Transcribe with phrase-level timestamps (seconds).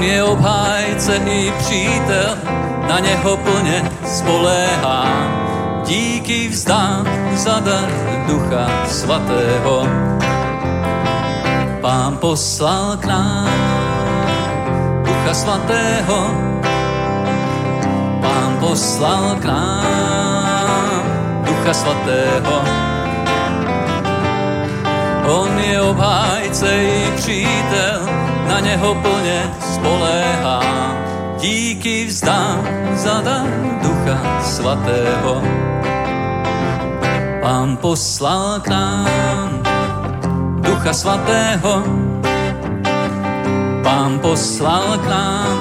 [0.00, 2.36] On je obhájce i přítel,
[2.88, 5.82] na něho plně spoléhám.
[5.86, 7.06] Díky vzdám
[7.36, 7.88] za dar
[8.26, 9.86] Ducha Svatého.
[11.80, 13.48] Pán poslal k nám
[15.04, 16.30] Ducha Svatého.
[18.20, 21.02] Pán poslal k nám
[21.44, 22.62] Ducha Svatého.
[25.28, 28.19] On je obhájce i přítel,
[28.60, 30.94] na něho plně spoléhám.
[31.40, 32.60] Díky vzdám
[32.94, 33.48] za dar
[33.82, 35.42] Ducha Svatého.
[37.42, 39.62] Pán poslal k nám
[40.60, 41.82] Ducha Svatého.
[43.82, 45.58] Pán poslal k nám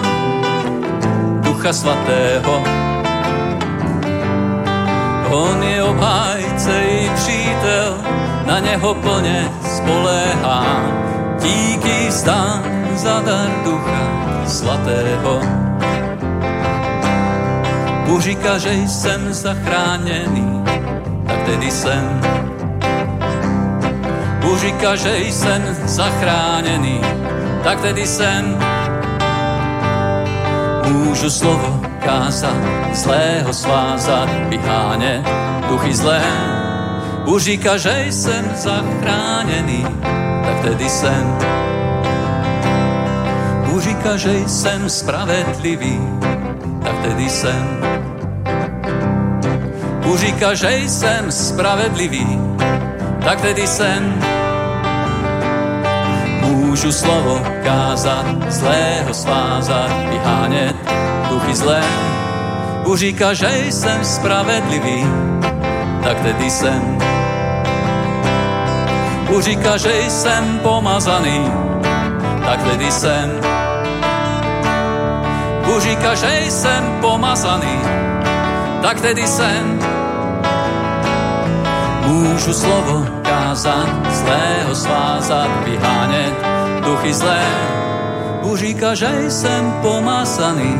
[1.41, 2.63] Ducha Svatého.
[5.31, 7.97] On je obhájce i přítel,
[8.45, 10.83] na něho plně spoléhám.
[11.39, 14.03] Díky vzdám za dar Ducha
[14.47, 15.39] Svatého.
[18.05, 20.63] Bůh říká, že jsem zachráněný,
[21.27, 22.21] tak tedy jsem.
[24.41, 27.01] Bůh říká, že jsem zachráněný,
[27.63, 28.59] tak tedy jsem.
[30.87, 32.57] Můžu slovo kázat,
[32.93, 35.23] zlého svázat, vyhánět
[35.69, 36.21] duchy zlé.
[37.25, 39.87] Bůh říká, že jsem zachráněný,
[40.43, 41.68] tak tedy jsem.
[43.99, 45.99] Říká, že jsem spravedlivý,
[46.83, 47.79] tak tedy jsem.
[50.03, 52.39] Bůh říká, že jsem spravedlivý,
[53.23, 54.23] tak tedy jsem.
[56.41, 60.75] Můžu slovo kázat, zlého svázat, vyhánět
[61.29, 61.83] duchy zlé.
[62.83, 65.03] Bůh říká, že jsem spravedlivý,
[66.03, 66.97] tak tedy jsem.
[69.27, 71.51] Bůh říká, že jsem pomazaný,
[72.45, 73.48] tak tedy jsem.
[75.69, 77.77] Bůh říká, že jsem pomazaný,
[78.81, 79.79] tak tedy jsem.
[82.05, 86.33] Můžu slovo kázat, zlého svázat, vyhánět
[86.85, 87.45] duchy zlé.
[88.41, 90.75] Bůh říká, že jsem pomazaný,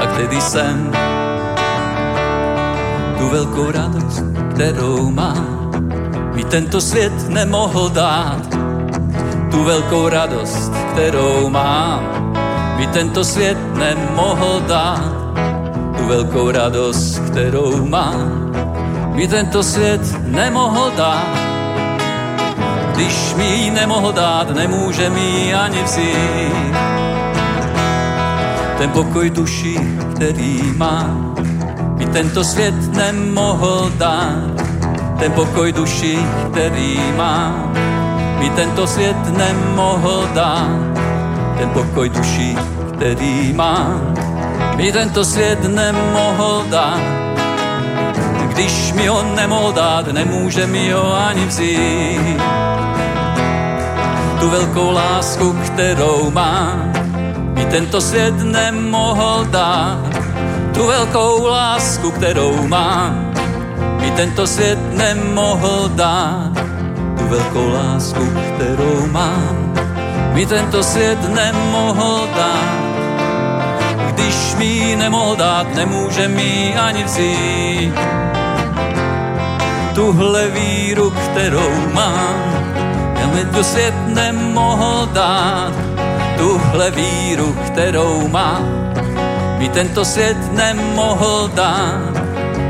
[0.00, 0.92] tak tedy jsem.
[3.18, 4.24] Tu velkou radost,
[4.54, 5.70] kterou mám,
[6.34, 8.48] mi tento svět nemohl dát.
[9.50, 12.00] Tu velkou radost, kterou mám,
[12.76, 15.12] mi tento svět nemohl dát.
[15.96, 18.52] Tu velkou radost, kterou mám,
[19.14, 21.38] mi tento svět nemohl dát.
[22.94, 26.76] Když mi ji nemohl dát, nemůže mi ani vzít.
[28.78, 29.78] Ten pokoj duší,
[30.14, 31.34] který mám,
[31.96, 34.60] mi tento svět nemohl dát.
[35.18, 36.18] Ten pokoj duší,
[36.50, 37.72] který mám,
[38.38, 40.80] mi tento svět nemohl dát.
[41.58, 42.56] Ten pokoj duší,
[43.00, 44.14] který mám,
[44.76, 47.20] mi tento svět nemohl dát
[48.60, 52.40] když mi ho nemohl dát, nemůže mi ho ani vzít.
[54.40, 56.92] Tu velkou lásku, kterou mám,
[57.54, 59.98] mi tento svět nemohl dát.
[60.74, 63.32] Tu velkou lásku, kterou mám,
[64.00, 66.52] mi tento svět nemohl dát.
[67.18, 69.72] Tu velkou lásku, kterou mám,
[70.32, 72.89] mi tento svět nemohl dát.
[74.20, 77.94] Když mi nemohl dát, nemůže mi ani vzít
[80.00, 82.34] tuhle víru, kterou mám,
[83.20, 85.72] já mi to svět nemohl dát.
[86.38, 88.92] Tuhle víru, kterou mám,
[89.58, 92.16] mi tento svět nemohl dát.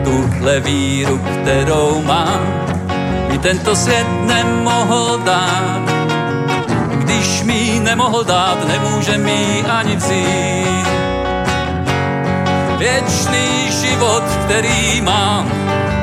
[0.05, 2.41] Tuhle víru, kterou mám,
[3.28, 5.83] mi tento svět nemohl dát.
[6.99, 11.00] Když mi nemohl dát, nemůže mi ani vzít.
[12.81, 15.53] Věčný život, který mám,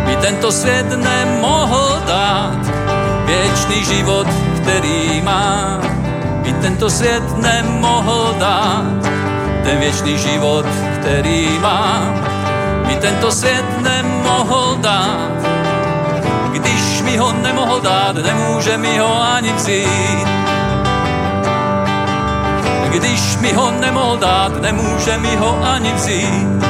[0.05, 2.61] mi tento svět nemohl dát.
[3.25, 4.27] Věčný život,
[4.61, 5.79] který má,
[6.45, 9.09] mi tento svět nemohl dát.
[9.63, 10.65] Ten věčný život,
[10.99, 12.13] který má,
[12.87, 15.33] mi tento svět nemohl dát.
[16.51, 20.27] Když mi ho nemohl dát, nemůže mi ho ani vzít.
[22.89, 26.66] Když mi ho nemohl dát, nemůže mi ho ani vzít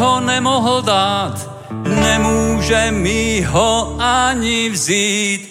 [0.00, 1.50] ho nemohl dát,
[1.84, 5.49] nemůže mi ho ani vzít.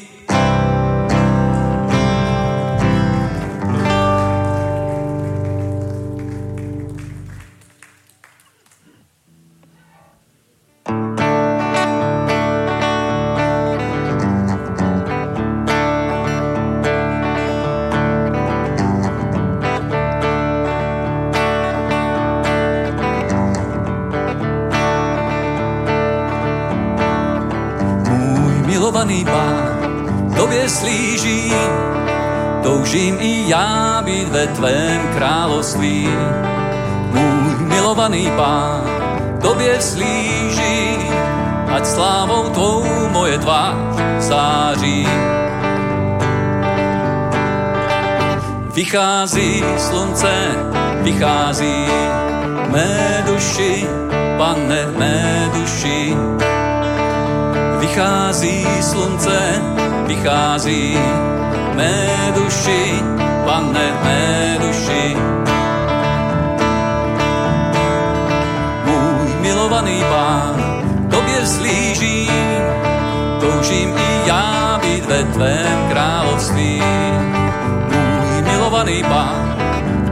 [48.90, 50.34] Vychází slunce,
[51.02, 51.86] vychází
[52.74, 53.88] mé duši,
[54.38, 56.18] pane mé duši.
[57.80, 59.62] Vychází slunce,
[60.08, 60.98] vychází
[61.76, 63.04] mé duši,
[63.46, 65.18] pane mé duši.
[68.86, 72.62] Můj milovaný pán, tobě slížím,
[73.40, 76.19] toužím i já být ve tvém království.
[78.80, 79.56] Milovaný pán,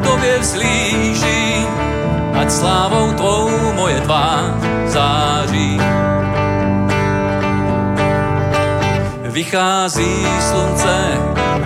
[0.04, 1.68] tobě vzlížím,
[2.36, 4.44] ať slávou tvou moje tvář
[4.86, 5.80] září.
[9.24, 10.98] Vychází slunce,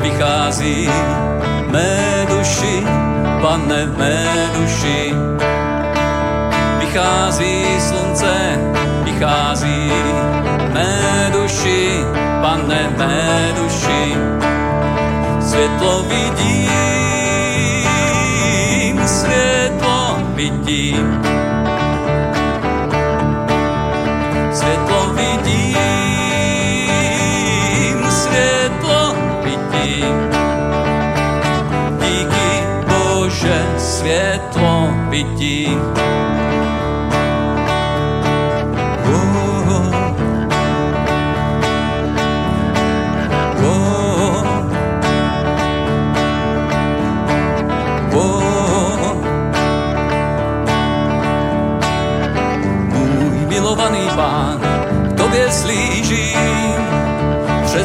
[0.01, 0.89] vychází
[1.74, 2.86] mé duši,
[3.42, 5.13] pane mé duši.
[6.80, 8.33] Vychází slunce,
[9.04, 9.92] vychází
[10.74, 12.06] mé duši,
[12.42, 14.18] pane mé duši.
[15.42, 16.50] Světlo vidím,
[20.42, 21.22] vidím.
[24.54, 25.62] Světlo vidím,
[28.10, 30.18] světlo vidím.
[32.00, 32.52] Díky
[32.88, 35.82] Bože, světlo vidím.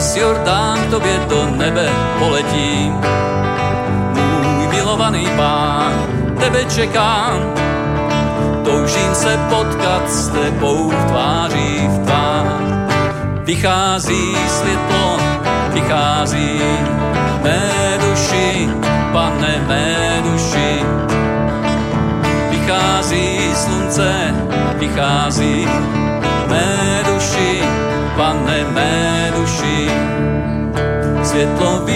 [0.07, 1.89] Přes Jordán k tobě do nebe
[2.19, 2.93] poletím.
[4.15, 5.93] Můj milovaný pán,
[6.39, 7.55] tebe čekám,
[8.65, 12.47] toužím se potkat s tebou v tváří v tvář.
[13.45, 15.17] Vychází světlo,
[15.73, 16.61] vychází
[17.43, 18.69] mé duši,
[19.13, 20.85] pane mé duši.
[22.51, 24.35] Vychází slunce,
[24.79, 25.69] vychází
[26.49, 27.86] mé duši,
[28.17, 29.91] pane mé duši.
[31.23, 31.96] Světlo vidím,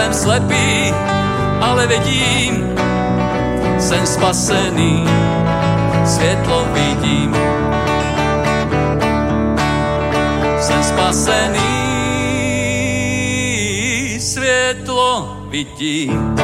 [0.00, 0.94] nejsem slepý,
[1.60, 2.74] ale vidím,
[3.78, 5.04] jsem spasený,
[6.04, 7.36] světlo vidím.
[10.60, 11.68] Jsem spasený,
[14.20, 16.36] světlo vidím.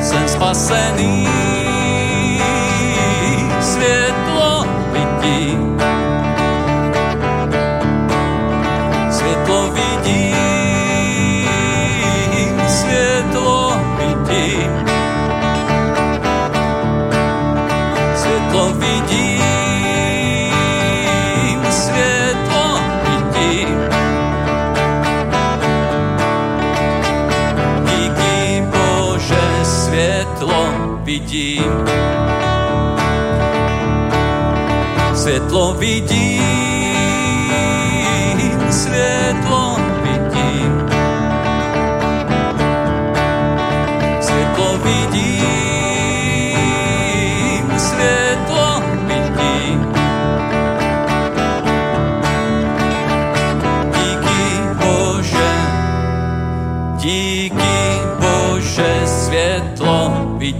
[0.00, 1.28] jsem spasený,
[31.28, 31.84] vidím.
[35.14, 36.27] Světlo vidím,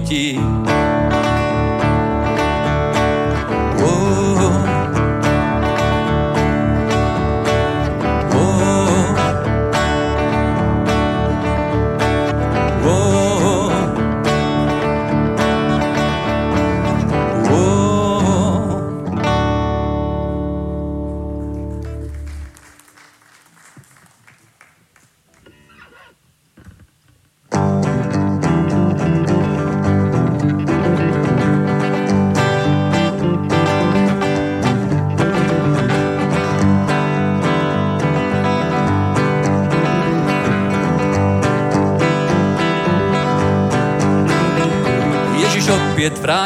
[0.09, 0.78] vidím.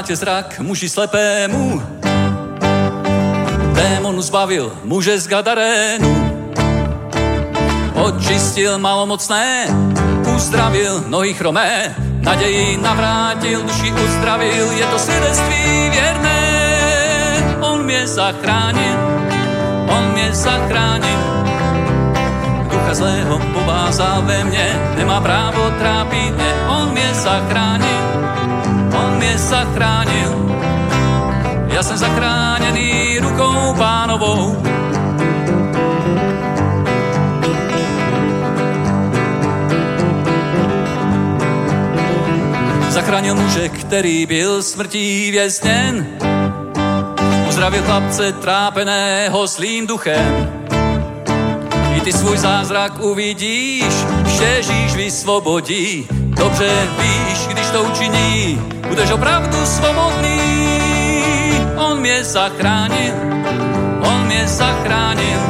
[0.03, 1.79] Vrátil zrak muži slepému,
[3.71, 6.11] démonu zbavil muže z Gadarénu.
[7.95, 9.71] Očistil malomocné,
[10.27, 15.63] uzdravil nohy chromé, naději navrátil, duši uzdravil, je to svědectví
[15.95, 16.41] věrné.
[17.63, 18.99] On mě zachránil,
[19.87, 21.23] on mě zachránil.
[22.75, 24.67] Ducha zlého povázal ve mně,
[24.99, 28.02] nemá právo trápit mě, on mě zachránil,
[29.43, 30.57] zachránil.
[31.67, 34.63] Já jsem zachráněný rukou pánovou,
[42.89, 46.07] Zachránil muže, který byl smrtí vězněn.
[47.49, 50.53] Uzdravil chlapce trápeného zlým duchem.
[51.97, 53.95] I ty svůj zázrak uvidíš,
[54.27, 56.07] že Ježíš vysvobodí.
[56.11, 60.41] Dobře víš, když to učiní, budeš opravdu svobodný.
[61.77, 63.15] On mě zachránil,
[64.05, 65.41] on mě zachránil.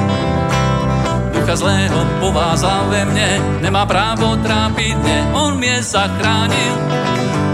[1.34, 6.74] Ducha zlého povázal ve mně, nemá právo trápit mě, on mě zachránil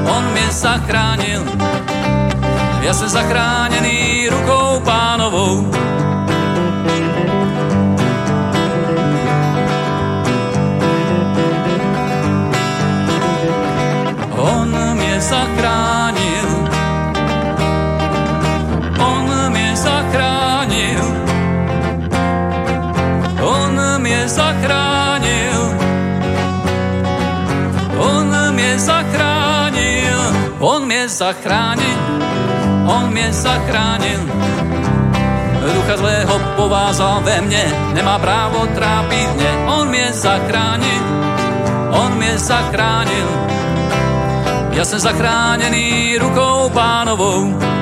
[0.09, 1.43] on mě zachránil.
[2.81, 5.88] Já jsem zachráněný rukou pánovou.
[30.99, 31.99] Mě zachránil,
[32.87, 34.21] on mě zachránil.
[35.75, 37.65] Ducha zlého povázal ve mně,
[37.95, 39.51] nemá právo trápit mě.
[39.67, 41.03] On mě zachránil,
[41.91, 43.27] on mě zachránil.
[44.71, 47.78] Já jsem zachráněný rukou pánovou.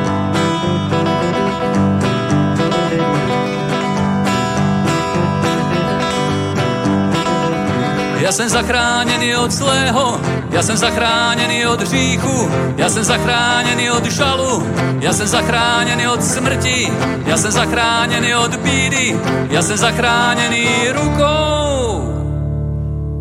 [8.26, 14.66] Já jsem zachráněný od zlého, já jsem zachráněný od hříchu, já jsem zachráněný od žalu,
[15.00, 16.92] já jsem zachráněný od smrti,
[17.26, 22.02] já jsem zachráněný od bídy, já jsem zachráněný rukou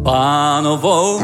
[0.03, 1.19] pánovou.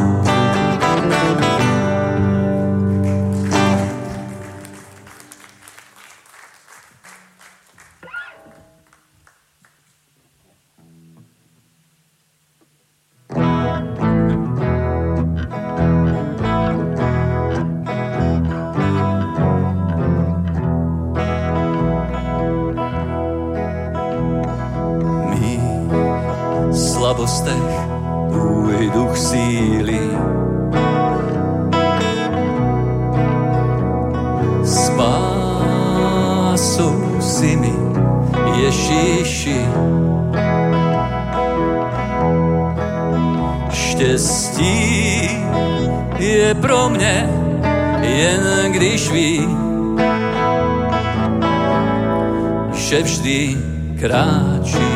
[54.00, 54.92] Kráčí,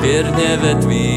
[0.00, 1.13] věrně ve tvý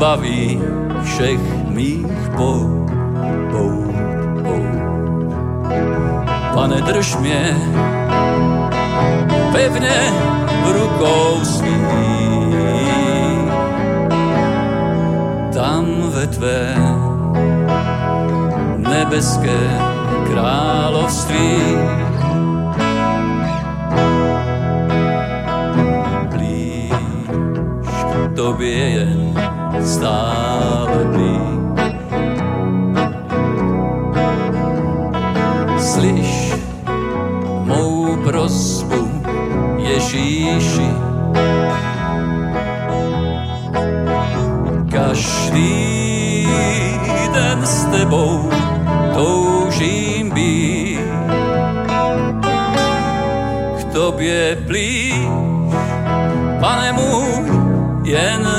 [0.00, 0.56] zbaví
[1.04, 1.44] všech
[1.76, 2.88] mých pou,
[3.52, 3.84] pou,
[4.40, 4.64] pou.
[6.56, 7.56] Pane, drž mě
[9.52, 10.00] pevně
[10.64, 11.84] v rukou svých.
[15.52, 15.84] Tam
[16.16, 16.76] ve tvé
[18.80, 19.60] nebeské
[20.32, 21.60] království
[28.36, 29.49] tobě jen
[29.84, 31.40] stále blíž.
[35.78, 36.54] Slyš
[37.64, 39.08] mou prosbu,
[39.78, 40.89] Ježíši.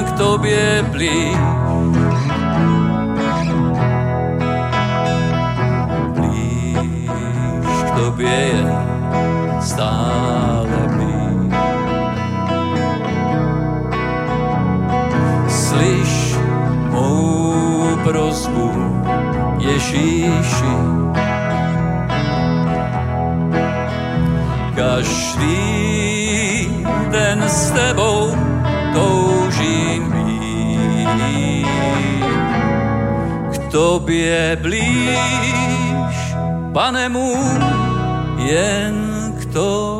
[0.04, 1.38] K tobě blíž.
[6.10, 8.74] Blíž k tobě jen
[9.62, 11.56] stále blíž.
[15.48, 16.36] Slyš
[16.90, 18.72] mou prozbu,
[19.60, 20.76] Ježíši.
[24.76, 25.71] Každý
[33.72, 35.18] tobě blíž,
[36.74, 37.38] pane můj,
[38.38, 38.96] jen
[39.42, 39.91] k tobě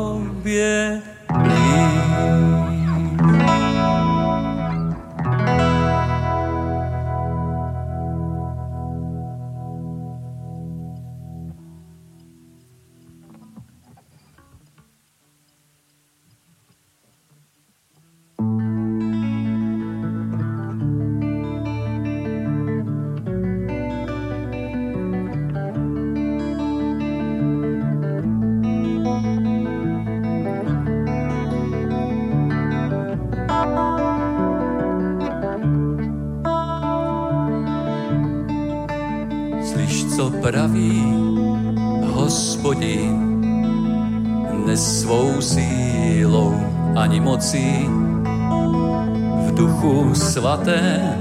[50.62, 51.18] svaté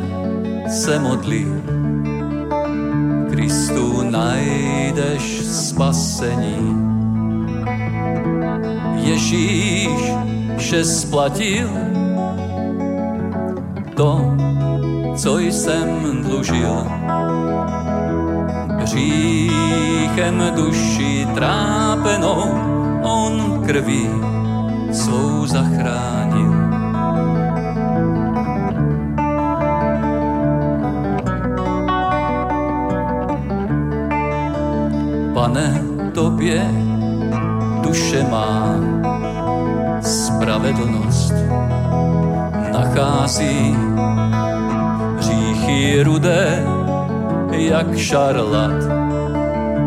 [0.69, 1.45] se modlí.
[3.29, 6.77] Kristu najdeš spasení.
[8.95, 10.13] Ježíš
[10.57, 11.69] vše splatil
[13.95, 14.37] to,
[15.15, 16.87] co jsem dlužil.
[18.79, 22.43] Hříchem duši trápenou
[23.03, 24.30] on krví
[43.31, 43.75] nachází
[45.17, 46.63] hříchy rudé,
[47.51, 48.83] jak šarlat,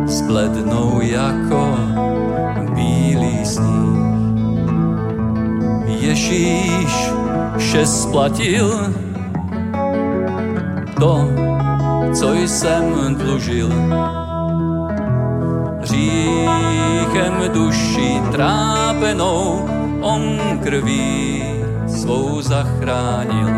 [0.06, 1.76] zblednou jako
[2.74, 4.04] bílý sníh.
[5.86, 7.10] Ježíš
[7.56, 8.94] vše splatil,
[11.00, 11.28] to,
[12.14, 13.68] co jsem dlužil.
[15.82, 19.68] Říchem duši trápenou
[20.00, 21.63] on krví
[22.04, 23.48] svou zachránil.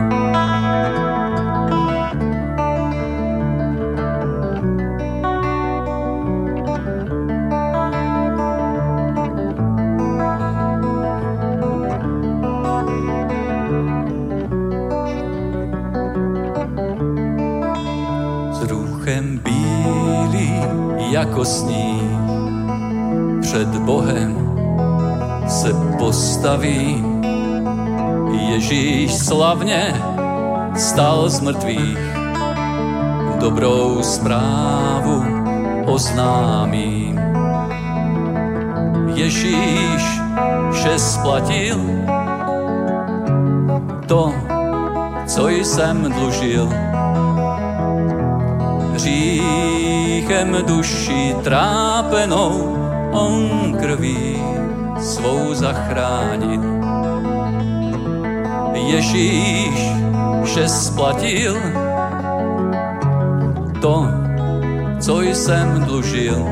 [21.11, 22.03] jako sníh
[23.41, 24.37] před Bohem
[25.49, 27.16] se postaví.
[28.41, 30.03] Ježíš slavně
[30.77, 31.99] stal z mrtvých,
[33.41, 35.25] dobrou zprávu
[35.87, 37.21] oznámím.
[39.15, 40.21] Ježíš
[40.73, 41.81] vše splatil,
[44.07, 44.35] to,
[45.27, 46.69] co jsem dlužil.
[48.97, 49.67] Říš
[50.27, 52.77] hříchem duši trápenou,
[53.13, 54.43] on krví
[55.01, 56.76] svou zachránit.
[58.87, 59.81] Ježíš
[60.45, 61.57] vše splatil,
[63.81, 64.09] to,
[65.01, 66.47] co jsem dlužil.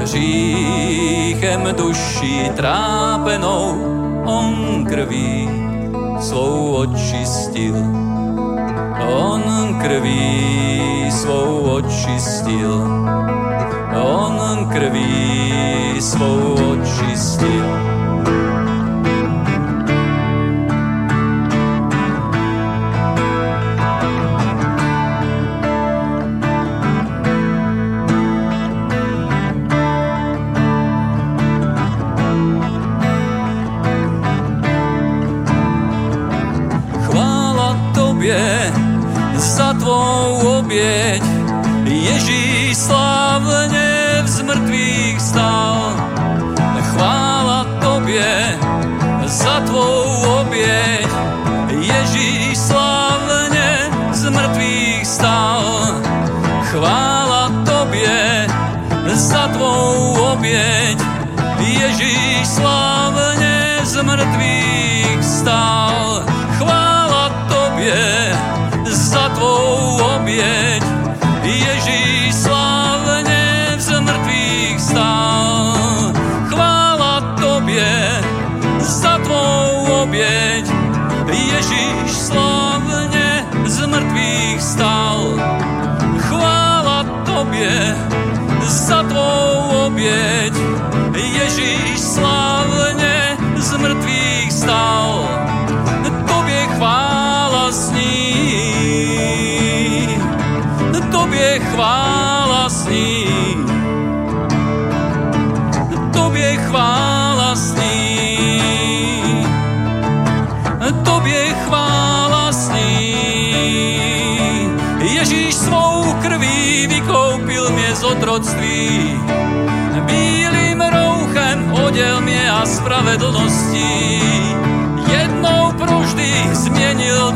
[0.00, 3.76] Hříchem duši trápenou,
[4.24, 5.48] on krví
[6.20, 7.76] svou očistil.
[9.08, 9.42] On
[9.82, 12.84] krví svou očistil.
[14.02, 17.64] On krví svou očistil.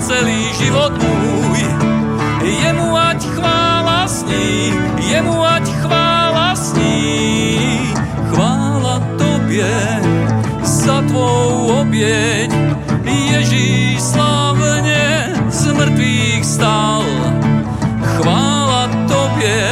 [0.08, 1.60] Celý život můj.
[2.42, 7.92] Jemu ať chvála sní, jemu ať chvála sní.
[8.32, 10.00] Chvála tobě
[10.62, 12.50] za tvou oběť.
[13.04, 17.04] Ježíš slavně z mrtvých stal.
[18.16, 19.68] Chvála tobě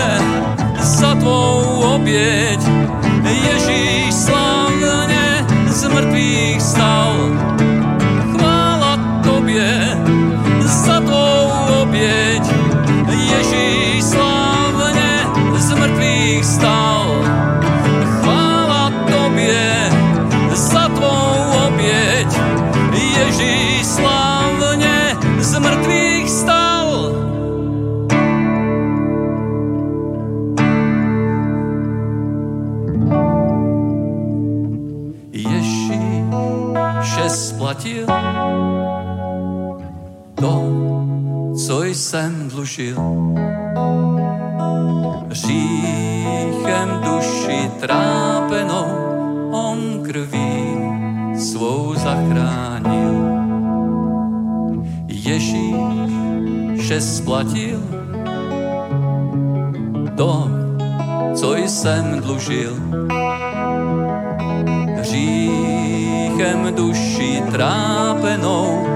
[0.80, 2.60] za tvou oběť.
[3.24, 4.45] Ježíš slavně
[42.66, 42.98] dlužil.
[45.30, 48.86] Říchem duši trápenou
[49.50, 50.74] on krví
[51.38, 53.14] svou zachránil.
[55.08, 57.80] Ježíše splatil
[60.16, 60.50] to,
[61.34, 62.76] co jsem dlužil.
[64.98, 68.86] Hříchem duši trápenou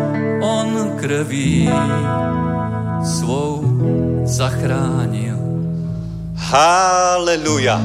[0.43, 1.71] on krví
[3.03, 3.60] svou
[4.31, 5.37] zachránil.
[6.37, 7.79] Haleluja.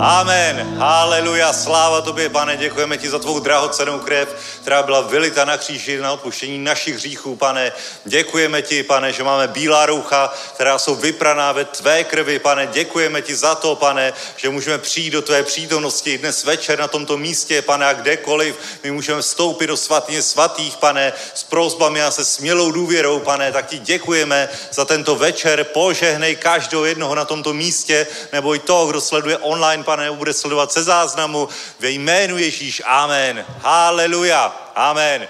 [0.00, 0.76] Amen.
[0.78, 1.52] Haleluja.
[1.52, 2.56] Sláva tobě, pane.
[2.56, 4.28] Děkujeme ti za tvou drahocenou krev,
[4.62, 7.72] která byla vylita na kříži na odpuštění našich hříchů, pane.
[8.04, 12.66] Děkujeme ti, pane, že máme bílá roucha, která jsou vypraná ve tvé krvi, pane.
[12.66, 17.16] Děkujeme ti za to, pane, že můžeme přijít do tvé přítomnosti dnes večer na tomto
[17.16, 18.58] místě, pane, a kdekoliv.
[18.84, 23.52] My můžeme vstoupit do svatyně svatých, pane, s prosbami a se smělou důvěrou, pane.
[23.52, 25.64] Tak ti děkujeme za tento večer.
[25.64, 30.34] Požehnej každého jednoho na tomto místě, nebo i toho, kdo sleduje online, pane, nebo bude
[30.34, 31.48] sledovat se záznamu.
[31.80, 32.82] Ve jménu Ježíš.
[32.84, 33.46] Amen.
[33.60, 34.70] Haleluja.
[34.74, 35.28] Amen.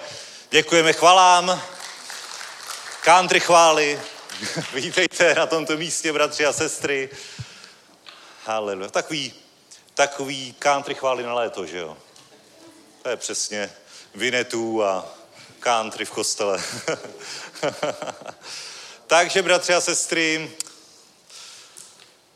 [0.50, 1.62] Děkujeme chvalám.
[3.04, 4.00] Country chvály.
[4.74, 7.10] Vítejte na tomto místě, bratři a sestry.
[8.44, 8.90] Haleluja.
[8.90, 9.34] Takový,
[9.94, 11.96] takový country chvály na léto, že jo?
[13.02, 13.72] To je přesně
[14.14, 15.06] Vinetů a
[15.60, 16.62] country v kostele.
[19.06, 20.50] Takže, bratři a sestry,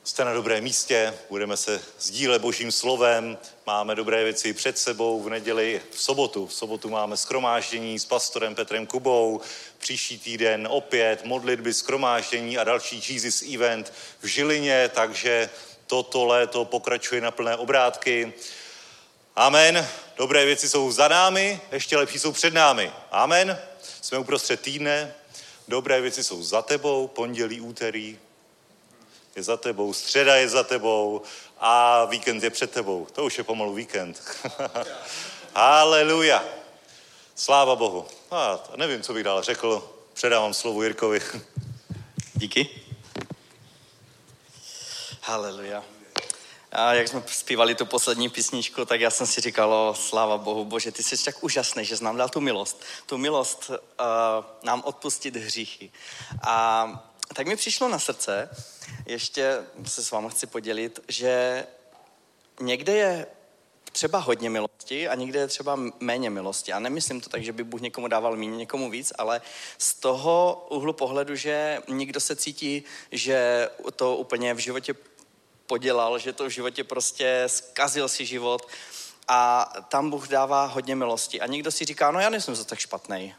[0.04, 5.30] jste na dobrém místě, budeme se sdílet božím slovem, máme dobré věci před sebou v
[5.30, 6.46] neděli, v sobotu.
[6.46, 9.40] V sobotu máme skromáždění s pastorem Petrem Kubou,
[9.78, 15.50] příští týden opět modlitby, skromáždění a další Jesus event v Žilině, takže
[15.86, 18.32] toto léto pokračuje na plné obrátky.
[19.36, 19.88] Amen.
[20.16, 22.92] Dobré věci jsou za námi, ještě lepší jsou před námi.
[23.10, 23.58] Amen.
[24.00, 25.14] Jsme uprostřed týdne,
[25.68, 28.18] dobré věci jsou za tebou, pondělí, úterý,
[29.36, 31.22] je za tebou, středa je za tebou
[31.58, 33.06] a víkend je před tebou.
[33.12, 34.22] To už je pomalu víkend.
[35.54, 36.44] Haleluja.
[37.34, 38.06] Sláva Bohu.
[38.30, 39.90] A nevím, co bych dál řekl.
[40.12, 41.20] Předávám slovo Jirkovi.
[42.34, 42.68] Díky.
[45.22, 45.84] Haleluja.
[46.72, 50.64] A jak jsme zpívali tu poslední písničku, tak já jsem si říkal, o, sláva Bohu,
[50.64, 52.82] Bože, ty jsi tak úžasný, že jsi nám dal tu milost.
[53.06, 53.76] Tu milost uh,
[54.62, 55.92] nám odpustit hříchy.
[56.42, 58.48] A tak mi přišlo na srdce,
[59.06, 61.66] ještě se s vámi chci podělit, že
[62.60, 63.26] někde je
[63.92, 66.72] třeba hodně milosti a někde je třeba méně milosti.
[66.72, 69.40] A nemyslím to tak, že by Bůh někomu dával méně, někomu víc, ale
[69.78, 74.94] z toho úhlu pohledu, že někdo se cítí, že to úplně v životě
[75.66, 78.68] podělal, že to v životě prostě zkazil si život
[79.28, 81.40] a tam Bůh dává hodně milosti.
[81.40, 83.34] A někdo si říká, no já nejsem za tak špatný.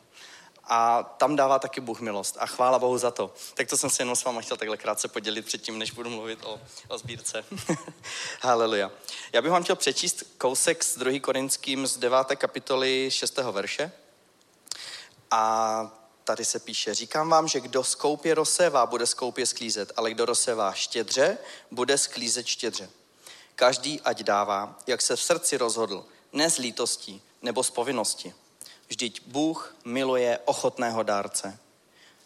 [0.65, 2.37] A tam dává taky Bůh milost.
[2.39, 3.33] A chvála Bohu za to.
[3.53, 6.39] Tak to jsem se jenom s váma chtěl takhle krátce podělit předtím, než budu mluvit
[6.43, 7.45] o, o sbírce.
[8.41, 8.91] Haleluja.
[9.33, 11.19] Já bych vám chtěl přečíst kousek z 2.
[11.19, 12.17] Korinským z 9.
[12.35, 13.37] kapitoly 6.
[13.37, 13.91] verše.
[15.31, 20.25] A tady se píše, říkám vám, že kdo skoupě rozsévá, bude skoupě sklízet, ale kdo
[20.25, 21.37] rozsévá štědře,
[21.71, 22.89] bude sklízet štědře.
[23.55, 28.33] Každý ať dává, jak se v srdci rozhodl, ne z lítostí nebo z povinnosti.
[28.87, 31.59] Vždyť Bůh miluje ochotného dárce.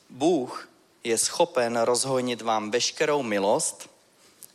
[0.09, 0.69] Bůh
[1.03, 3.89] je schopen rozhojnit vám veškerou milost,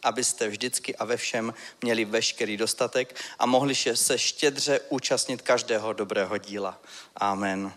[0.03, 6.39] abyste vždycky a ve všem měli veškerý dostatek a mohli se štědře účastnit každého dobrého
[6.39, 6.79] díla.
[7.17, 7.73] Amen.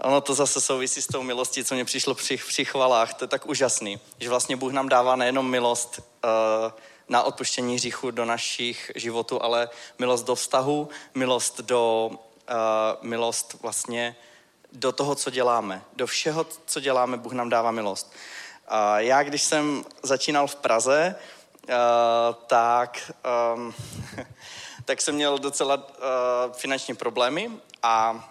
[0.00, 3.14] Ono to zase souvisí s tou milostí, co mě přišlo při, při chvalách.
[3.14, 6.72] To je tak úžasný, že vlastně Bůh nám dává nejenom milost uh,
[7.08, 12.10] na odpuštění hříchu do našich životů, ale milost do vztahu, milost do
[12.48, 14.16] uh, milost vlastně
[14.72, 15.82] do toho, co děláme.
[15.96, 18.12] Do všeho, co děláme, Bůh nám dává milost.
[18.70, 21.14] Uh, já, když jsem začínal v Praze,
[21.68, 21.74] uh,
[22.46, 23.12] tak,
[23.54, 23.74] um,
[24.84, 25.82] tak jsem měl docela uh,
[26.52, 27.50] finanční problémy
[27.82, 28.24] a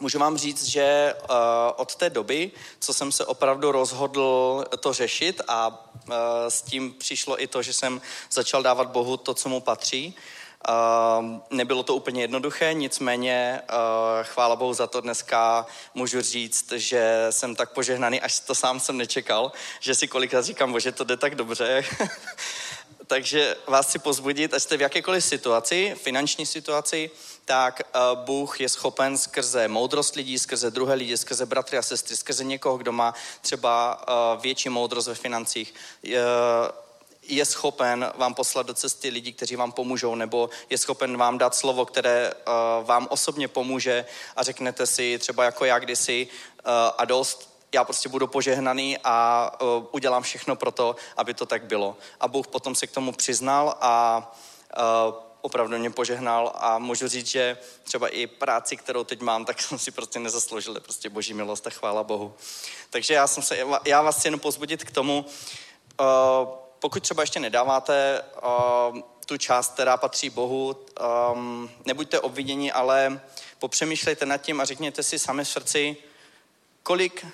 [0.00, 1.36] Můžu vám říct, že uh,
[1.76, 6.14] od té doby, co jsem se opravdu rozhodl to řešit a uh,
[6.48, 10.14] s tím přišlo i to, že jsem začal dávat Bohu to, co mu patří,
[11.50, 13.76] nebylo to úplně jednoduché, nicméně uh,
[14.22, 18.96] chvála Bohu za to dneska můžu říct, že jsem tak požehnaný, až to sám jsem
[18.96, 21.84] nečekal, že si kolikrát říkám, bože, to jde tak dobře.
[23.06, 27.10] Takže vás chci pozbudit, ať jste v jakékoliv situaci, finanční situaci,
[27.44, 32.16] tak uh, Bůh je schopen skrze moudrost lidí, skrze druhé lidi, skrze bratry a sestry,
[32.16, 35.74] skrze někoho, kdo má třeba uh, větší moudrost ve financích,
[37.28, 41.54] je schopen vám poslat do cesty lidi, kteří vám pomůžou, nebo je schopen vám dát
[41.54, 44.04] slovo, které uh, vám osobně pomůže
[44.36, 46.28] a řeknete si třeba jako já kdysi
[46.66, 51.46] uh, a dost já prostě budu požehnaný a uh, udělám všechno pro to, aby to
[51.46, 51.96] tak bylo.
[52.20, 54.34] A Bůh potom se k tomu přiznal a
[55.08, 59.62] uh, opravdu mě požehnal a můžu říct, že třeba i práci, kterou teď mám, tak
[59.62, 62.34] jsem si prostě nezasloužil, prostě boží milost a chvála Bohu.
[62.90, 65.24] Takže já, jsem se, já vás chci jenom pozbudit k tomu,
[66.00, 68.22] uh, pokud třeba ještě nedáváte
[68.92, 70.76] uh, tu část, která patří Bohu,
[71.32, 73.20] um, nebuďte obviněni, ale
[73.58, 75.96] popřemýšlejte nad tím a řekněte si sami v srdci,
[76.82, 77.26] kolik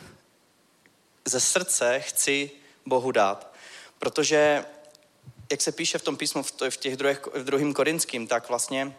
[1.24, 2.50] ze srdce chci
[2.86, 3.52] Bohu dát.
[3.98, 4.64] Protože,
[5.50, 8.96] jak se píše v tom písmu v těch druhých, v druhým korinským, tak vlastně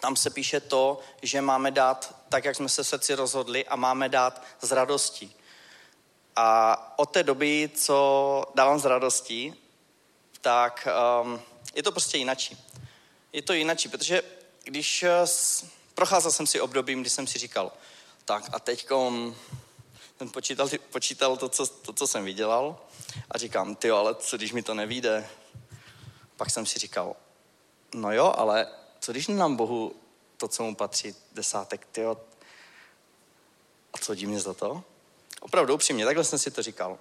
[0.00, 4.08] tam se píše to, že máme dát tak, jak jsme se srdci rozhodli a máme
[4.08, 5.36] dát z radostí.
[6.36, 9.54] A od té doby, co dávám z radostí,
[10.40, 10.88] tak
[11.22, 11.40] um,
[11.74, 12.58] je to prostě jinačí.
[13.32, 14.22] Je to jinačí, protože
[14.64, 15.28] když uh,
[15.94, 17.72] procházel jsem si obdobím, kdy jsem si říkal,
[18.24, 18.88] tak a teď
[20.16, 22.80] ten počítal, počítal to, co, to, co jsem vydělal
[23.30, 25.28] a říkám, ty ale co když mi to nevíde?
[26.36, 27.16] Pak jsem si říkal,
[27.94, 28.66] no jo, ale
[29.00, 29.94] co když nám Bohu
[30.36, 32.16] to, co mu patří, desátek, ty a
[34.00, 34.84] co dí mě za to?
[35.40, 36.98] Opravdu upřímně, takhle jsem si to říkal.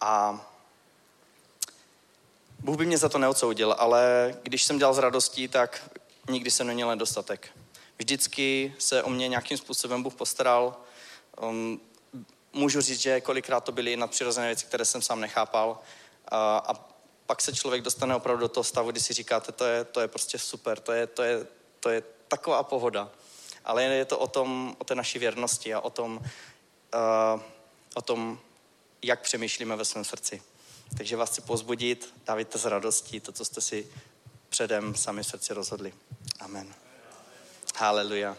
[0.00, 0.40] A
[2.62, 5.90] Bůh by mě za to neodsoudil, ale když jsem dělal s radostí, tak
[6.30, 7.48] nikdy jsem neměl nedostatek.
[7.98, 10.76] Vždycky se o mě nějakým způsobem Bůh postaral.
[11.42, 11.80] Um,
[12.52, 15.78] můžu říct, že kolikrát to byly nadpřirozené věci, které jsem sám nechápal.
[16.28, 16.74] A, a
[17.26, 20.08] pak se člověk dostane opravdu do toho stavu, kdy si říkáte, to je, to je
[20.08, 21.46] prostě super, to je, to, je,
[21.80, 23.10] to je taková pohoda.
[23.64, 26.20] Ale je to o, tom, o té naší věrnosti a o tom,
[26.94, 27.40] uh,
[27.94, 28.38] o tom,
[29.02, 30.42] jak přemýšlíme ve svém srdci.
[30.96, 33.86] Takže vás chci pozbudit, dávajte z radostí to, co jste si
[34.48, 35.94] předem sami srdci rozhodli.
[36.40, 36.74] Amen.
[37.76, 38.36] Haleluja.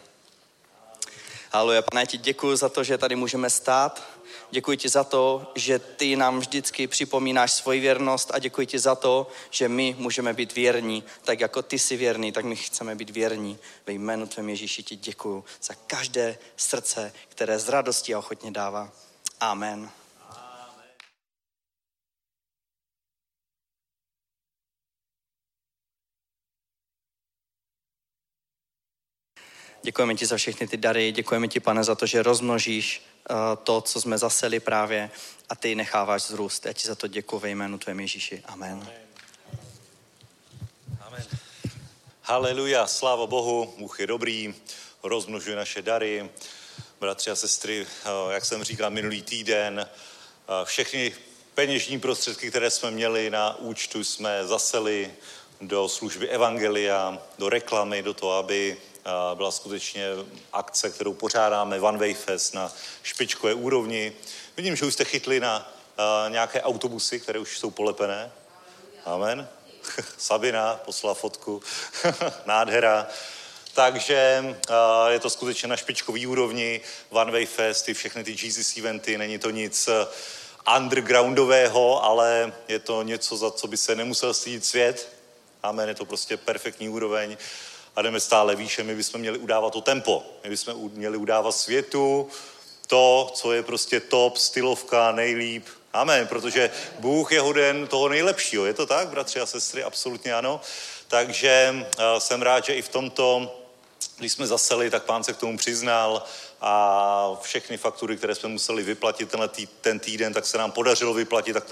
[1.52, 1.82] Haleluja.
[1.82, 4.02] Pane, ti děkuji za to, že tady můžeme stát.
[4.50, 8.94] Děkuji ti za to, že ty nám vždycky připomínáš svoji věrnost a děkuji ti za
[8.94, 11.04] to, že my můžeme být věrní.
[11.24, 13.58] Tak jako ty jsi věrný, tak my chceme být věrní.
[13.86, 18.92] Ve jménu tvém Ježíši ti děkuji za každé srdce, které z radosti a ochotně dává.
[19.40, 19.90] Amen.
[29.84, 33.80] Děkujeme ti za všechny ty dary, děkujeme ti, pane, za to, že rozmnožíš uh, to,
[33.80, 35.10] co jsme zaseli právě
[35.48, 36.66] a ty necháváš zrůst.
[36.66, 38.42] Já ti za to děkuji ve jménu tvém Ježíši.
[38.46, 38.88] Amen.
[41.06, 41.24] Amen.
[42.22, 44.54] Haleluja, sláva Bohu, Bůh je dobrý,
[45.02, 46.30] rozmnožuje naše dary.
[47.00, 51.14] Bratři a sestry, eh, jak jsem říkal minulý týden, eh, všechny
[51.54, 55.12] peněžní prostředky, které jsme měli na účtu, jsme zaseli
[55.60, 58.91] do služby Evangelia, do reklamy, do toho, aby eh,
[59.34, 60.06] byla skutečně
[60.52, 64.12] akce, kterou pořádáme One Way Fest na špičkové úrovni.
[64.56, 65.72] Vidím, že už jste chytli na
[66.28, 68.32] nějaké autobusy, které už jsou polepené.
[69.04, 69.48] Amen.
[70.18, 71.62] Sabina poslala fotku,
[72.46, 73.06] nádhera.
[73.74, 74.44] Takže
[75.08, 79.38] je to skutečně na špičkový úrovni, One Way Fest, i všechny ty Jesus eventy, není
[79.38, 79.88] to nic
[80.76, 85.08] undergroundového, ale je to něco, za co by se nemusel stydět svět.
[85.62, 87.36] Amen, je to prostě perfektní úroveň
[87.96, 88.82] a jdeme stále výše.
[88.82, 90.22] My bychom měli udávat to tempo.
[90.44, 92.28] My bychom měli udávat světu
[92.86, 98.66] to, co je prostě top, stylovka, nejlíp, Amen, protože Bůh je hoden toho nejlepšího.
[98.66, 99.82] Je to tak, bratři a sestry?
[99.82, 100.60] Absolutně ano.
[101.08, 103.56] Takže uh, jsem rád, že i v tomto,
[104.18, 106.22] když jsme zaseli, tak pán se k tomu přiznal
[106.60, 111.14] a všechny faktury, které jsme museli vyplatit tenhle tý, ten týden, tak se nám podařilo
[111.14, 111.64] vyplatit, tak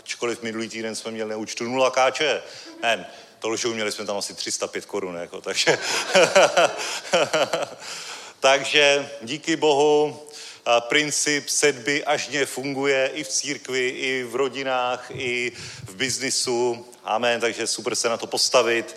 [0.00, 2.42] ačkoliv minulý týden jsme měli na účtu 0 káče.
[2.82, 5.78] Ne, to lžou, měli jsme tam asi 305 korun, jako, takže...
[8.40, 10.20] takže díky Bohu,
[10.80, 15.52] princip sedby ažně funguje i v církvi, i v rodinách, i
[15.84, 16.86] v biznisu.
[17.04, 18.96] Amen, takže super se na to postavit.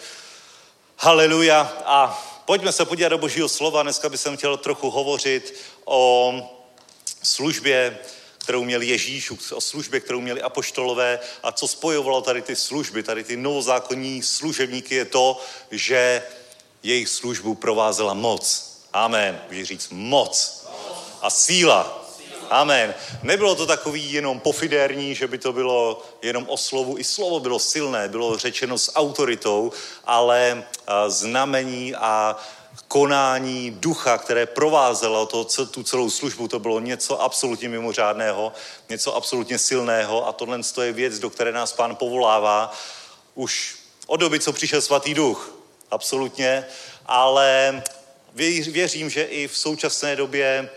[0.97, 1.61] Haleluja.
[1.85, 3.83] A pojďme se podívat do božího slova.
[3.83, 5.53] Dneska bych chtěl trochu hovořit
[5.85, 6.33] o
[7.23, 7.99] službě,
[8.43, 13.23] kterou měl Ježíš, o službě, kterou měli apoštolové a co spojovalo tady ty služby, tady
[13.23, 16.23] ty novozákonní služebníky je to, že
[16.83, 18.71] jejich službu provázela moc.
[18.93, 19.41] Amen.
[19.47, 20.67] Můžeš říct moc
[21.21, 22.05] a síla.
[22.49, 22.93] Amen.
[23.23, 26.97] Nebylo to takový jenom pofidérní, že by to bylo jenom o slovu.
[26.97, 29.71] I slovo bylo silné, bylo řečeno s autoritou,
[30.05, 30.63] ale
[31.07, 32.35] znamení a
[32.87, 38.53] konání ducha, které provázelo to, tu celou službu, to bylo něco absolutně mimořádného,
[38.89, 42.73] něco absolutně silného a tohle je věc, do které nás pán povolává
[43.35, 43.75] už
[44.07, 45.55] od doby, co přišel svatý duch.
[45.91, 46.65] Absolutně.
[47.05, 47.83] Ale
[48.67, 50.69] věřím, že i v současné době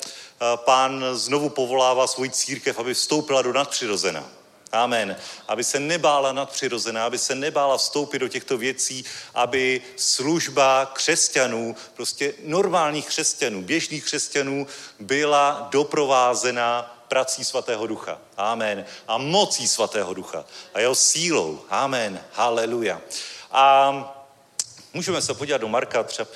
[0.57, 4.29] pán znovu povolává svoji církev, aby vstoupila do nadpřirozena.
[4.73, 5.17] Amen.
[5.49, 12.35] Aby se nebála nadpřirozená, aby se nebála vstoupit do těchto věcí, aby služba křesťanů, prostě
[12.43, 14.67] normálních křesťanů, běžných křesťanů,
[14.99, 18.19] byla doprovázena prací svatého ducha.
[18.37, 18.85] Amen.
[19.09, 20.45] A mocí svatého ducha.
[20.75, 21.61] A jeho sílou.
[21.71, 22.21] Amen.
[22.33, 23.01] Haleluja.
[23.51, 23.93] A
[24.95, 26.29] můžeme se podívat do Marka, třeba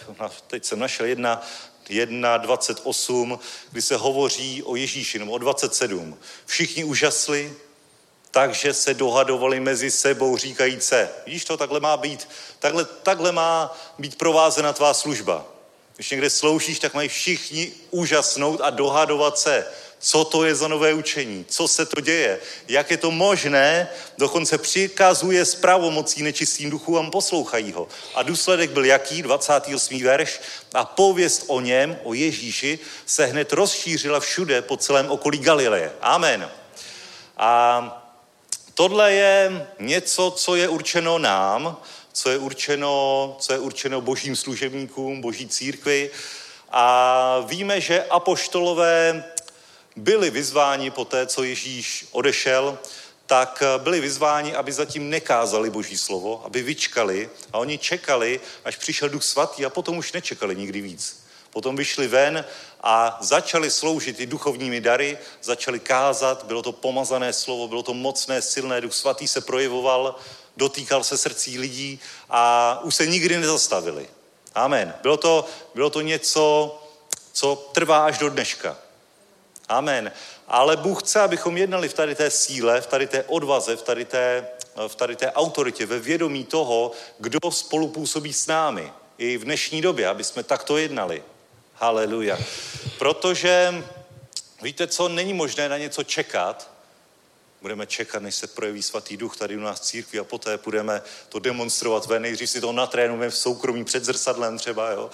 [0.46, 1.42] teď jsem našel jedna
[1.88, 3.38] 1, 28,
[3.70, 6.18] kdy se hovoří o Ježíši, nebo o 27.
[6.46, 7.56] Všichni užasli,
[8.30, 14.18] takže se dohadovali mezi sebou, říkajíce, víš to, takhle má být, takhle, takhle má být
[14.18, 15.46] provázena tvá služba.
[15.94, 19.66] Když někde sloužíš, tak mají všichni úžasnout a dohadovat se,
[20.02, 23.88] co to je za nové učení, co se to děje, jak je to možné,
[24.18, 27.88] dokonce přikazuje s pravomocí nečistým duchům, poslouchají ho.
[28.14, 29.22] A důsledek byl jaký?
[29.22, 30.02] 28.
[30.02, 30.40] verš.
[30.74, 35.92] A pověst o něm, o Ježíši, se hned rozšířila všude po celém okolí Galileje.
[36.00, 36.50] Amen.
[37.36, 37.99] A
[38.80, 41.76] tohle je něco, co je určeno nám,
[42.12, 46.10] co je určeno, co je určeno božím služebníkům, boží církvi.
[46.70, 49.24] A víme, že apoštolové
[49.96, 52.78] byli vyzváni po té, co Ježíš odešel,
[53.26, 59.08] tak byli vyzváni, aby zatím nekázali Boží slovo, aby vyčkali a oni čekali, až přišel
[59.08, 61.19] Duch Svatý a potom už nečekali nikdy víc.
[61.50, 62.44] Potom vyšli ven
[62.82, 68.42] a začali sloužit i duchovními dary, začali kázat, bylo to pomazané slovo, bylo to mocné,
[68.42, 70.16] silné, Duch Svatý se projevoval,
[70.56, 74.08] dotýkal se srdcí lidí a už se nikdy nezastavili.
[74.54, 74.94] Amen.
[75.02, 75.44] Bylo to,
[75.74, 76.76] bylo to něco,
[77.32, 78.76] co trvá až do dneška.
[79.68, 80.12] Amen.
[80.48, 84.04] Ale Bůh chce, abychom jednali v tady té síle, v tady té odvaze, v tady
[84.04, 84.48] té,
[84.88, 88.92] v tady té autoritě, ve vědomí toho, kdo spolupůsobí s námi.
[89.18, 91.22] I v dnešní době, aby jsme takto jednali.
[91.82, 92.38] Haleluja.
[92.98, 93.84] Protože
[94.62, 96.70] víte co, není možné na něco čekat,
[97.62, 101.02] Budeme čekat, než se projeví svatý duch tady u nás v církvi a poté budeme
[101.28, 102.22] to demonstrovat ven.
[102.22, 105.10] Nejdřív si to natrénujeme v soukromí před zrcadlem třeba, jo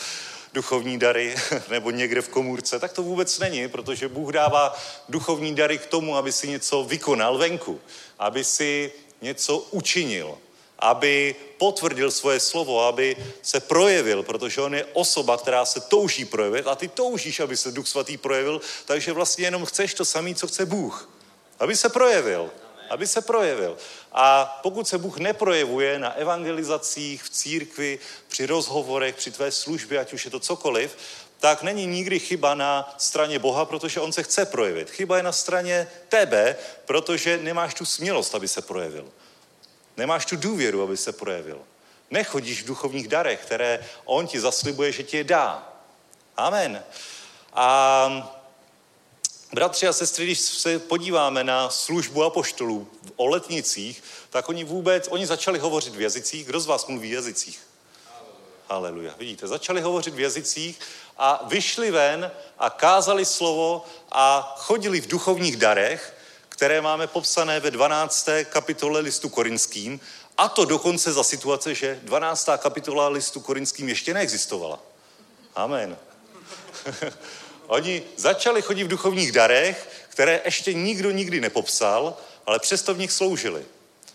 [0.53, 1.35] duchovní dary
[1.71, 6.17] nebo někde v komůrce, tak to vůbec není, protože Bůh dává duchovní dary k tomu,
[6.17, 7.81] aby si něco vykonal venku,
[8.19, 8.93] aby si
[9.23, 10.39] něco učinil,
[10.79, 16.67] aby potvrdil svoje slovo, aby se projevil, protože on je osoba, která se touží projevit
[16.67, 20.47] a ty toužíš, aby se Duch Svatý projevil, takže vlastně jenom chceš to samé, co
[20.47, 21.11] chce Bůh.
[21.59, 22.51] Aby se projevil.
[22.91, 23.77] Aby se projevil.
[24.13, 27.99] A pokud se Bůh neprojevuje na evangelizacích, v církvi,
[28.29, 30.97] při rozhovorech, při tvé službě, ať už je to cokoliv,
[31.41, 34.91] tak není nikdy chyba na straně Boha, protože on se chce projevit.
[34.91, 39.09] Chyba je na straně tebe, protože nemáš tu smělost, aby se projevil.
[39.97, 41.61] Nemáš tu důvěru, aby se projevil.
[42.11, 45.73] Nechodíš v duchovních darech, které on ti zaslibuje, že ti je dá.
[46.37, 46.85] Amen.
[47.53, 48.37] A
[49.53, 55.27] bratři a sestry, když se podíváme na službu apoštolů o letnicích, tak oni vůbec, oni
[55.27, 56.47] začali hovořit v jazycích.
[56.47, 57.61] Kdo z vás mluví v jazycích?
[58.69, 59.15] Haleluja.
[59.19, 60.81] Vidíte, začali hovořit v jazycích
[61.17, 66.16] a vyšli ven a kázali slovo a chodili v duchovních darech,
[66.57, 68.29] které máme popsané ve 12.
[68.45, 70.01] kapitole listu korinským,
[70.39, 72.49] a to dokonce za situace, že 12.
[72.59, 74.79] kapitola listu korinským ještě neexistovala.
[75.55, 75.97] Amen.
[77.67, 83.13] Oni začali chodit v duchovních darech, které ještě nikdo nikdy nepopsal, ale přesto v nich
[83.13, 83.65] sloužili.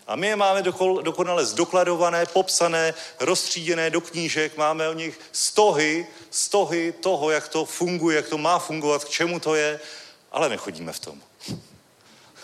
[0.06, 0.62] A my je máme
[1.02, 8.16] dokonale zdokladované, popsané, rozstříděné do knížek, máme o nich stohy, stohy toho, jak to funguje,
[8.16, 9.80] jak to má fungovat, k čemu to je,
[10.32, 11.22] ale nechodíme v tom.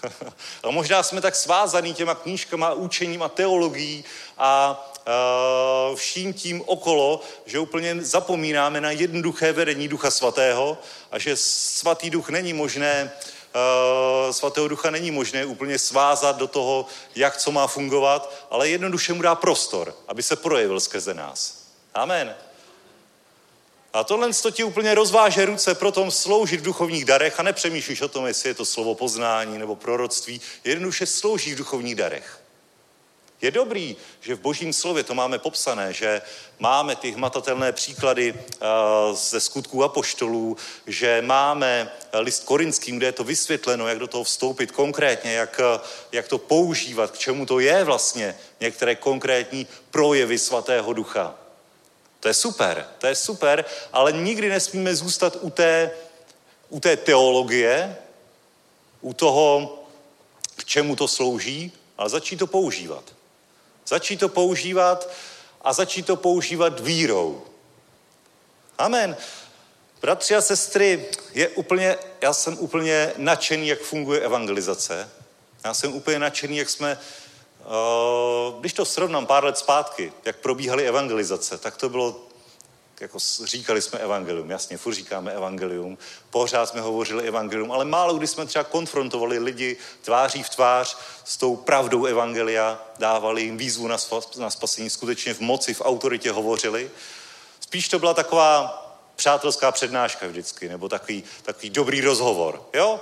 [0.62, 4.04] a možná jsme tak svázaný těma knížkama, učením a teologií
[4.38, 4.80] a
[5.90, 10.78] uh, vším tím okolo, že úplně zapomínáme na jednoduché vedení Ducha Svatého
[11.10, 13.12] a že Svatý Duch není možné
[13.54, 19.12] uh, Svatého Ducha není možné úplně svázat do toho, jak co má fungovat, ale jednoduše
[19.12, 21.64] mu dá prostor, aby se projevil skrze nás.
[21.94, 22.47] Amen.
[23.92, 28.00] A tohle to ti úplně rozváže ruce pro tom sloužit v duchovních darech a nepřemýšlíš
[28.00, 30.40] o tom, jestli je to slovo poznání nebo proroctví.
[30.64, 32.40] Jednoduše slouží v duchovních darech.
[33.40, 36.22] Je dobrý, že v božím slově to máme popsané, že
[36.58, 38.38] máme ty hmatatelné příklady uh,
[39.16, 44.72] ze skutků apoštolů, že máme list korinským, kde je to vysvětleno, jak do toho vstoupit
[44.72, 45.60] konkrétně, jak,
[46.12, 51.34] jak to používat, k čemu to je vlastně některé konkrétní projevy svatého ducha.
[52.20, 55.90] To je super, to je super, ale nikdy nesmíme zůstat u té,
[56.68, 57.96] u té teologie,
[59.00, 59.78] u toho,
[60.56, 63.04] k čemu to slouží, ale začít to používat.
[63.86, 65.08] Začít to používat
[65.62, 67.42] a začít to používat vírou.
[68.78, 69.16] Amen.
[70.00, 75.10] Bratři a sestry, je úplně, já jsem úplně nadšený, jak funguje evangelizace.
[75.64, 76.98] Já jsem úplně nadšený, jak jsme
[78.60, 82.20] když to srovnám pár let zpátky, jak probíhaly evangelizace, tak to bylo,
[83.00, 85.98] jako říkali jsme evangelium, jasně, furt říkáme evangelium,
[86.30, 91.36] pořád jsme hovořili evangelium, ale málo kdy jsme třeba konfrontovali lidi tváří v tvář s
[91.36, 93.96] tou pravdou evangelia, dávali jim výzvu na,
[94.36, 96.90] na spasení, skutečně v moci, v autoritě hovořili.
[97.60, 98.84] Spíš to byla taková
[99.16, 103.00] přátelská přednáška vždycky, nebo takový, takový dobrý rozhovor, jo?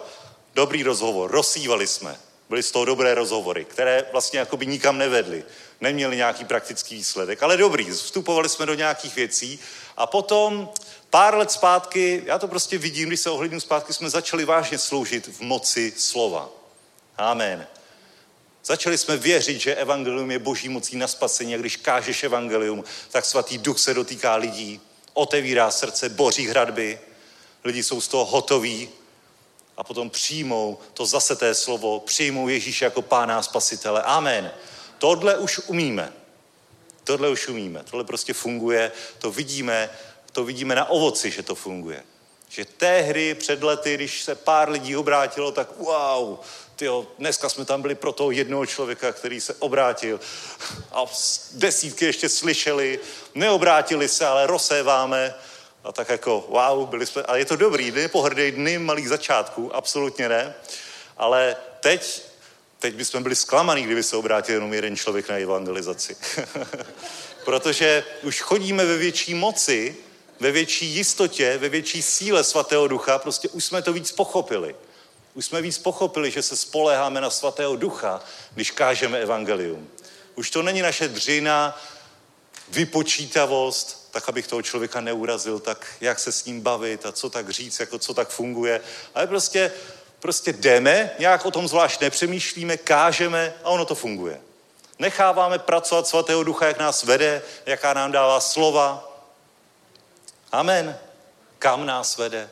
[0.54, 2.18] Dobrý rozhovor, rozsívali jsme.
[2.48, 5.44] Byly z toho dobré rozhovory, které vlastně jakoby nikam nevedly.
[5.80, 7.90] Neměli nějaký praktický výsledek, ale dobrý.
[7.90, 9.58] Vstupovali jsme do nějakých věcí
[9.96, 10.68] a potom
[11.10, 15.26] pár let zpátky, já to prostě vidím, když se ohledím zpátky, jsme začali vážně sloužit
[15.26, 16.48] v moci slova.
[17.16, 17.66] Amen.
[18.64, 23.24] Začali jsme věřit, že evangelium je boží mocí na spasení a když kážeš evangelium, tak
[23.24, 24.80] svatý duch se dotýká lidí,
[25.14, 26.98] otevírá srdce, boří hradby,
[27.64, 28.88] lidi jsou z toho hotoví,
[29.76, 34.02] a potom přijmou to zaseté slovo, přijmou Ježíše jako pána a spasitele.
[34.02, 34.50] Amen.
[34.98, 36.12] Tohle už umíme.
[37.04, 37.82] Tohle už umíme.
[37.90, 38.92] Tohle prostě funguje.
[39.18, 39.90] To vidíme,
[40.32, 42.02] to vidíme na ovoci, že to funguje.
[42.48, 46.38] Že tehdy před lety, když se pár lidí obrátilo, tak wow,
[46.76, 50.20] tyjo, dneska jsme tam byli pro toho jednoho člověka, který se obrátil
[50.92, 51.04] a
[51.52, 53.00] desítky ještě slyšeli,
[53.34, 55.34] neobrátili se, ale rozséváme
[55.86, 60.28] a tak jako wow, byli jsme, a je to dobrý, nepohrdej dny malých začátků, absolutně
[60.28, 60.54] ne,
[61.16, 62.22] ale teď,
[62.78, 66.16] teď bychom byli zklamaný, kdyby se obrátil jenom jeden člověk na evangelizaci.
[67.44, 69.96] Protože už chodíme ve větší moci,
[70.40, 74.74] ve větší jistotě, ve větší síle svatého ducha, prostě už jsme to víc pochopili.
[75.34, 78.20] Už jsme víc pochopili, že se spoléháme na svatého ducha,
[78.54, 79.88] když kážeme evangelium.
[80.34, 81.80] Už to není naše dřina,
[82.68, 87.50] vypočítavost, tak abych toho člověka neurazil, tak jak se s ním bavit a co tak
[87.50, 88.80] říct, jako co tak funguje.
[89.14, 89.72] Ale prostě,
[90.20, 94.40] prostě jdeme, nějak o tom zvlášť nepřemýšlíme, kážeme a ono to funguje.
[94.98, 99.12] Necháváme pracovat svatého ducha, jak nás vede, jaká nám dává slova.
[100.52, 100.98] Amen.
[101.58, 102.50] Kam nás vede.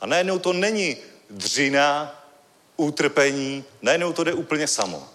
[0.00, 0.96] A najednou to není
[1.30, 2.22] dřina,
[2.76, 5.08] utrpení, najednou to jde úplně samo.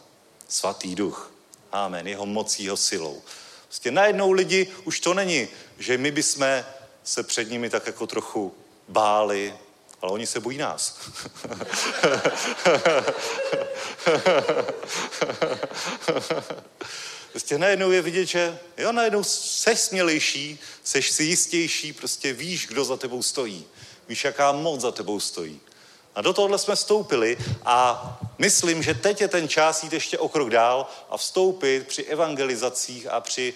[0.48, 1.32] Svatý duch.
[1.72, 2.08] Amen.
[2.08, 3.22] Jeho mocí, jeho silou.
[3.68, 5.47] Prostě najednou lidi, už to není,
[5.80, 6.63] že my bychom
[7.03, 8.53] se před nimi tak jako trochu
[8.88, 9.53] báli,
[10.01, 10.99] ale oni se bojí nás.
[17.32, 22.86] prostě najednou je vidět, že jo, najednou seš smělejší, seš si jistější, prostě víš, kdo
[22.86, 23.65] za tebou stojí.
[24.07, 25.59] Víš, jaká moc za tebou stojí.
[26.18, 30.30] A do tohohle jsme vstoupili a myslím, že teď je ten čas jít ještě o
[30.30, 33.53] krok dál a vstoupit při evangelizacích a při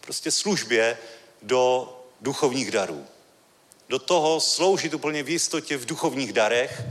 [0.00, 0.98] prostě službě
[1.42, 3.06] do duchovních darů.
[3.88, 6.82] Do toho sloužit úplně v jistotě v duchovních darech,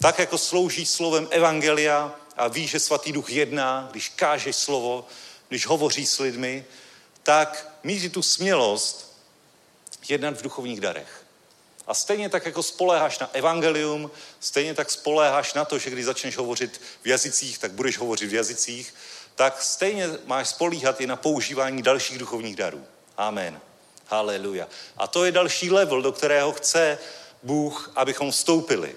[0.00, 5.06] tak jako slouží slovem evangelia a ví, že svatý duch jedná, když kážeš slovo,
[5.48, 6.64] když hovoří s lidmi,
[7.22, 9.18] tak mít tu smělost
[10.08, 11.27] jednat v duchovních darech.
[11.88, 14.10] A stejně tak, jako spoléháš na evangelium,
[14.40, 18.34] stejně tak spoléháš na to, že když začneš hovořit v jazycích, tak budeš hovořit v
[18.34, 18.94] jazycích,
[19.34, 22.84] tak stejně máš spolíhat i na používání dalších duchovních darů.
[23.16, 23.60] Amen.
[24.06, 24.68] Haleluja.
[24.96, 26.98] A to je další level, do kterého chce
[27.42, 28.94] Bůh, abychom vstoupili.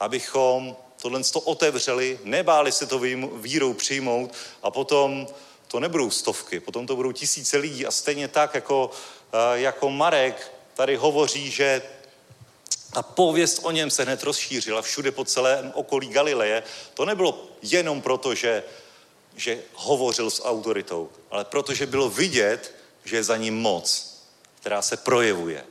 [0.00, 2.98] Abychom tohle to otevřeli, nebáli se to
[3.34, 5.26] vírou přijmout a potom
[5.68, 8.90] to nebudou stovky, potom to budou tisíce lidí a stejně tak, jako,
[9.32, 11.82] eh, jako Marek tady hovoří, že
[12.92, 16.62] ta pověst o něm se hned rozšířila všude po celém okolí Galileje.
[16.94, 18.62] To nebylo jenom proto, že,
[19.36, 22.74] že hovořil s autoritou, ale protože bylo vidět,
[23.04, 24.16] že je za ním moc,
[24.60, 25.64] která se projevuje.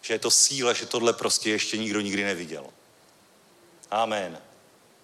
[0.00, 2.66] Že je to síla, že tohle prostě ještě nikdo nikdy neviděl.
[3.90, 4.38] Amen.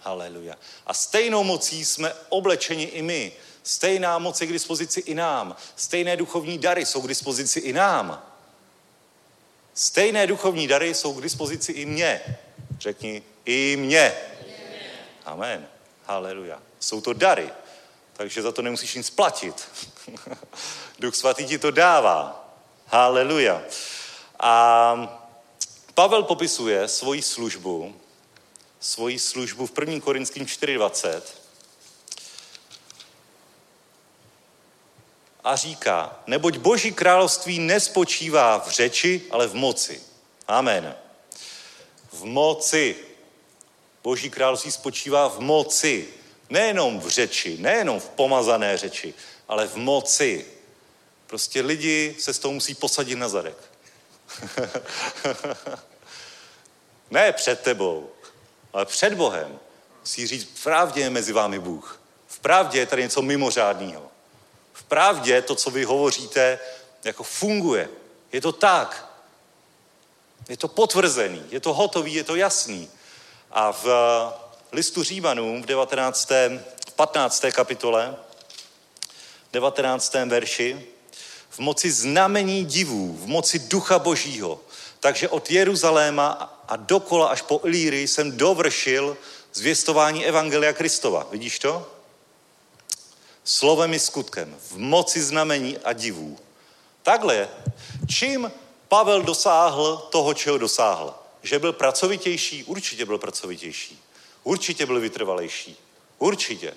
[0.01, 0.55] Haleluja.
[0.87, 3.33] A stejnou mocí jsme oblečeni i my.
[3.63, 5.57] Stejná moc je k dispozici i nám.
[5.77, 8.36] Stejné duchovní dary jsou k dispozici i nám.
[9.79, 12.39] Stejné duchovní dary jsou k dispozici i mně.
[12.79, 14.15] Řekni, i mně.
[15.25, 15.69] Amen.
[16.05, 16.63] Haleluja.
[16.81, 17.51] Jsou to dary,
[18.13, 19.69] takže za to nemusíš nic platit.
[20.99, 22.49] Duch svatý ti to dává.
[22.87, 23.63] Haleluja.
[24.41, 25.23] A
[25.95, 27.95] Pavel popisuje svoji službu,
[28.81, 30.01] svoji službu v 1.
[30.01, 31.46] Korinským 4.20
[35.47, 40.03] a říká, neboť boží království nespočívá v řeči, ale v moci.
[40.49, 40.95] Amen.
[42.13, 42.97] V moci.
[44.03, 46.09] Boží království spočívá v moci.
[46.51, 49.15] Nejenom v řeči, nejenom v pomazané řeči,
[49.49, 50.47] ale v moci.
[51.27, 53.57] Prostě lidi se s tou musí posadit na zadek.
[57.11, 58.11] ne před tebou,
[58.73, 59.59] ale před Bohem.
[60.01, 62.01] Musí říct, v pravdě je mezi vámi Bůh.
[62.27, 64.16] V pravdě je tady něco mimořádného.
[64.77, 66.59] V pravdě to, co vy hovoříte,
[67.05, 67.89] jako funguje.
[68.33, 69.13] Je to tak.
[70.49, 72.91] Je to potvrzený, je to hotový, je to jasný.
[73.51, 73.87] A v
[74.73, 76.29] listu Římanům v 19.
[76.97, 77.45] 15.
[77.53, 78.17] kapitole,
[79.53, 80.15] 19.
[80.15, 80.87] verši,
[81.51, 84.61] v moci znamení divů, v moci ducha božího.
[85.01, 89.17] Takže od Jeruzaléma a dokola až po Ilíry jsem dovršil
[89.55, 91.27] zvěstování Evangelia Kristova.
[91.31, 91.96] Vidíš to?
[93.47, 96.39] Slovem i skutkem, v moci znamení a divů.
[97.03, 97.49] Takhle,
[98.09, 98.53] čím
[98.89, 101.15] Pavel dosáhl toho, čeho dosáhl?
[101.43, 102.65] Že byl pracovitější?
[102.65, 104.03] Určitě byl pracovitější.
[104.43, 105.77] Určitě byl vytrvalejší.
[106.19, 106.75] Určitě.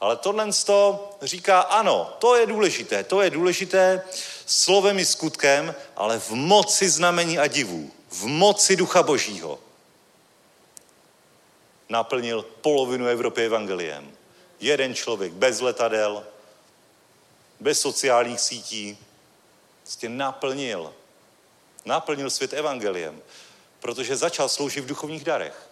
[0.00, 4.02] Ale tohle to říká, ano, to je důležité, to je důležité
[4.46, 9.58] slovem i skutkem, ale v moci znamení a divů, v moci Ducha Božího.
[11.88, 14.12] Naplnil polovinu Evropy evangeliem.
[14.64, 16.24] Jeden člověk bez letadel,
[17.60, 18.98] bez sociálních sítí,
[19.82, 20.94] prostě naplnil.
[21.84, 23.22] Naplnil svět evangeliem,
[23.80, 25.68] protože začal sloužit v duchovních darech.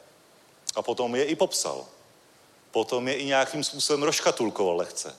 [0.74, 1.86] A potom je i popsal
[2.72, 5.16] potom je i nějakým způsobem rozškatulkoval lehce.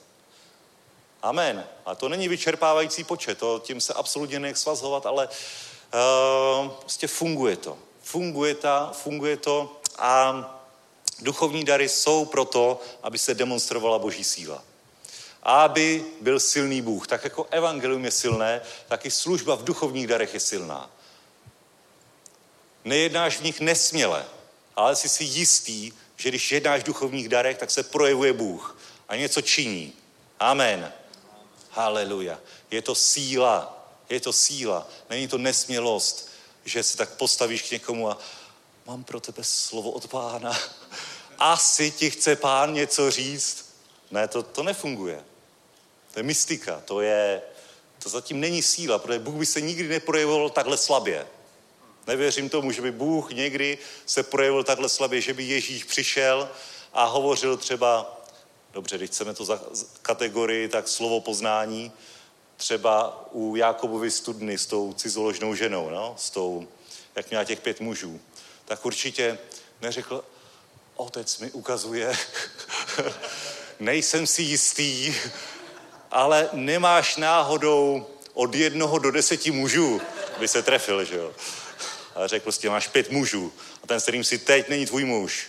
[1.22, 1.66] Amen.
[1.86, 7.58] A to není vyčerpávající počet, to tím se absolutně nech svazovat, ale uh, prostě funguje
[7.58, 7.78] to.
[8.02, 10.63] Funguje, ta, funguje to a
[11.22, 14.64] duchovní dary jsou proto, aby se demonstrovala boží síla.
[15.44, 17.08] Aby byl silný Bůh.
[17.08, 20.90] Tak jako evangelium je silné, tak i služba v duchovních darech je silná.
[22.86, 24.26] Nejednáš v nich nesměle,
[24.76, 29.16] ale jsi si jistý, že když jednáš v duchovních darech, tak se projevuje Bůh a
[29.16, 29.94] něco činí.
[30.40, 30.94] Amen.
[31.70, 32.40] Haleluja.
[32.72, 33.88] Je to síla.
[34.10, 34.88] Je to síla.
[35.10, 36.30] Není to nesmělost,
[36.66, 38.18] že se tak postavíš k někomu a
[38.86, 40.58] mám pro tebe slovo od pána.
[41.40, 43.76] Asi ti chce pán něco říct.
[44.12, 45.24] Ne, to, to nefunguje.
[46.14, 47.42] To je mystika, to je,
[48.04, 51.28] to zatím není síla, protože Bůh by se nikdy neprojevoval takhle slabě.
[52.08, 56.50] Nevěřím tomu, že by Bůh někdy se projevil takhle slabě, že by Ježíš přišel
[56.94, 58.22] a hovořil třeba,
[58.74, 59.62] dobře, když chceme to za
[60.02, 61.92] kategorii, tak slovo poznání,
[62.58, 66.16] třeba u Jákobovy studny s tou cizoložnou ženou, no?
[66.18, 66.68] s tou,
[67.16, 68.20] jak měla těch pět mužů,
[68.66, 69.38] tak určitě
[69.82, 70.24] neřekl,
[70.96, 72.18] otec mi ukazuje,
[73.80, 75.16] nejsem si jistý,
[76.12, 80.02] ale nemáš náhodou od jednoho do deseti mužů,
[80.40, 81.34] by se trefil, že jo.
[82.16, 83.54] A řekl prostě, máš pět mužů
[83.84, 85.48] a ten, s kterým si teď, není tvůj muž.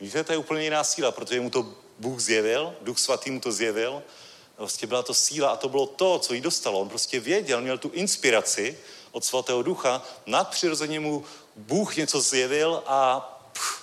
[0.00, 3.52] Víte, to je úplně jiná síla, protože mu to Bůh zjevil, Duch Svatý mu to
[3.52, 4.02] zjevil.
[4.56, 6.80] Prostě byla to síla a to bylo to, co jí dostalo.
[6.80, 8.78] On prostě věděl, měl tu inspiraci
[9.12, 11.24] od Svatého Ducha, nadpřirozeně mu
[11.56, 13.20] Bůh něco zjevil a
[13.52, 13.82] pff,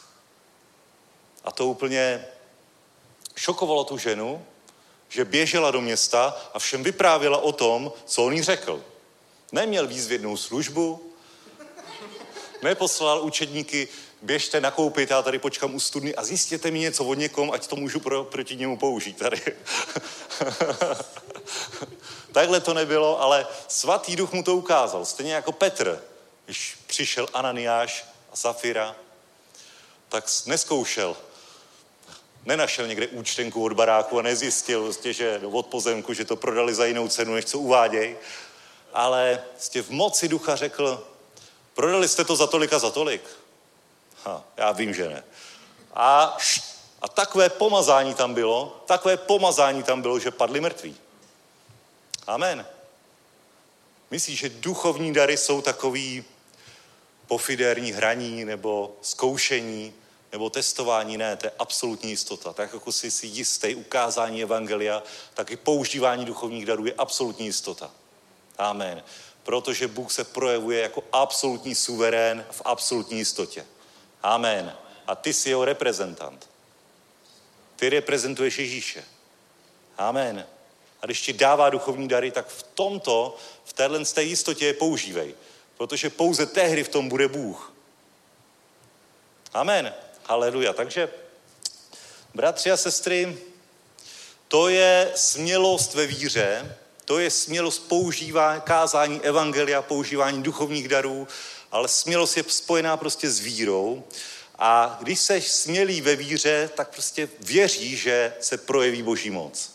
[1.43, 2.25] a to úplně
[3.35, 4.45] šokovalo tu ženu,
[5.09, 8.83] že běžela do města a všem vyprávěla o tom, co on jí řekl.
[9.51, 11.13] Neměl výzvědnou službu,
[12.61, 13.87] neposlal učedníky,
[14.21, 17.75] běžte nakoupit, já tady počkám u studny a zjistěte mi něco od někom, ať to
[17.75, 19.41] můžu pro, proti němu použít tady.
[22.31, 25.05] Takhle to nebylo, ale svatý duch mu to ukázal.
[25.05, 26.03] Stejně jako Petr,
[26.49, 28.95] když přišel Ananiáš a Safira,
[30.09, 31.17] tak neskoušel
[32.45, 36.85] nenašel někde účtenku od baráku a nezjistil, vlastně, že od pozemku, že to prodali za
[36.85, 38.17] jinou cenu, než co uváděj,
[38.93, 41.07] ale vlastně v moci ducha řekl,
[41.73, 43.21] prodali jste to za tolik a za tolik.
[44.23, 45.23] Ha, já vím, že ne.
[45.93, 46.37] A,
[47.01, 50.95] a takové pomazání tam bylo, takové pomazání tam bylo, že padli mrtví.
[52.27, 52.65] Amen.
[54.11, 56.25] Myslíš, že duchovní dary jsou takový
[57.29, 59.93] pofidérní hraní nebo zkoušení,
[60.31, 62.53] nebo testování, ne, to je absolutní jistota.
[62.53, 65.03] Tak jako jsi si jistý ukázání Evangelia,
[65.33, 67.91] tak i používání duchovních darů je absolutní jistota.
[68.57, 69.03] Amen.
[69.43, 73.65] Protože Bůh se projevuje jako absolutní suverén v absolutní jistotě.
[74.23, 74.75] Amen.
[75.07, 76.49] A ty jsi jeho reprezentant.
[77.75, 79.03] Ty reprezentuješ Ježíše.
[79.97, 80.45] Amen.
[81.01, 85.35] A když ti dává duchovní dary, tak v tomto, v téhle té jistotě je používej.
[85.79, 87.73] Protože pouze tehdy v tom bude Bůh.
[89.53, 89.93] Amen.
[90.23, 90.73] Haleluja.
[90.73, 91.09] Takže,
[92.35, 93.37] bratři a sestry,
[94.47, 101.27] to je smělost ve víře, to je smělost používání, kázání evangelia, používání duchovních darů,
[101.71, 104.03] ale smělost je spojená prostě s vírou.
[104.57, 109.71] A když seš smělý ve víře, tak prostě věří, že se projeví boží moc.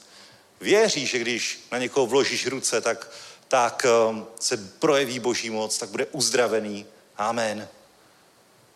[0.61, 3.11] Věří, že když na někoho vložíš ruce, tak,
[3.49, 6.87] tak um, se projeví boží moc, tak bude uzdravený.
[7.17, 7.69] Amen.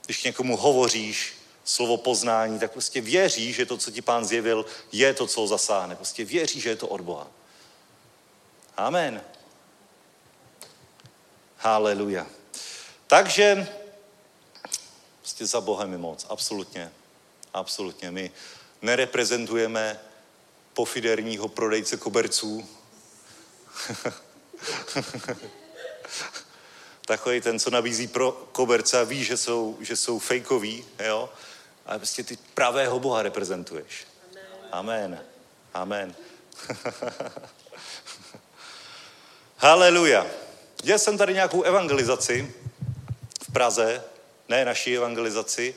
[0.05, 5.15] Když někomu hovoříš, slovo poznání, tak prostě věří, že to, co ti pán zjevil, je
[5.15, 5.97] to, co ho zasáhne.
[5.97, 7.27] Prostě věří, že je to od Boha.
[8.77, 9.23] Amen.
[11.57, 12.27] Haleluja.
[13.07, 13.69] Takže
[15.21, 16.27] prostě za Bohem je moc.
[16.29, 16.93] Absolutně.
[17.55, 18.11] Absolutně.
[18.11, 18.31] My
[18.83, 20.01] nereprezentujeme
[20.75, 22.69] pofiderního prodejce koberců.
[27.05, 31.31] Takový ten, co nabízí pro koberce a ví, že jsou, že jsou fejkový, jo?
[31.87, 34.07] ale prostě ty pravého Boha reprezentuješ.
[34.73, 35.25] Amen.
[35.75, 36.15] Amen.
[39.57, 40.27] Haleluja.
[40.83, 42.55] Dělal jsem tady nějakou evangelizaci
[43.49, 44.05] v Praze,
[44.49, 45.75] ne naší evangelizaci.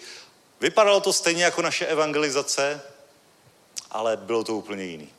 [0.62, 2.82] Vypadalo to stejně jako naše evangelizace,
[3.92, 5.10] ale bylo to úplně jiný.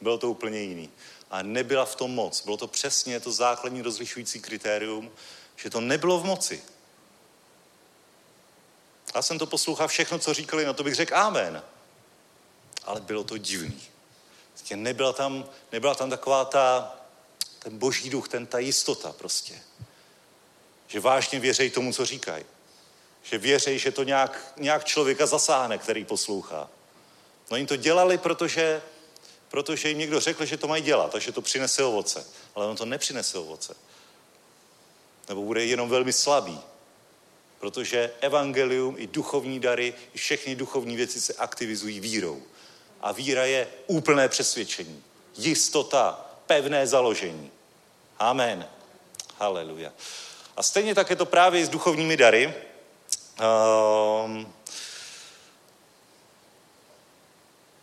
[0.00, 0.90] Bylo to úplně jiný.
[1.34, 2.44] A nebyla v tom moc.
[2.44, 5.10] Bylo to přesně to základní rozlišující kritérium,
[5.56, 6.62] že to nebylo v moci.
[9.14, 11.62] Já jsem to poslouchal všechno, co říkali, na to bych řekl amen.
[12.84, 13.82] Ale bylo to divný.
[14.52, 16.96] Prostě nebyla tam, nebyla tam taková ta,
[17.58, 19.62] ten boží duch, ten, ta jistota prostě.
[20.86, 22.44] Že vážně věřej tomu, co říkají.
[23.22, 26.70] Že věřej, že to nějak, nějak člověka zasáhne, který poslouchá.
[27.50, 28.82] No jim to dělali, protože,
[29.54, 32.26] protože jim někdo řekl, že to mají dělat, takže to přinese ovoce.
[32.54, 33.76] Ale on to nepřinese ovoce.
[35.28, 36.60] Nebo bude jenom velmi slabý
[37.64, 42.42] protože evangelium i duchovní dary, i všechny duchovní věci se aktivizují vírou.
[43.00, 45.02] A víra je úplné přesvědčení,
[45.36, 47.50] jistota, pevné založení.
[48.18, 48.68] Amen.
[49.38, 49.92] Haleluja.
[50.56, 52.54] A stejně tak je to právě i s duchovními dary.
[54.24, 54.52] Um,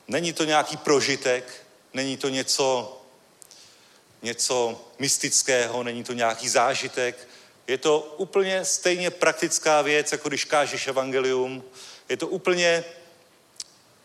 [0.08, 1.61] není to nějaký prožitek,
[1.94, 2.98] není to něco,
[4.22, 7.28] něco mystického, není to nějaký zážitek,
[7.68, 11.64] je to úplně stejně praktická věc, jako když kážeš evangelium.
[12.10, 12.84] Je to úplně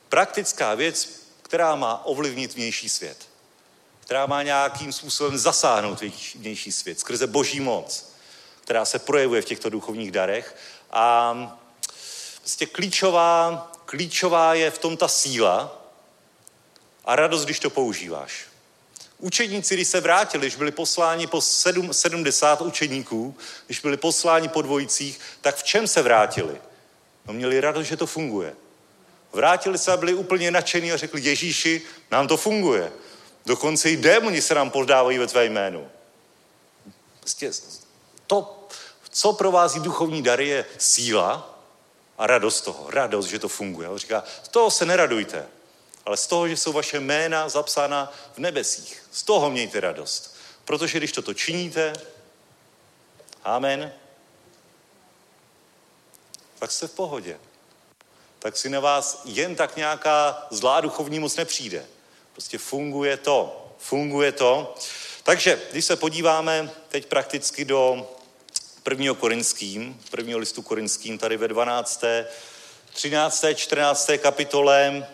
[0.08, 1.08] praktická věc,
[1.42, 3.28] která má ovlivnit vnější svět.
[4.00, 6.00] Která má nějakým způsobem zasáhnout
[6.34, 8.12] vnější svět skrze boží moc,
[8.60, 10.56] která se projevuje v těchto duchovních darech.
[10.90, 11.32] A
[12.40, 15.85] vlastně klíčová, klíčová je v tom ta síla
[17.06, 18.46] a radost, když to používáš.
[19.18, 23.36] Učedníci, když se vrátili, když byli posláni po 7, 70 učedníků,
[23.66, 26.60] když byli posláni po dvojicích, tak v čem se vrátili?
[27.26, 28.54] No měli radost, že to funguje.
[29.32, 32.92] Vrátili se a byli úplně nadšení a řekli, Ježíši, nám to funguje.
[33.46, 35.88] Dokonce i démoni se nám podávají ve tvé jménu.
[37.20, 37.50] Prostě
[38.26, 38.68] to,
[39.10, 41.58] co provází duchovní dary, je síla
[42.18, 42.90] a radost toho.
[42.90, 43.88] Radost, že to funguje.
[43.88, 45.46] On říká, z toho se neradujte,
[46.06, 49.02] ale z toho, že jsou vaše jména zapsána v nebesích.
[49.12, 50.36] Z toho mějte radost.
[50.64, 51.92] Protože když toto činíte,
[53.44, 53.92] amen,
[56.58, 57.38] tak jste v pohodě.
[58.38, 61.86] Tak si na vás jen tak nějaká zlá duchovní moc nepřijde.
[62.32, 63.72] Prostě funguje to.
[63.78, 64.74] Funguje to.
[65.22, 68.10] Takže, když se podíváme teď prakticky do
[68.90, 69.14] 1.
[69.14, 72.04] korinským, prvního listu korinským, tady ve 12.,
[72.92, 74.10] 13., 14.
[74.18, 75.06] kapitole,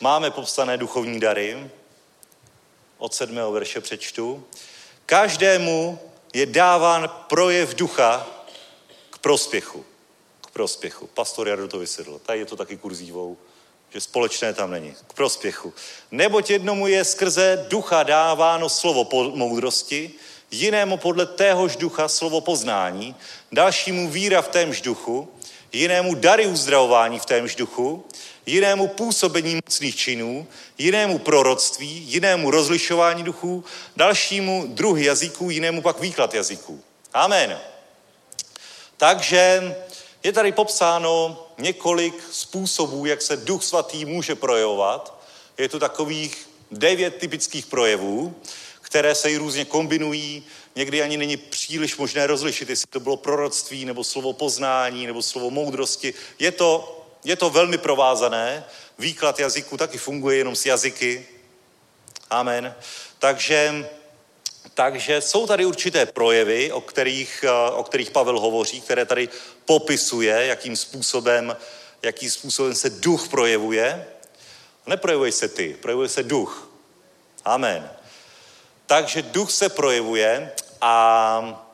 [0.00, 1.70] máme popsané duchovní dary.
[2.98, 3.36] Od 7.
[3.52, 4.44] verše přečtu.
[5.06, 5.98] Každému
[6.34, 8.26] je dáván projev ducha
[9.10, 9.84] k prospěchu.
[10.40, 11.06] K prospěchu.
[11.06, 12.18] Pastor Jardo to vysvětlil.
[12.18, 13.36] Tady je to taky kurzívou,
[13.90, 14.94] že společné tam není.
[15.06, 15.74] K prospěchu.
[16.10, 20.14] Neboť jednomu je skrze ducha dáváno slovo moudrosti,
[20.50, 23.16] jinému podle téhož ducha slovo poznání,
[23.52, 25.28] dalšímu víra v témž duchu,
[25.72, 28.04] jinému dary uzdravování v témž duchu,
[28.46, 30.46] jinému působení mocných činů,
[30.78, 33.64] jinému proroctví, jinému rozlišování duchů,
[33.96, 36.82] dalšímu druh jazyků, jinému pak výklad jazyků.
[37.14, 37.58] Amen.
[38.96, 39.74] Takže
[40.22, 45.20] je tady popsáno několik způsobů, jak se duch svatý může projevovat.
[45.58, 48.34] Je tu takových devět typických projevů
[48.90, 50.42] které se i různě kombinují.
[50.76, 55.50] Někdy ani není příliš možné rozlišit, jestli to bylo proroctví, nebo slovo poznání, nebo slovo
[55.50, 56.14] moudrosti.
[56.38, 58.64] Je to, je to velmi provázané.
[58.98, 61.26] Výklad jazyku taky funguje jenom s jazyky.
[62.30, 62.74] Amen.
[63.18, 63.88] Takže,
[64.74, 69.28] takže jsou tady určité projevy, o kterých, o kterých Pavel hovoří, které tady
[69.64, 71.56] popisuje, jakým způsobem,
[72.02, 74.06] jakým způsobem se duch projevuje.
[74.86, 76.70] Neprojevuje se ty, projevuje se duch.
[77.44, 77.90] Amen.
[78.90, 81.66] Takže duch se projevuje a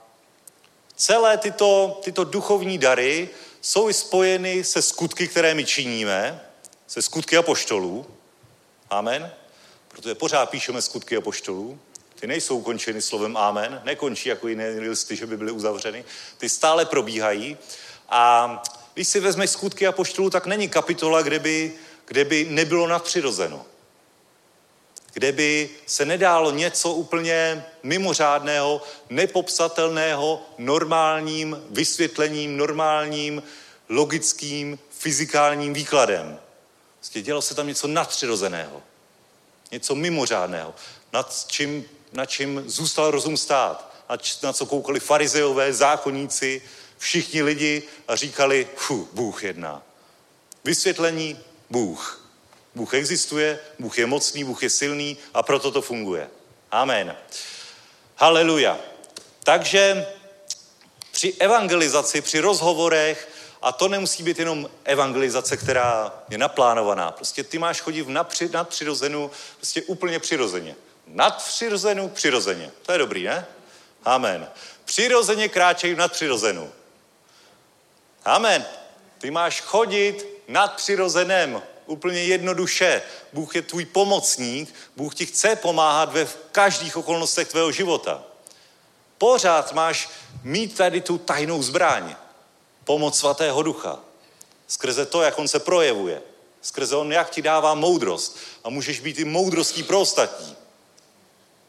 [0.96, 3.28] celé tyto, tyto duchovní dary
[3.60, 6.40] jsou i spojeny se skutky, které my činíme,
[6.86, 8.06] se skutky apoštolů.
[8.90, 9.32] Amen.
[9.88, 11.78] Protože pořád píšeme skutky apoštolů.
[12.14, 16.04] Ty nejsou ukončeny slovem amen, nekončí jako jiné listy, že by byly uzavřeny.
[16.38, 17.56] Ty stále probíhají.
[18.08, 18.62] A
[18.94, 21.74] když si vezmeš skutky apoštolů, tak není kapitola, kde by,
[22.06, 23.66] kde by nebylo nadpřirozeno
[25.16, 33.42] kde by se nedálo něco úplně mimořádného, nepopsatelného normálním vysvětlením, normálním
[33.88, 36.38] logickým, fyzikálním výkladem.
[37.00, 38.82] Vlastně dělo se tam něco nadpřirozeného,
[39.72, 40.74] něco mimořádného,
[41.12, 43.94] nad čím, nad čím zůstal rozum stát,
[44.42, 46.62] na co koukali farizeové, zákonníci,
[46.98, 48.68] všichni lidi a říkali,
[49.12, 49.82] Bůh jedná.
[50.64, 51.38] Vysvětlení,
[51.70, 52.25] Bůh.
[52.76, 56.30] Bůh existuje, Bůh je mocný, Bůh je silný a proto to funguje.
[56.70, 57.16] Amen.
[58.16, 58.78] Haleluja.
[59.44, 60.06] Takže
[61.10, 63.28] při evangelizaci, při rozhovorech,
[63.62, 67.10] a to nemusí být jenom evangelizace, která je naplánovaná.
[67.10, 70.76] Prostě ty máš chodit v napři, nadpřirozenu, prostě úplně přirozeně.
[71.06, 72.70] Nadpřirozenu, přirozeně.
[72.82, 73.46] To je dobrý, ne?
[74.04, 74.48] Amen.
[74.84, 76.72] Přirozeně kráčej v nadpřirozenu.
[78.24, 78.66] Amen.
[79.18, 83.02] Ty máš chodit nadpřirozeném úplně jednoduše.
[83.32, 88.22] Bůh je tvůj pomocník, Bůh ti chce pomáhat ve každých okolnostech tvého života.
[89.18, 90.08] Pořád máš
[90.42, 92.16] mít tady tu tajnou zbraň.
[92.84, 93.98] Pomoc svatého ducha.
[94.66, 96.22] Skrze to, jak on se projevuje.
[96.62, 98.36] Skrze on, jak ti dává moudrost.
[98.64, 100.56] A můžeš být i moudrostí pro ostatní.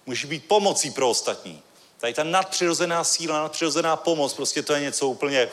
[0.06, 1.64] Můžeš být pomocí pro ostatní.
[2.00, 5.50] Tady ta nadpřirozená síla, nadpřirozená pomoc, prostě to je něco úplně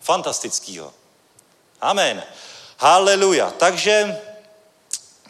[0.00, 0.94] fantastického.
[1.80, 2.22] Amen.
[2.82, 3.50] Haleluja.
[3.50, 4.18] Takže,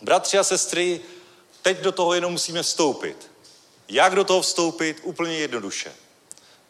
[0.02, 1.00] bratři a sestry,
[1.62, 3.30] teď do toho jenom musíme vstoupit.
[3.88, 5.00] Jak do toho vstoupit?
[5.02, 5.92] Úplně jednoduše.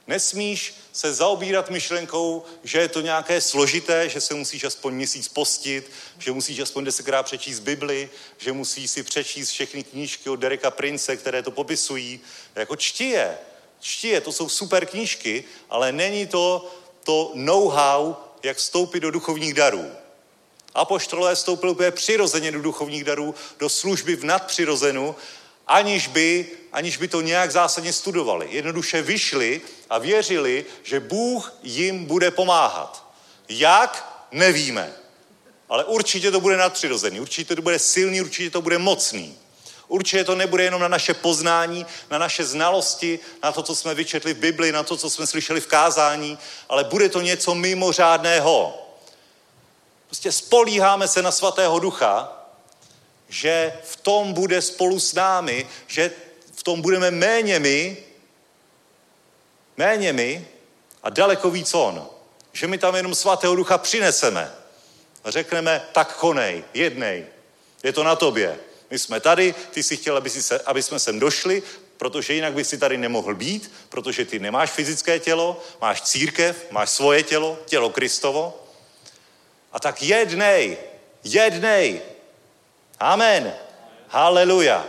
[0.07, 5.91] Nesmíš se zaobírat myšlenkou, že je to nějaké složité, že se musíš aspoň měsíc postit,
[6.19, 11.17] že musíš aspoň desetkrát přečíst Bibli, že musíš si přečíst všechny knížky od Dereka Prince,
[11.17, 12.21] které to popisují.
[12.55, 13.39] Jako čti je.
[13.81, 16.75] Čti je, to jsou super knížky, ale není to
[17.05, 20.02] to know-how, jak vstoupit do duchovních darů.
[20.75, 25.15] Apoštolové vstoupili úplně přirozeně do duchovních darů, do služby v nadpřirozenu,
[25.67, 28.49] aniž by, aniž by to nějak zásadně studovali.
[28.51, 29.61] Jednoduše vyšli
[29.91, 33.05] a věřili, že Bůh jim bude pomáhat.
[33.49, 34.27] Jak?
[34.33, 34.93] Nevíme.
[35.69, 39.39] Ale určitě to bude nadpřirozený, určitě to bude silný, určitě to bude mocný.
[39.89, 44.35] Určitě to nebude jenom na naše poznání, na naše znalosti, na to, co jsme vyčetli
[44.35, 48.82] v Bibli, na to, co jsme slyšeli v kázání, ale bude to něco mimořádného.
[50.13, 52.33] Prostě spolíháme se na svatého ducha,
[53.29, 56.11] že v tom bude spolu s námi, že
[56.55, 57.97] v tom budeme méně my,
[59.77, 60.49] méně my
[61.03, 62.07] a daleko víc on.
[62.53, 64.53] Že my tam jenom svatého ducha přineseme
[65.25, 67.27] a řekneme, tak konej, jednej.
[67.83, 68.59] Je to na tobě.
[68.91, 71.63] My jsme tady, ty si chtěl, aby, si se, aby jsme sem došli,
[71.97, 76.91] protože jinak by si tady nemohl být, protože ty nemáš fyzické tělo, máš církev, máš
[76.91, 78.62] svoje tělo, tělo Kristovo.
[79.73, 80.77] A tak jednej,
[81.25, 82.03] jednej.
[83.01, 83.53] Amen.
[84.09, 84.87] Haleluja.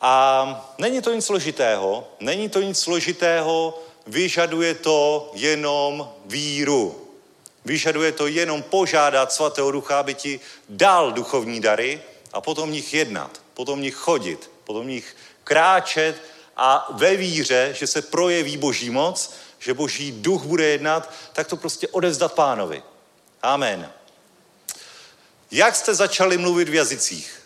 [0.00, 7.08] A není to nic složitého, není to nic složitého, vyžaduje to jenom víru.
[7.64, 12.02] Vyžaduje to jenom požádat svatého ducha, aby ti dal duchovní dary
[12.32, 16.22] a potom v nich jednat, potom v nich chodit, potom v nich kráčet
[16.56, 21.56] a ve víře, že se projeví boží moc, že boží duch bude jednat, tak to
[21.56, 22.82] prostě odevzdat pánovi.
[23.42, 23.92] Amen.
[25.50, 27.42] Jak jste začali mluvit v jazycích?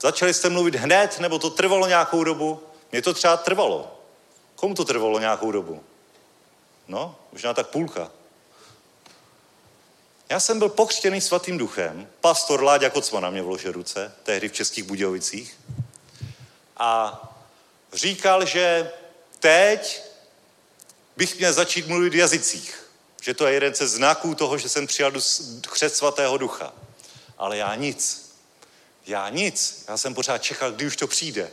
[0.00, 2.62] Začali jste mluvit hned, nebo to trvalo nějakou dobu?
[2.92, 4.00] Mně to třeba trvalo.
[4.56, 5.84] Komu to trvalo nějakou dobu?
[6.88, 8.10] No, možná tak půlka.
[10.28, 14.52] Já jsem byl pokřtěný svatým duchem, pastor Láďa Kocma na mě vložil ruce, tehdy v
[14.52, 15.60] Českých Budějovicích.
[16.76, 17.20] A
[17.92, 18.92] říkal, že
[19.44, 20.02] teď
[21.16, 22.88] bych měl začít mluvit v jazycích.
[23.22, 25.12] Že to je jeden ze znaků toho, že jsem přijal
[25.60, 26.72] křest svatého ducha.
[27.38, 28.30] Ale já nic.
[29.06, 29.84] Já nic.
[29.88, 31.50] Já jsem pořád čekal, kdy už to přijde.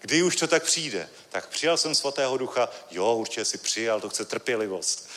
[0.00, 1.08] Kdy už to tak přijde?
[1.28, 5.08] Tak přijal jsem svatého ducha, jo, určitě si přijal, to chce trpělivost.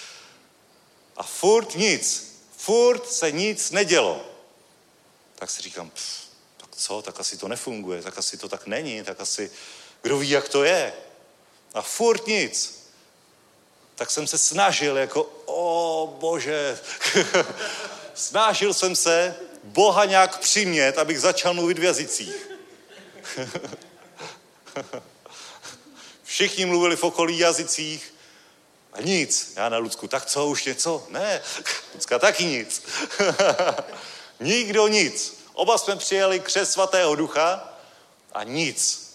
[1.17, 4.25] A furt nic, furt se nic nedělo.
[5.35, 9.03] Tak si říkám, pff, tak co, tak asi to nefunguje, tak asi to tak není,
[9.03, 9.51] tak asi,
[10.01, 10.93] kdo ví, jak to je.
[11.73, 12.81] A furt nic.
[13.95, 16.79] Tak jsem se snažil jako, o bože,
[18.13, 22.49] snažil jsem se Boha nějak přimět, abych začal mluvit v jazycích.
[26.23, 28.13] Všichni mluvili v okolí jazycích
[28.93, 29.53] a nic.
[29.55, 31.05] Já na Lucku, tak co, už něco?
[31.09, 31.41] Ne,
[31.93, 32.83] Lucka taky nic.
[34.39, 35.41] Nikdo nic.
[35.53, 37.73] Oba jsme přijeli křes svatého ducha
[38.33, 39.11] a nic.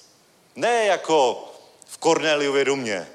[0.56, 1.44] Ne jako
[2.06, 3.08] Korneliově domě,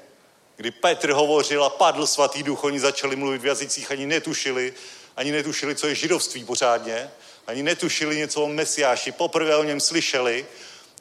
[0.56, 4.74] kdy Petr hovořil a padl svatý duch, oni začali mluvit v jazycích, ani netušili,
[5.16, 7.10] ani netušili, co je židovství pořádně,
[7.46, 10.46] ani netušili něco o Mesiáši, poprvé o něm slyšeli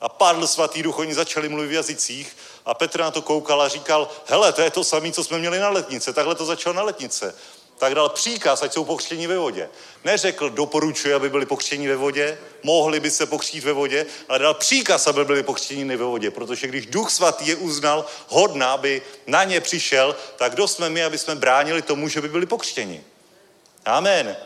[0.01, 3.67] a padl svatý duch, oni začali mluvit v jazycích a Petr na to koukal a
[3.67, 6.83] říkal, hele, to je to samé, co jsme měli na letnice, takhle to začalo na
[6.83, 7.35] letnice.
[7.82, 9.69] Tak dal příkaz, ať jsou pokřtěni ve vodě.
[10.03, 14.53] Neřekl, doporučuje, aby byli pokřtěni ve vodě, mohli by se pokřtít ve vodě, ale dal
[14.53, 19.43] příkaz, aby byli pokřtěni ve vodě, protože když duch svatý je uznal hodná, aby na
[19.43, 23.03] ně přišel, tak kdo jsme my, aby jsme bránili tomu, že by byli pokřtěni.
[23.86, 24.38] Amen.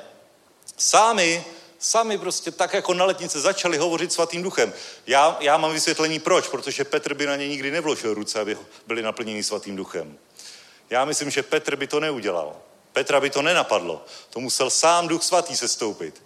[0.77, 1.45] Sami
[1.79, 4.73] Sami prostě tak jako na letnice začali hovořit svatým duchem.
[5.07, 8.57] Já, já mám vysvětlení proč, protože Petr by na ně nikdy nevložil ruce, aby
[8.87, 10.17] byli naplněni svatým duchem.
[10.89, 12.55] Já myslím, že Petr by to neudělal.
[12.95, 14.05] Petra by to nenapadlo.
[14.29, 16.23] To musel sám duch svatý sestoupit.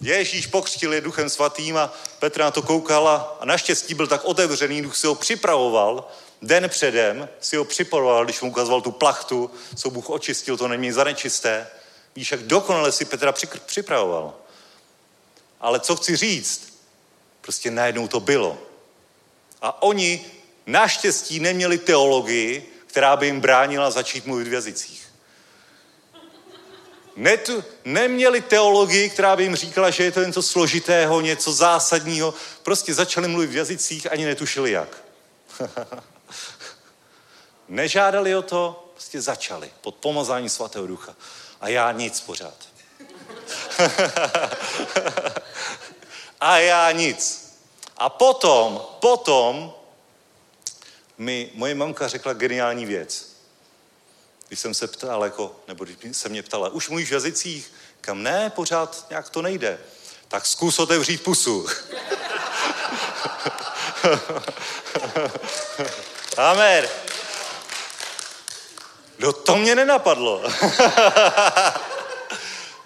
[0.00, 4.82] Ježíš pokřtil je duchem svatým a Petr na to koukala a naštěstí byl tak otevřený,
[4.82, 6.08] duch si ho připravoval,
[6.42, 10.92] den předem si ho připravoval, když mu ukazoval tu plachtu, co Bůh očistil, to není
[10.92, 11.66] za nečisté.
[12.16, 13.34] Víš, jak dokonale si Petra
[13.66, 14.34] připravoval.
[15.60, 16.78] Ale co chci říct,
[17.40, 18.58] prostě najednou to bylo.
[19.62, 20.24] A oni
[20.66, 25.03] naštěstí neměli teologii, která by jim bránila začít mluvit v jazycích.
[27.16, 32.34] Netu, neměli teologii, která by jim říkala, že je to něco složitého, něco zásadního.
[32.62, 35.04] Prostě začali mluvit v jazycích, ani netušili jak.
[37.68, 41.16] Nežádali o to, prostě začali pod pomazání svatého ducha.
[41.60, 42.54] A já nic pořád.
[46.40, 47.44] a já nic.
[47.96, 49.74] A potom, potom
[51.18, 53.33] mi moje mamka řekla geniální věc.
[54.54, 57.72] Když jsem se ptal, jako, nebo když se mě ptala, už mluvíš v jazycích?
[58.00, 59.78] Kam ne, pořád nějak to nejde.
[60.28, 61.66] Tak zkus otevřít pusu.
[66.36, 66.88] Amen.
[69.18, 70.42] No to mě nenapadlo.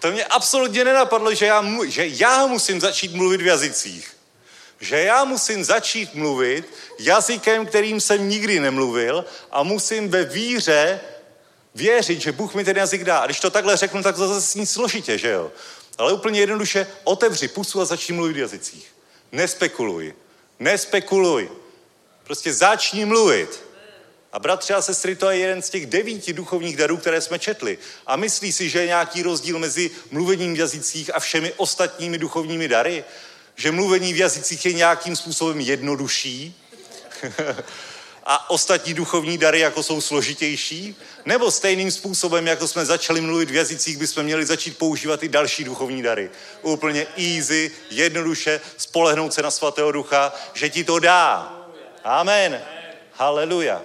[0.01, 4.17] To mě absolutně nenapadlo, že já, že já musím začít mluvit v jazycích.
[4.81, 11.01] Že já musím začít mluvit jazykem, kterým jsem nikdy nemluvil a musím ve víře
[11.79, 13.19] věřit, že Bůh mi ten jazyk dá.
[13.19, 15.53] A když to takhle řeknu, tak to zase nic složitě, že jo?
[15.99, 18.87] Ale úplně jednoduše otevři pusu a začni mluvit v jazycích.
[19.33, 20.15] Nespekuluj.
[20.59, 21.49] Nespekuluj.
[22.25, 23.63] Prostě začni mluvit.
[24.33, 27.79] A bratři a sestry, to je jeden z těch devíti duchovních darů, které jsme četli.
[28.07, 32.69] A myslí si, že je nějaký rozdíl mezi mluvením v jazycích a všemi ostatními duchovními
[32.69, 33.05] dary?
[33.57, 36.55] Že mluvení v jazycích je nějakým způsobem jednodušší?
[38.31, 40.97] a ostatní duchovní dary jako jsou složitější?
[41.25, 45.65] Nebo stejným způsobem, jako jsme začali mluvit v jazycích, bychom měli začít používat i další
[45.65, 46.31] duchovní dary.
[46.63, 51.57] Úplně easy, jednoduše, spolehnout se na svatého ducha, že ti to dá.
[52.05, 52.63] Amen.
[53.13, 53.83] Haleluja.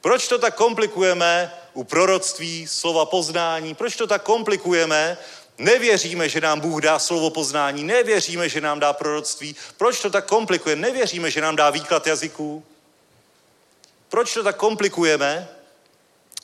[0.00, 3.74] Proč to tak komplikujeme u proroctví, slova poznání?
[3.74, 5.18] Proč to tak komplikujeme?
[5.58, 9.56] Nevěříme, že nám Bůh dá slovo poznání, nevěříme, že nám dá proroctví.
[9.76, 10.82] Proč to tak komplikujeme?
[10.82, 12.64] Nevěříme, že nám dá výklad jazyků.
[14.08, 15.48] Proč to tak komplikujeme?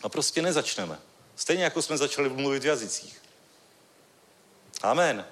[0.02, 0.98] A prostě nezačneme.
[1.36, 3.22] Stejně jako jsme začali mluvit v jazycích.
[4.82, 5.26] Amen.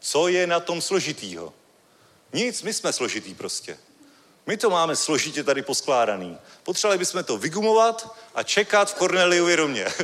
[0.00, 1.54] Co je na tom složitýho?
[2.32, 3.78] Nic, my jsme složitý prostě.
[4.50, 6.38] My to máme složitě tady poskládaný.
[6.62, 9.86] Potřebovali bychom to vygumovat a čekat v Korneliově domě.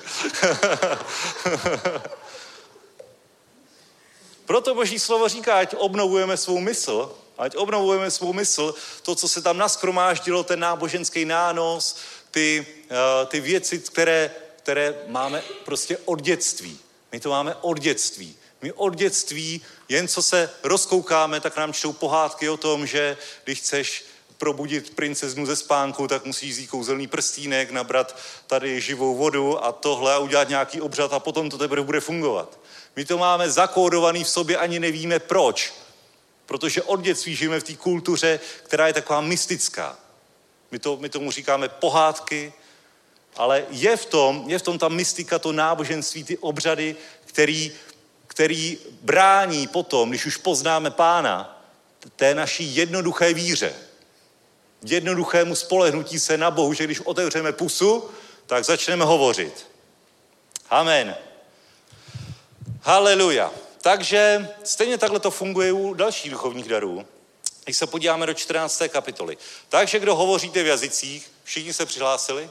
[4.44, 9.42] Proto Boží slovo říká, ať obnovujeme svou mysl, ať obnovujeme svou mysl, to, co se
[9.42, 11.96] tam naskromáždilo, ten náboženský nános,
[12.30, 12.96] ty, uh,
[13.28, 16.78] ty věci, které, které máme prostě od dětství.
[17.12, 18.36] My to máme od dětství.
[18.62, 23.58] My od dětství, jen co se rozkoukáme, tak nám čtou pohádky o tom, že když
[23.58, 24.04] chceš
[24.38, 30.14] probudit princeznu ze spánku, tak musíš vzít kouzelný prstínek, nabrat tady živou vodu a tohle
[30.14, 32.58] a udělat nějaký obřad a potom to teprve bude fungovat.
[32.96, 35.74] My to máme zakódovaný v sobě, ani nevíme proč.
[36.46, 39.98] Protože od dětství žijeme v té kultuře, která je taková mystická.
[40.70, 42.52] My, to, my tomu říkáme pohádky,
[43.36, 47.72] ale je v tom, je v tom ta mystika, to náboženství, ty obřady, který,
[48.26, 51.52] který brání potom, když už poznáme pána,
[52.16, 53.74] té naší jednoduché víře
[54.82, 58.10] jednoduchému spolehnutí se na Bohu, že když otevřeme pusu,
[58.46, 59.66] tak začneme hovořit.
[60.70, 61.16] Amen.
[62.82, 63.52] Haleluja.
[63.82, 67.06] Takže stejně takhle to funguje u dalších duchovních darů.
[67.64, 68.82] Když se podíváme do 14.
[68.88, 69.38] kapitoly.
[69.68, 72.50] Takže kdo hovoříte v jazycích, všichni se přihlásili?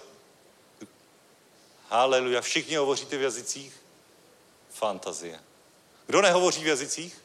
[1.90, 2.42] Haleluja.
[2.42, 3.74] Všichni hovoříte v jazycích?
[4.70, 5.40] Fantazie.
[6.08, 7.22] Kdo nehovoří v jazycích?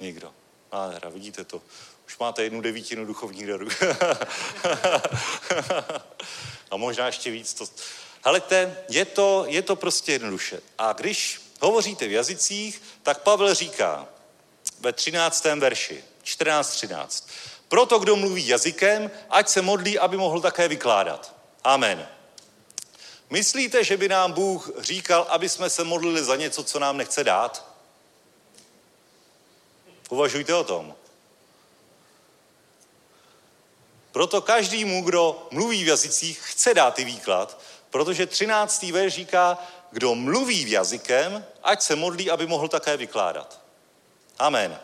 [0.00, 0.39] Nikdo.
[0.72, 1.62] Nádhera, vidíte to.
[2.06, 3.68] Už máte jednu devítinu duchovních darů.
[6.70, 7.54] a možná ještě víc.
[7.54, 7.66] To...
[8.24, 10.60] Helejte, je to, je to prostě jednoduše.
[10.78, 14.08] A když hovoříte v jazycích, tak Pavel říká
[14.80, 15.44] ve 13.
[15.44, 17.24] verši, 14.13.
[17.68, 21.34] Proto, kdo mluví jazykem, ať se modlí, aby mohl také vykládat.
[21.64, 22.08] Amen.
[23.30, 27.24] Myslíte, že by nám Bůh říkal, aby jsme se modlili za něco, co nám nechce
[27.24, 27.69] dát?
[30.10, 30.94] Uvažujte o tom.
[34.12, 38.82] Proto každému, kdo mluví v jazycích, chce dát i výklad, protože 13.
[38.82, 39.58] verš říká,
[39.90, 43.60] kdo mluví v jazykem, ať se modlí, aby mohl také vykládat.
[44.38, 44.80] Amen.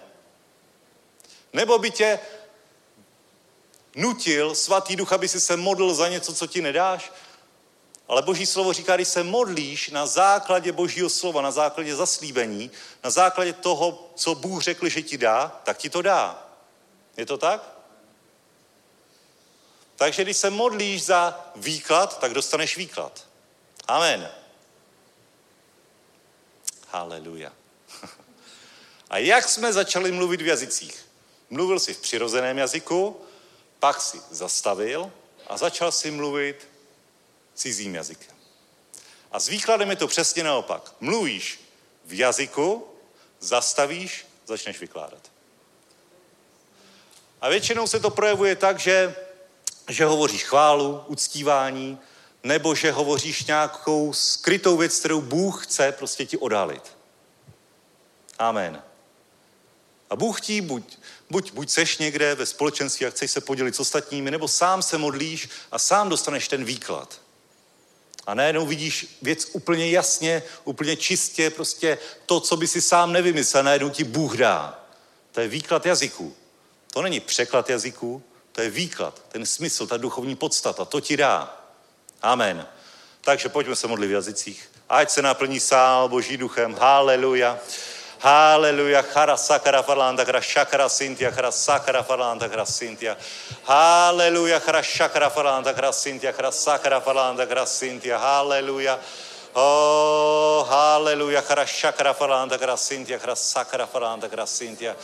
[1.52, 2.18] Nebo by tě
[3.94, 7.12] nutil svatý duch, aby si se modlil za něco, co ti nedáš?
[8.08, 12.70] Ale Boží slovo říká, když se modlíš na základě Božího slova, na základě zaslíbení,
[13.04, 16.46] na základě toho, co Bůh řekl, že ti dá, tak ti to dá.
[17.16, 17.76] Je to tak?
[19.96, 23.26] Takže když se modlíš za výklad, tak dostaneš výklad.
[23.88, 24.30] Amen.
[26.88, 27.52] Haleluja.
[29.10, 31.06] A jak jsme začali mluvit v jazycích?
[31.50, 33.20] Mluvil jsi v přirozeném jazyku,
[33.78, 35.12] pak si zastavil
[35.46, 36.68] a začal si mluvit
[37.56, 38.36] cizím jazykem.
[39.32, 40.94] A s výkladem je to přesně naopak.
[41.00, 41.60] Mluvíš
[42.04, 42.86] v jazyku,
[43.40, 45.30] zastavíš, začneš vykládat.
[47.40, 49.14] A většinou se to projevuje tak, že,
[49.88, 51.98] že hovoříš chválu, uctívání,
[52.42, 56.96] nebo že hovoříš nějakou skrytou věc, kterou Bůh chce prostě ti odhalit.
[58.38, 58.82] Amen.
[60.10, 60.98] A Bůh ti buď,
[61.30, 64.98] buď, buď seš někde ve společenství a chceš se podělit s ostatními, nebo sám se
[64.98, 67.20] modlíš a sám dostaneš ten výklad.
[68.26, 73.62] A najednou vidíš věc úplně jasně, úplně čistě, prostě to, co by si sám nevymyslel,
[73.62, 74.80] najednou ti Bůh dá.
[75.32, 76.36] To je výklad jazyků.
[76.92, 78.22] To není překlad jazyků,
[78.52, 81.60] to je výklad, ten smysl, ta duchovní podstata, to ti dá.
[82.22, 82.66] Amen.
[83.20, 84.70] Takže pojďme se modlit v jazycích.
[84.88, 86.74] Ať se naplní sál Boží duchem.
[86.74, 87.58] Haleluja.
[88.20, 93.16] Haleluja, chara sakara farlanda, chara shakara sintia, chara sakara farlanda, chara sintia.
[93.66, 98.18] Haleluja, chara shakara farlanda, chara sintia, chara sakara farlanda, chara sintia.
[98.18, 98.98] Haleluja.
[99.54, 104.94] Oh, haleluja, chara shakara farlanda, chara sintia, chara sakara farlanda, chara sintia.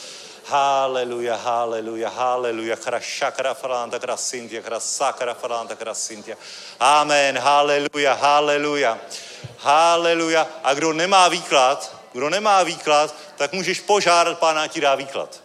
[0.48, 2.76] Haleluja, haleluja, haleluja.
[3.00, 6.36] Šakra falanta, kra sintia, kra sakra falanta, kra sintia.
[6.80, 8.98] Amen, haleluja, haleluja.
[9.58, 10.46] Haleluja.
[10.64, 11.78] A kdo nemá výklad,
[12.12, 15.42] kdo nemá výklad, tak můžeš požádat pána, ti dá výklad.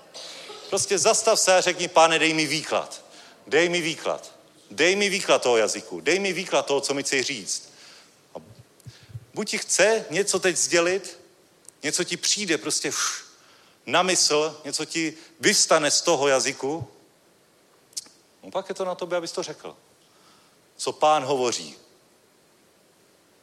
[0.69, 3.05] Prostě zastav se a řekni, pane, dej mi výklad.
[3.47, 4.31] Dej mi výklad.
[4.71, 6.01] Dej mi výklad toho jazyku.
[6.01, 7.73] Dej mi výklad toho, co mi chci říct.
[8.35, 8.37] A
[9.33, 11.19] buď ti chce něco teď sdělit,
[11.83, 12.91] něco ti přijde prostě
[13.85, 16.87] na mysl, něco ti vystane z toho jazyku,
[18.43, 19.75] no pak je to na tobě, abys to řekl.
[20.77, 21.75] Co pán hovoří,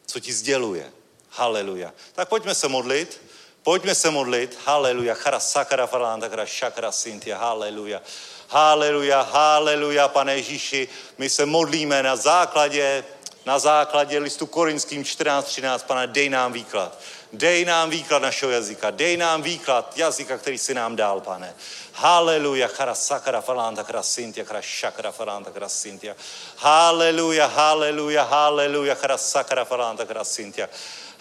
[0.06, 0.92] co ti sděluje.
[1.36, 1.92] Haleluja.
[2.12, 3.20] Tak pojďme se modlit.
[3.62, 4.58] Pojďme se modlit.
[4.64, 5.14] Haleluja.
[5.14, 7.38] Chara sakara farlanda, chara šakra sintia.
[7.38, 8.00] Haleluja.
[8.48, 10.88] Haleluja, haleluja, pane Ježíši.
[11.18, 13.04] My se modlíme na základě,
[13.46, 15.78] na základě listu Korinským 14.13.
[15.78, 17.00] Pane, dej nám výklad.
[17.32, 18.90] Dej nám výklad našeho jazyka.
[18.90, 21.54] Dej nám výklad jazyka, který si nám dal, pane.
[21.92, 26.14] Haleluja, chara sakara falanta chara sintia, chara shakara falanta chara sintia.
[26.56, 30.68] Haleluja, haleluja, haleluja, chara sakara falanta chara sintia.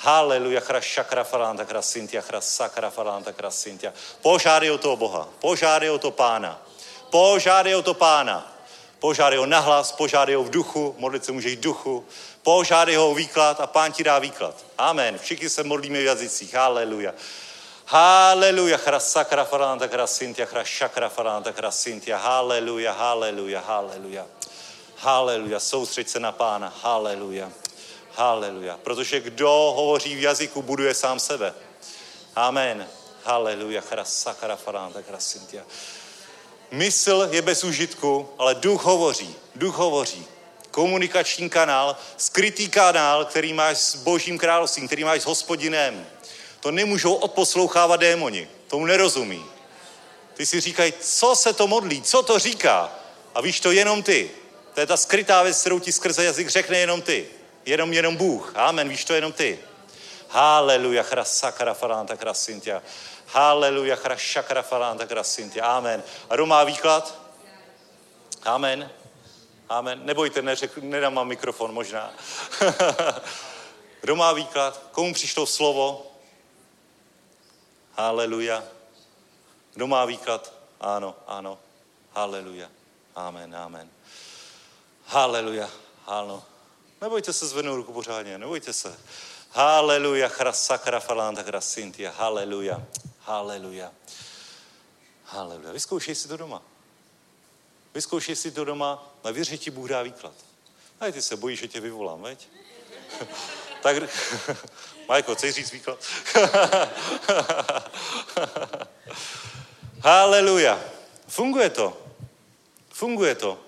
[0.03, 3.93] Haleluja, chra šakra falanta, chra sintia, chra sakra falanta, chra sintia.
[4.21, 6.59] Požádej o to Boha, požádej o to Pána.
[7.07, 8.43] Požádej o to Pána.
[8.99, 12.05] Požádej ho nahlas, požádej ho v duchu, modlit se může i duchu.
[12.43, 14.55] Požádej ho o výklad a Pán ti dá výklad.
[14.77, 15.19] Amen.
[15.19, 16.53] Všichni se modlíme v jazycích.
[16.53, 17.13] Haleluja.
[17.85, 22.17] Haleluja, chra sakra falanta, chra sintia, chra šakra falanta, chra sintia.
[22.17, 24.25] Haleluja, haleluja, haleluja.
[24.97, 26.73] Haleluja, soustřeď se na Pána.
[26.81, 27.51] Haleluja.
[28.15, 28.79] Haleluja.
[28.83, 31.53] Protože kdo hovoří v jazyku, buduje sám sebe.
[32.35, 32.87] Amen.
[33.23, 33.83] Haleluja.
[34.03, 35.63] Sakara faranta krasintia.
[36.71, 39.35] Mysl je bez užitku, ale duch hovoří.
[39.55, 40.25] Duch hovoří.
[40.71, 46.07] Komunikační kanál, skrytý kanál, který máš s božím královstvím, který máš s hospodinem.
[46.59, 48.49] To nemůžou odposlouchávat démoni.
[48.67, 49.45] Tomu nerozumí.
[50.33, 52.91] Ty si říkají, co se to modlí, co to říká.
[53.35, 54.31] A víš to jenom ty.
[54.73, 57.27] To je ta skrytá věc, kterou ti skrze jazyk řekne jenom ty.
[57.65, 58.53] Jenom, jenom Bůh.
[58.55, 58.89] Amen.
[58.89, 59.59] Víš to jenom ty.
[60.29, 62.81] Haleluja, chra sakara falanta krasintia.
[63.27, 65.65] Haleluja, chra šakara falanta krasintia.
[65.65, 66.03] Amen.
[66.29, 67.19] A kdo má výklad?
[68.43, 68.89] Amen.
[69.69, 70.05] Amen.
[70.05, 72.13] Nebojte, neřek, nedám vám mikrofon možná.
[74.01, 74.83] kdo má výklad?
[74.91, 76.11] Komu přišlo slovo?
[77.97, 78.63] Haleluja.
[79.73, 80.53] Kdo má výklad?
[80.81, 81.59] Ano, ano.
[82.15, 82.69] Haleluja.
[83.15, 83.89] Amen, amen.
[85.05, 85.69] Haleluja.
[86.07, 86.43] Ano.
[87.03, 88.99] Nebojte se zvednout ruku pořádně, nebojte se.
[89.51, 92.81] Haleluja, chrasakra falanta chrasintia, haleluja,
[93.19, 93.91] haleluja,
[95.25, 95.71] haleluja.
[95.71, 96.61] Vyzkoušej si to doma.
[97.93, 100.33] Vyzkoušej si to doma, na věře ti Bůh dá výklad.
[100.99, 102.47] A ty se bojíš, že tě vyvolám, veď?
[103.81, 103.95] tak,
[105.07, 105.99] Majko, chceš říct výklad?
[109.99, 110.79] Haleluja.
[111.27, 111.97] Funguje to.
[112.89, 113.59] Funguje to.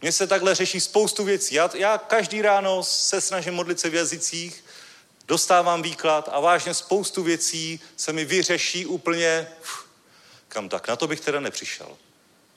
[0.00, 1.54] Mně se takhle řeší spoustu věcí.
[1.54, 4.64] Já, já každý ráno se snažím modlit se v jazycích,
[5.26, 9.86] dostávám výklad a vážně spoustu věcí se mi vyřeší úplně, uf,
[10.48, 11.96] kam tak, na to bych teda nepřišel.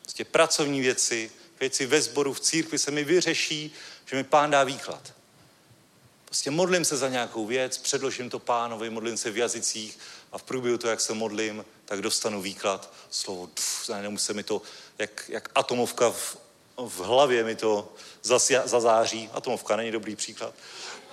[0.02, 3.74] Prostě pracovní věci, věci ve sboru, v církvi se mi vyřeší,
[4.06, 5.14] že mi pán dá výklad.
[6.26, 10.00] Prostě modlím se za nějakou věc, předložím to pánovi, modlím se v jazycích
[10.32, 14.62] a v průběhu toho, jak se modlím, tak dostanu výklad, slovo, duf, se mi to,
[14.98, 16.38] jak, jak atomovka v
[16.78, 17.94] v hlavě mi to
[18.66, 19.30] zazáří.
[19.34, 20.54] Atomovka není dobrý příklad.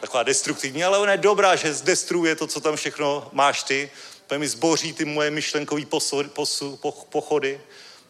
[0.01, 3.91] Taková destruktivní, ale ona je dobrá, že zdestruuje to, co tam všechno máš ty.
[4.27, 5.83] To mi zboří ty moje myšlenkové
[7.09, 7.61] pochody.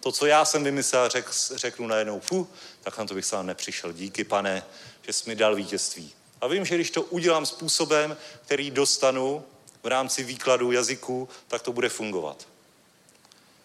[0.00, 2.48] To, co já jsem vymyslel, řek, řeknu najednou, fu,
[2.82, 3.92] tak na to bych sám nepřišel.
[3.92, 4.62] Díky, pane,
[5.02, 6.12] že jsi mi dal vítězství.
[6.40, 9.44] A vím, že když to udělám způsobem, který dostanu
[9.82, 12.48] v rámci výkladu jazyku, tak to bude fungovat.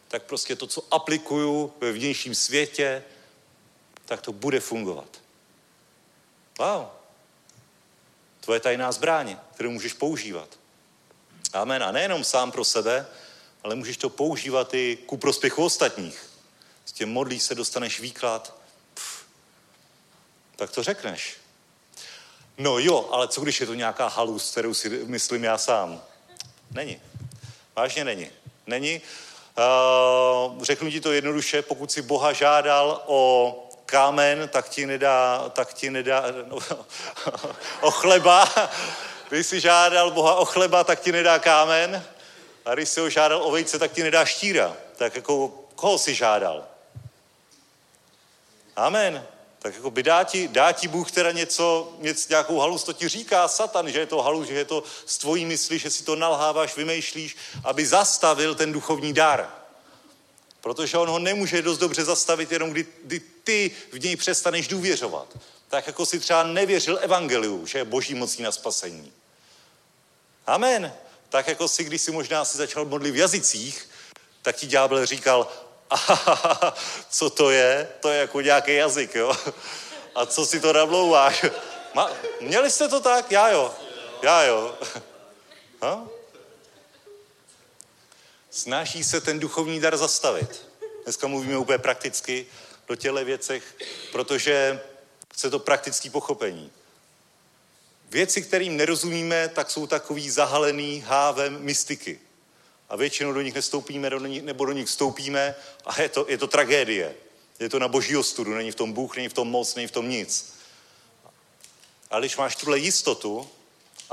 [0.08, 3.04] Tak prostě to, co aplikuju ve vnějším světě,
[4.14, 5.22] tak to bude fungovat.
[6.60, 6.86] Wow.
[8.40, 10.50] Tvoje tajná zbraň, kterou můžeš používat.
[11.54, 11.84] Amen.
[11.84, 13.08] A nejenom sám pro sebe,
[13.64, 16.30] ale můžeš to používat i ku prospěchu ostatních.
[16.86, 18.56] S tím modlíš se, dostaneš výklad.
[18.94, 19.26] Pff,
[20.56, 21.38] tak to řekneš.
[22.58, 26.02] No jo, ale co když je to nějaká halus, kterou si myslím já sám?
[26.72, 27.02] Není.
[27.76, 28.30] Vážně není.
[28.68, 29.02] Není.
[29.58, 35.74] Uh, řeknu ti to jednoduše, pokud si Boha žádal o kámen, tak ti nedá, tak
[35.74, 36.58] ti nedá no,
[37.82, 38.50] o chleba.
[39.30, 42.06] Když si žádal Boha o chleba, tak ti nedá kámen.
[42.66, 44.78] A když si ho žádal o vejce, tak ti nedá štíra.
[44.96, 46.66] Tak jako koho si žádal?
[48.76, 49.28] Amen.
[49.60, 53.08] Tak jako by dá ti, dá ti Bůh teda něco, něco, nějakou halus, to ti
[53.08, 56.16] říká Satan, že je to halus, že je to z tvojí mysli, že si to
[56.16, 59.63] nalháváš, vymýšlíš, aby zastavil ten duchovní dar.
[60.64, 65.28] Protože on ho nemůže dost dobře zastavit, jenom kdy, kdy ty v něj přestaneš důvěřovat.
[65.68, 69.14] Tak jako si třeba nevěřil evangeliu, že je boží mocí na spasení.
[70.48, 70.94] Amen.
[71.30, 73.90] Tak jako si, když si možná si začal modlit v jazycích,
[74.42, 75.48] tak ti ďábel říkal,
[77.10, 77.90] co to je?
[78.00, 79.38] To je jako nějaký jazyk, jo?
[80.16, 81.46] A co si to namlouváš?
[81.94, 82.12] Ma,
[82.42, 83.32] měli jste to tak?
[83.32, 83.74] Já jo.
[84.22, 84.78] Já jo.
[85.82, 86.08] Ha?
[88.54, 90.68] Snaží se ten duchovní dar zastavit.
[91.04, 92.46] Dneska mluvíme úplně prakticky
[92.88, 93.76] do těle věcech,
[94.12, 94.82] protože
[95.34, 96.72] chce to praktické pochopení.
[98.10, 102.20] Věci, kterým nerozumíme, tak jsou takový zahalený hávem mystiky.
[102.90, 104.10] A většinou do nich nestoupíme
[104.42, 105.56] nebo do nich vstoupíme
[105.86, 107.16] a je to, je to tragédie.
[107.60, 109.92] Je to na boží ostudu, není v tom Bůh, není v tom moc, není v
[109.92, 110.54] tom nic.
[112.10, 113.50] Ale když máš tuhle jistotu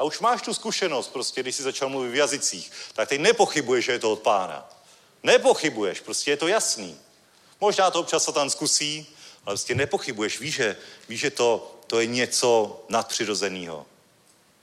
[0.00, 3.84] a už máš tu zkušenost, prostě, když jsi začal mluvit v jazycích, tak teď nepochybuješ,
[3.84, 4.70] že je to od pána.
[5.22, 6.98] Nepochybuješ, prostě je to jasný.
[7.60, 9.06] Možná to občas Satan zkusí,
[9.46, 10.76] ale prostě nepochybuješ, víš, že,
[11.08, 13.86] víš, že to, to je něco nadpřirozeného.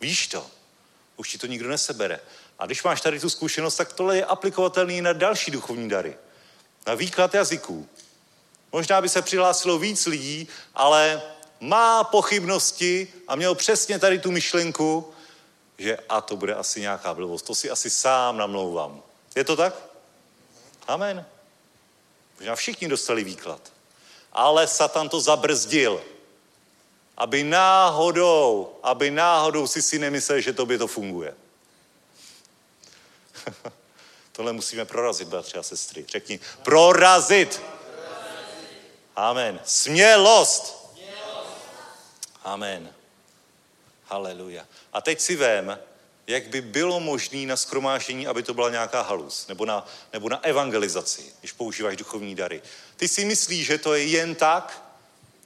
[0.02, 0.46] Víš to.
[1.18, 2.20] Už ti to nikdo nesebere.
[2.60, 6.18] A když máš tady tu zkušenost, tak tohle je aplikovatelný na další duchovní dary.
[6.88, 7.90] Na výklad jazyků.
[8.72, 11.22] Možná by se přihlásilo víc lidí, ale
[11.60, 15.14] má pochybnosti a měl přesně tady tu myšlenku,
[15.78, 17.46] že a to bude asi nějaká blbost.
[17.46, 19.02] To si asi sám namlouvám.
[19.36, 19.74] Je to tak?
[20.88, 21.26] Amen.
[22.40, 23.72] Možná všichni dostali výklad.
[24.34, 26.04] Ale Satan to zabrzdil.
[27.18, 31.36] Aby náhodou, aby náhodou si si nemyslel, že tobě to funguje.
[34.32, 36.06] Tohle musíme prorazit, bratři a sestry.
[36.10, 37.62] Řekni, prorazit.
[39.16, 39.60] Amen.
[39.66, 40.78] Smělost.
[42.44, 42.97] Amen.
[44.08, 44.68] Haleluja.
[44.94, 45.80] A teď si vem,
[46.28, 50.44] jak by bylo možné na skromáždění, aby to byla nějaká halus, nebo na, nebo na
[50.44, 52.62] evangelizaci, když používáš duchovní dary.
[52.96, 54.84] Ty si myslíš, že to je jen tak,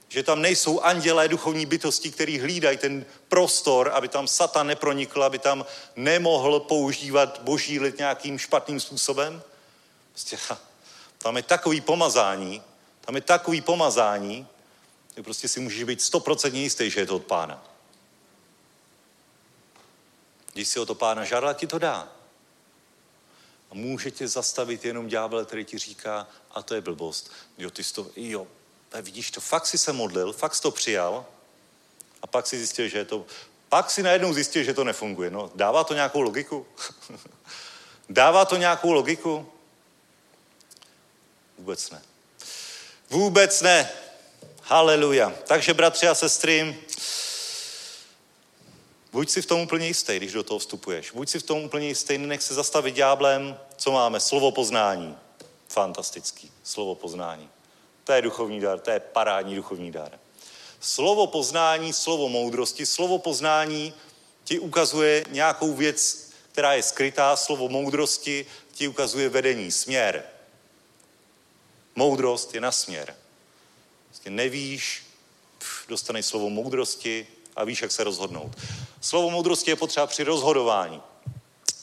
[0.08, 5.38] že tam nejsou andělé duchovní bytosti, který hlídají ten prostor, aby tam Satan nepronikl, aby
[5.38, 5.66] tam
[5.96, 9.42] nemohl používat boží lid nějakým špatným způsobem?
[10.10, 10.38] Prostě,
[11.18, 12.62] tam je takový pomazání,
[13.00, 14.46] tam je takový pomazání,
[15.16, 17.71] že prostě si můžeš být stoprocentně jistý, že je to od pána.
[20.52, 22.08] Když si o to pána žádá, ti to dá.
[23.70, 27.30] A může tě zastavit jenom ďábel, který ti říká, a to je blbost.
[27.58, 28.46] Jo, ty jsi to, jo,
[29.00, 31.26] vidíš to, fakt si se modlil, fakt jsi to přijal
[32.22, 33.26] a pak si zjistil, že je to,
[33.68, 35.30] pak si najednou zjistil, že to nefunguje.
[35.30, 36.66] No, dává to nějakou logiku?
[38.08, 39.52] dává to nějakou logiku?
[41.58, 42.02] Vůbec ne.
[43.10, 43.90] Vůbec ne.
[44.62, 45.32] Haleluja.
[45.46, 46.80] Takže, bratři a sestry,
[49.12, 51.10] buď si v tom úplně jistý, když do toho vstupuješ.
[51.10, 53.58] Buď si v tom úplně jistý, nech se zastavit dňáblem.
[53.76, 54.20] Co máme?
[54.20, 55.16] Slovo poznání.
[55.68, 56.50] Fantastický.
[56.62, 57.48] Slovo poznání.
[58.04, 60.18] To je duchovní dar, to je parádní duchovní dar.
[60.80, 63.94] Slovo poznání, slovo moudrosti, slovo poznání
[64.44, 70.24] ti ukazuje nějakou věc, která je skrytá, slovo moudrosti ti ukazuje vedení, směr.
[71.96, 73.16] Moudrost je na směr.
[74.08, 75.06] Prostě nevíš,
[75.88, 77.26] dostaneš slovo moudrosti
[77.56, 78.56] a víš, jak se rozhodnout.
[79.02, 81.02] Slovo moudrosti je potřeba při rozhodování.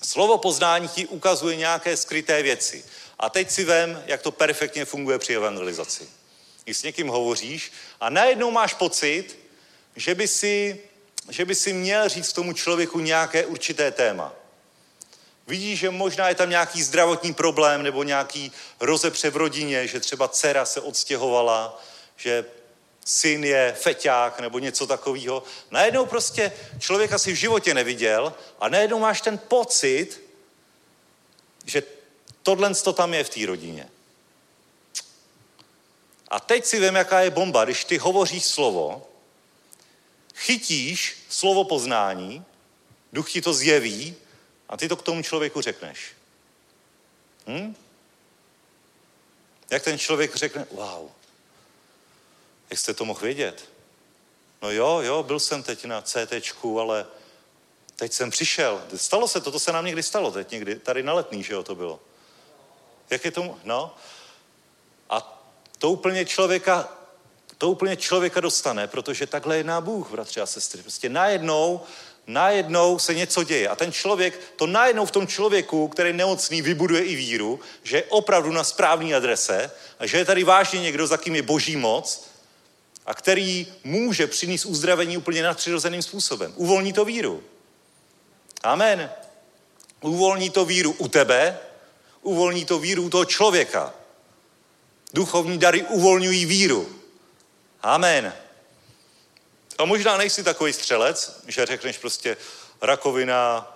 [0.03, 2.85] Slovo poznání ti ukazuje nějaké skryté věci.
[3.19, 6.09] A teď si vem, jak to perfektně funguje při evangelizaci.
[6.63, 9.39] Když s někým hovoříš a najednou máš pocit,
[9.95, 10.79] že by si,
[11.29, 14.33] že by si měl říct tomu člověku nějaké určité téma.
[15.47, 20.27] Vidíš, že možná je tam nějaký zdravotní problém nebo nějaký rozepře v rodině, že třeba
[20.27, 21.81] dcera se odstěhovala,
[22.17, 22.45] že
[23.05, 25.43] syn je feťák nebo něco takového.
[25.71, 30.23] Najednou prostě člověk asi v životě neviděl a najednou máš ten pocit,
[31.65, 31.83] že
[32.43, 33.89] tohle to tam je v té rodině.
[36.27, 39.09] A teď si vím, jaká je bomba, když ty hovoříš slovo,
[40.35, 42.45] chytíš slovo poznání,
[43.13, 44.15] duch ti to zjeví
[44.69, 46.11] a ty to k tomu člověku řekneš.
[47.47, 47.75] Hm?
[49.69, 51.09] Jak ten člověk řekne, wow,
[52.69, 53.69] jak jste to mohl vědět?
[54.61, 56.33] No jo, jo, byl jsem teď na CT,
[56.81, 57.05] ale
[57.95, 58.83] teď jsem přišel.
[58.95, 61.63] Stalo se to, to se nám někdy stalo, teď někdy, tady na letný, že jo,
[61.63, 61.99] to bylo.
[63.09, 63.57] Jak je tomu?
[63.63, 63.95] No.
[65.09, 65.43] A
[65.77, 66.89] to úplně člověka,
[67.57, 70.81] to úplně člověka dostane, protože takhle jedná Bůh, bratři a sestry.
[70.81, 71.81] Prostě najednou,
[72.27, 73.69] najednou se něco děje.
[73.69, 77.97] A ten člověk, to najednou v tom člověku, který je nemocný, vybuduje i víru, že
[77.97, 81.75] je opravdu na správné adrese a že je tady vážně někdo, za kým je boží
[81.75, 82.28] moc
[83.05, 86.53] a který může přinést uzdravení úplně nadpřirozeným způsobem.
[86.55, 87.43] Uvolní to víru.
[88.63, 89.11] Amen.
[90.01, 91.59] Uvolní to víru u tebe,
[92.21, 93.93] uvolní to víru u toho člověka.
[95.13, 96.95] Duchovní dary uvolňují víru.
[97.81, 98.33] Amen.
[99.77, 102.37] A možná nejsi takový střelec, že řekneš prostě
[102.81, 103.67] rakovina,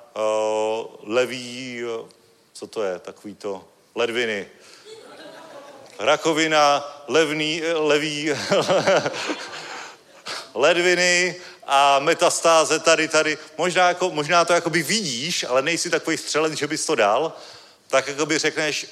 [1.04, 1.82] levý,
[2.54, 4.48] co to je, takový to, ledviny.
[6.00, 8.32] Rakovina, levný, levý,
[10.54, 13.38] ledviny a metastáze tady, tady.
[13.58, 17.34] Možná, jako, možná to jakoby vidíš, ale nejsi takový střelec, že bys to dal,
[17.88, 18.88] tak jakoby řekneš,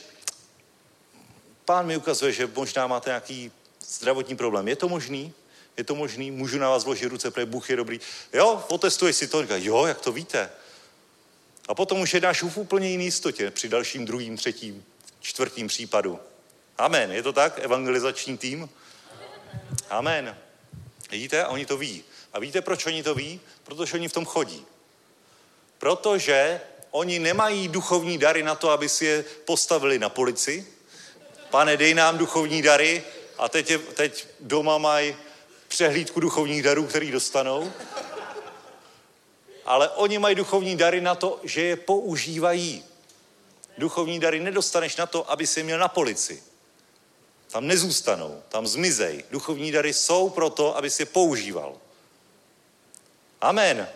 [1.65, 3.51] pán mi ukazuje, že možná máte nějaký
[3.87, 4.67] zdravotní problém.
[4.67, 5.33] Je to možný?
[5.77, 6.31] Je to možný?
[6.31, 7.99] Můžu na vás vložit ruce, protože Bůh je dobrý.
[8.33, 9.41] Jo, otestuješ si to.
[9.41, 10.49] Říká, jo, jak to víte?
[11.67, 14.85] A potom už jednáš v úplně jiný jistotě při dalším, druhým, třetím,
[15.19, 16.19] čtvrtým případu.
[16.81, 17.11] Amen.
[17.11, 17.59] Je to tak?
[17.59, 18.69] Evangelizační tým?
[19.89, 20.37] Amen.
[21.11, 21.43] Vidíte?
[21.43, 22.03] A oni to ví.
[22.33, 23.39] A víte, proč oni to ví?
[23.63, 24.65] Protože oni v tom chodí.
[25.77, 30.67] Protože oni nemají duchovní dary na to, aby si je postavili na polici.
[31.49, 33.03] Pane, dej nám duchovní dary
[33.37, 35.15] a teď, je, teď doma mají
[35.67, 37.71] přehlídku duchovních darů, který dostanou.
[39.65, 42.83] Ale oni mají duchovní dary na to, že je používají.
[43.77, 46.50] Duchovní dary nedostaneš na to, aby si je měl na polici.
[47.51, 49.23] Tam nezůstanou, tam zmizej.
[49.31, 51.77] Duchovní dary jsou proto, aby si je používal.
[53.41, 53.89] Amen.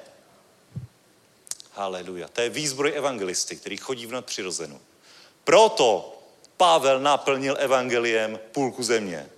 [1.71, 2.27] Haleluja.
[2.27, 4.81] To je výzbroj evangelisty, který chodí v nadpřirozenu.
[5.43, 6.11] Proto
[6.57, 9.29] Pavel naplnil evangeliem půlku země.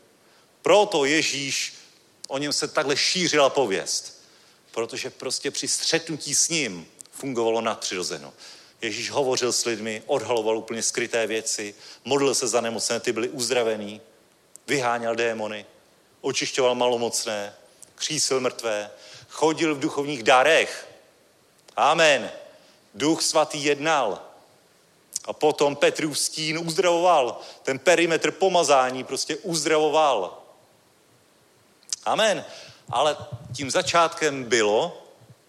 [0.61, 1.73] Proto Ježíš,
[2.27, 4.21] o něm se takhle šířila pověst.
[4.71, 8.33] Protože prostě při střetnutí s ním fungovalo nadpřirozeno.
[8.81, 11.75] Ježíš hovořil s lidmi, odhaloval úplně skryté věci,
[12.05, 14.01] modlil se za nemocné, ty byly uzdravený,
[14.67, 15.65] vyháněl démony,
[16.21, 17.55] očišťoval malomocné,
[17.95, 18.91] křísil mrtvé,
[19.29, 20.87] chodil v duchovních darech.
[21.75, 22.31] Amen.
[22.93, 24.21] Duch svatý jednal.
[25.25, 27.41] A potom Petrův stín uzdravoval.
[27.63, 30.41] Ten perimetr pomazání prostě uzdravoval.
[32.05, 32.45] Amen.
[32.89, 33.17] Ale
[33.55, 35.03] tím začátkem bylo,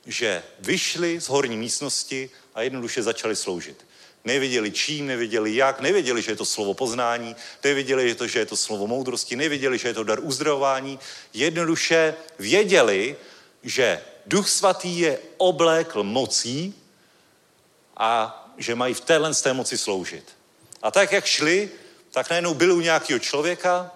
[0.07, 3.87] že vyšli z horní místnosti a jednoduše začali sloužit.
[4.25, 8.47] Nevěděli čím, nevěděli jak, nevěděli, že je to slovo poznání, nevěděli, že, to, že je
[8.47, 10.99] to slovo moudrosti, nevěděli, že je to dar uzdravování.
[11.35, 13.17] Jednoduše věděli,
[13.63, 16.75] že Duch Svatý je oblékl mocí
[17.97, 20.25] a že mají v téhle z té moci sloužit.
[20.83, 21.71] A tak, jak šli,
[22.11, 23.91] tak najednou byli u nějakého člověka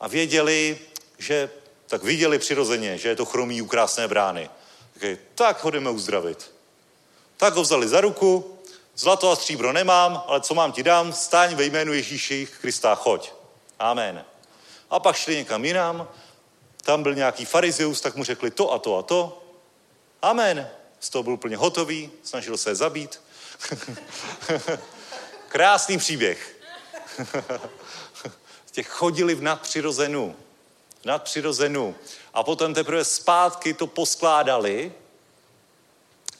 [0.00, 0.78] a věděli,
[1.18, 1.50] že
[1.86, 4.50] tak viděli přirozeně, že je to chromí u krásné brány.
[5.00, 6.52] Tak, tak ho jdeme uzdravit.
[7.42, 8.58] Tak ho vzali za ruku,
[8.96, 13.32] zlato a stříbro nemám, ale co mám ti dám, stáň ve jménu Ježíši Krista, choď.
[13.78, 14.24] Amen.
[14.90, 16.08] A pak šli někam jinam,
[16.82, 19.42] tam byl nějaký farizeus, tak mu řekli to a to a to.
[20.22, 20.70] Amen.
[21.00, 23.20] Z toho byl úplně hotový, snažil se je zabít.
[25.48, 26.56] Krásný příběh.
[28.70, 30.36] Těch chodili v nadpřirozenu.
[31.02, 31.94] V nadpřirozenu.
[32.34, 34.92] A potom teprve zpátky to poskládali,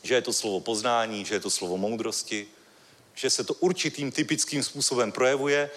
[0.02, 2.48] že je to slovo poznání, že je to slovo moudrosti,
[3.14, 5.70] že se to určitým typickým způsobem projevuje,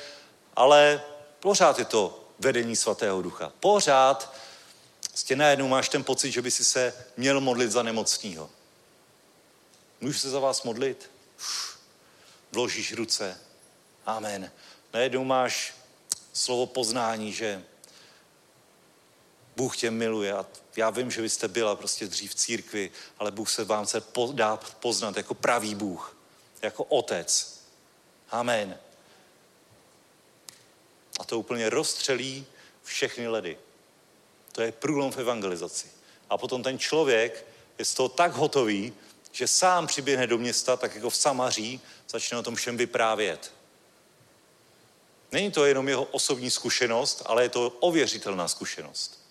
[0.56, 1.02] ale
[1.40, 3.52] pořád je to vedení svatého ducha.
[3.60, 4.36] Pořád
[5.16, 8.50] Prostě najednou máš ten pocit, že by si se měl modlit za nemocného.
[10.02, 11.12] Můžu se za vás modlit?
[12.52, 13.40] Vložíš ruce.
[14.06, 14.52] Amen.
[14.94, 15.74] Najednou máš
[16.34, 17.64] slovo poznání, že
[19.56, 20.46] Bůh tě miluje a
[20.76, 24.04] já vím, že vy jste byla prostě dřív v církvi, ale Bůh se vám chce
[24.34, 26.18] dát poznat jako pravý Bůh,
[26.62, 27.60] jako otec.
[28.32, 28.80] Amen.
[31.20, 32.46] A to úplně rozstřelí
[32.84, 33.58] všechny ledy.
[34.52, 35.88] To je průlom v evangelizaci.
[36.30, 37.46] A potom ten člověk
[37.78, 38.94] je z toho tak hotový,
[39.32, 43.52] že sám přiběhne do města, tak jako v Samaří, začne o tom všem vyprávět.
[45.32, 49.25] Není to jenom jeho osobní zkušenost, ale je to ověřitelná zkušenost.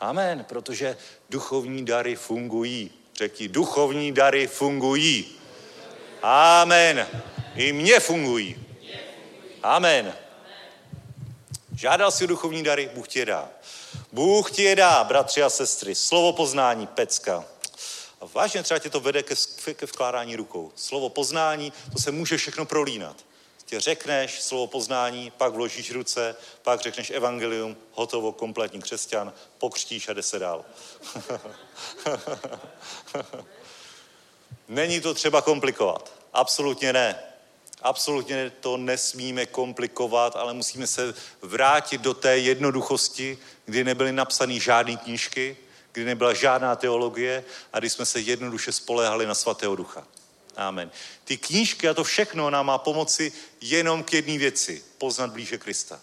[0.00, 0.96] Amen, protože
[1.30, 2.90] duchovní dary fungují.
[3.14, 5.26] Řekni, duchovní dary fungují.
[6.22, 7.08] Amen.
[7.54, 8.66] I mě fungují.
[9.62, 10.14] Amen.
[11.76, 13.48] Žádal si duchovní dary, Bůh ti je dá.
[14.12, 15.94] Bůh ti je dá, bratři a sestry.
[15.94, 17.44] Slovo poznání, pecka.
[18.20, 19.34] A vážně třeba tě to vede ke,
[19.74, 20.72] ke vkládání rukou.
[20.76, 23.16] Slovo poznání, to se může všechno prolínat.
[23.66, 30.12] Tě řekneš slovo poznání, pak vložíš ruce, pak řekneš evangelium, hotovo, kompletní křesťan, pokřtíš a
[30.12, 30.64] jde se dál.
[34.68, 36.12] Není to třeba komplikovat.
[36.32, 37.18] Absolutně ne.
[37.82, 44.96] Absolutně to nesmíme komplikovat, ale musíme se vrátit do té jednoduchosti, kdy nebyly napsané žádné
[44.96, 45.56] knížky,
[45.92, 50.06] kdy nebyla žádná teologie a kdy jsme se jednoduše spolehali na svatého ducha.
[50.56, 50.90] Amen.
[51.24, 54.84] Ty knížky a to všechno nám má pomoci jenom k jedné věci.
[54.98, 56.00] Poznat blíže Krista.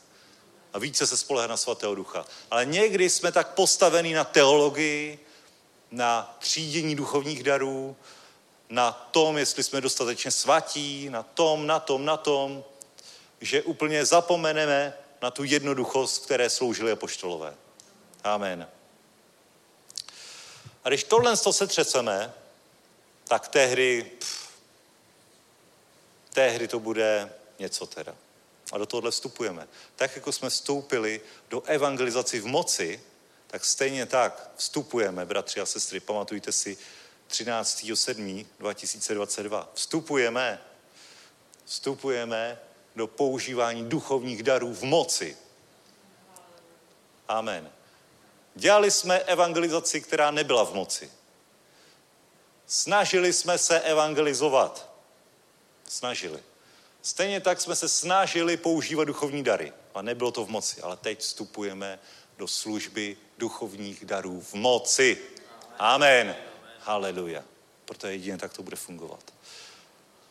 [0.74, 2.26] A více se spolehat na svatého ducha.
[2.52, 5.20] Ale někdy jsme tak postavení na teologii,
[5.92, 7.96] na třídění duchovních darů,
[8.70, 12.64] na tom, jestli jsme dostatečně svatí, na tom, na tom, na tom,
[13.42, 17.56] že úplně zapomeneme na tu jednoduchost, které sloužily apoštolové.
[18.24, 18.68] Amen.
[20.84, 22.34] A když tohle to se třeseme,
[23.28, 24.43] tak tehdy, pff,
[26.34, 28.16] tehdy to bude něco teda.
[28.72, 29.68] A do tohohle vstupujeme.
[29.96, 33.02] Tak, jako jsme vstoupili do evangelizaci v moci,
[33.48, 36.78] tak stejně tak vstupujeme, bratři a sestry, pamatujte si
[37.30, 39.68] 13.7.2022.
[39.74, 40.62] Vstupujeme,
[41.66, 42.60] vstupujeme
[42.96, 45.38] do používání duchovních darů v moci.
[47.28, 47.72] Amen.
[48.56, 51.12] Dělali jsme evangelizaci, která nebyla v moci.
[52.68, 54.93] Snažili jsme se evangelizovat.
[55.94, 56.40] Snažili.
[57.02, 59.74] Stejně tak jsme se snažili používat duchovní dary.
[59.94, 60.82] A nebylo to v moci.
[60.82, 62.00] Ale teď vstupujeme
[62.38, 65.18] do služby duchovních darů v moci.
[65.78, 66.36] Amen.
[66.80, 67.44] Haleluja.
[67.86, 69.34] Proto jedině tak to bude fungovat.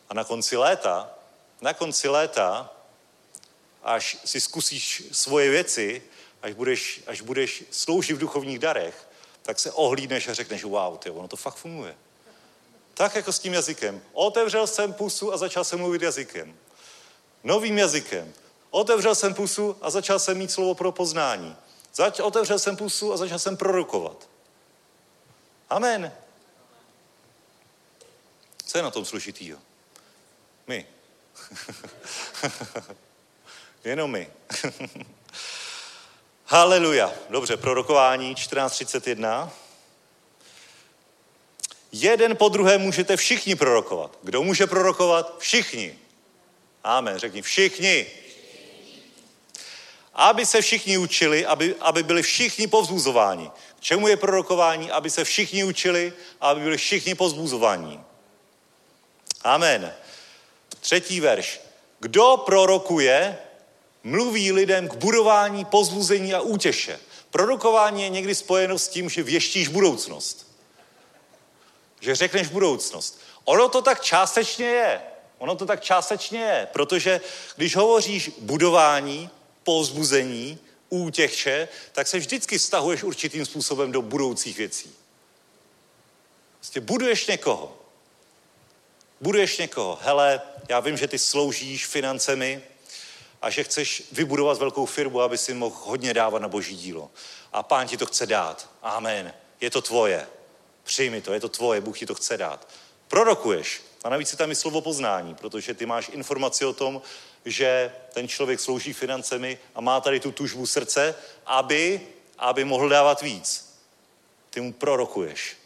[0.08, 1.14] A na konci léta,
[1.60, 2.72] na konci léta,
[3.82, 6.02] až si zkusíš svoje věci,
[6.42, 9.08] až budeš, až budeš sloužit v duchovních darech,
[9.42, 11.94] tak se ohlídneš a řekneš, wow, ty, ono to fakt funguje.
[12.94, 14.02] Tak jako s tím jazykem.
[14.12, 16.56] Otevřel jsem pusu a začal jsem mluvit jazykem.
[17.44, 18.32] Novým jazykem.
[18.70, 21.56] Otevřel jsem pusu a začal jsem mít slovo pro poznání.
[21.94, 24.28] Zač- otevřel jsem pusu a začal jsem prorokovat.
[25.70, 26.12] Amen.
[28.66, 29.58] Co je na tom složitýho?
[30.66, 30.86] My.
[33.84, 34.30] Jenom my.
[36.46, 37.12] Haleluja.
[37.30, 39.50] Dobře, prorokování 14.31.
[41.92, 44.18] Jeden po druhé můžete všichni prorokovat.
[44.22, 45.38] Kdo může prorokovat?
[45.38, 45.98] Všichni.
[46.84, 47.18] Amen.
[47.18, 48.06] Řekni všichni.
[50.14, 53.50] Aby se všichni učili, aby, aby byli všichni povzbuzováni.
[53.78, 54.90] K čemu je prorokování?
[54.90, 58.00] Aby se všichni učili, aby byli všichni povzbuzováni.
[59.44, 59.94] Amen.
[60.80, 61.60] Třetí verš.
[62.00, 63.38] Kdo prorokuje,
[64.04, 67.00] mluví lidem k budování, pozbuzení a útěše.
[67.30, 70.51] Prorokování je někdy spojeno s tím, že věštíš budoucnost.
[72.02, 73.20] Že řekneš budoucnost.
[73.44, 75.00] Ono to tak částečně je.
[75.38, 77.20] Ono to tak částečně je, protože
[77.56, 79.30] když hovoříš budování,
[79.62, 80.58] pozbuzení,
[80.88, 84.94] útěche, tak se vždycky stahuješ určitým způsobem do budoucích věcí.
[86.58, 87.76] Prostě buduješ někoho.
[89.20, 89.98] Buduješ někoho.
[90.02, 92.62] Hele, já vím, že ty sloužíš financemi
[93.42, 97.10] a že chceš vybudovat velkou firmu, aby si mohl hodně dávat na boží dílo.
[97.52, 98.68] A pán ti to chce dát.
[98.82, 99.34] Amen.
[99.60, 100.26] Je to tvoje.
[100.92, 102.68] Přijmi to, je to tvoje, Bůh ti to chce dát.
[103.08, 103.82] Prorokuješ.
[104.04, 107.02] A navíc je tam i slovo poznání, protože ty máš informaci o tom,
[107.44, 111.14] že ten člověk slouží financemi a má tady tu tužbu srdce,
[111.46, 112.00] aby,
[112.38, 113.78] aby mohl dávat víc.
[114.50, 115.56] Ty mu prorokuješ.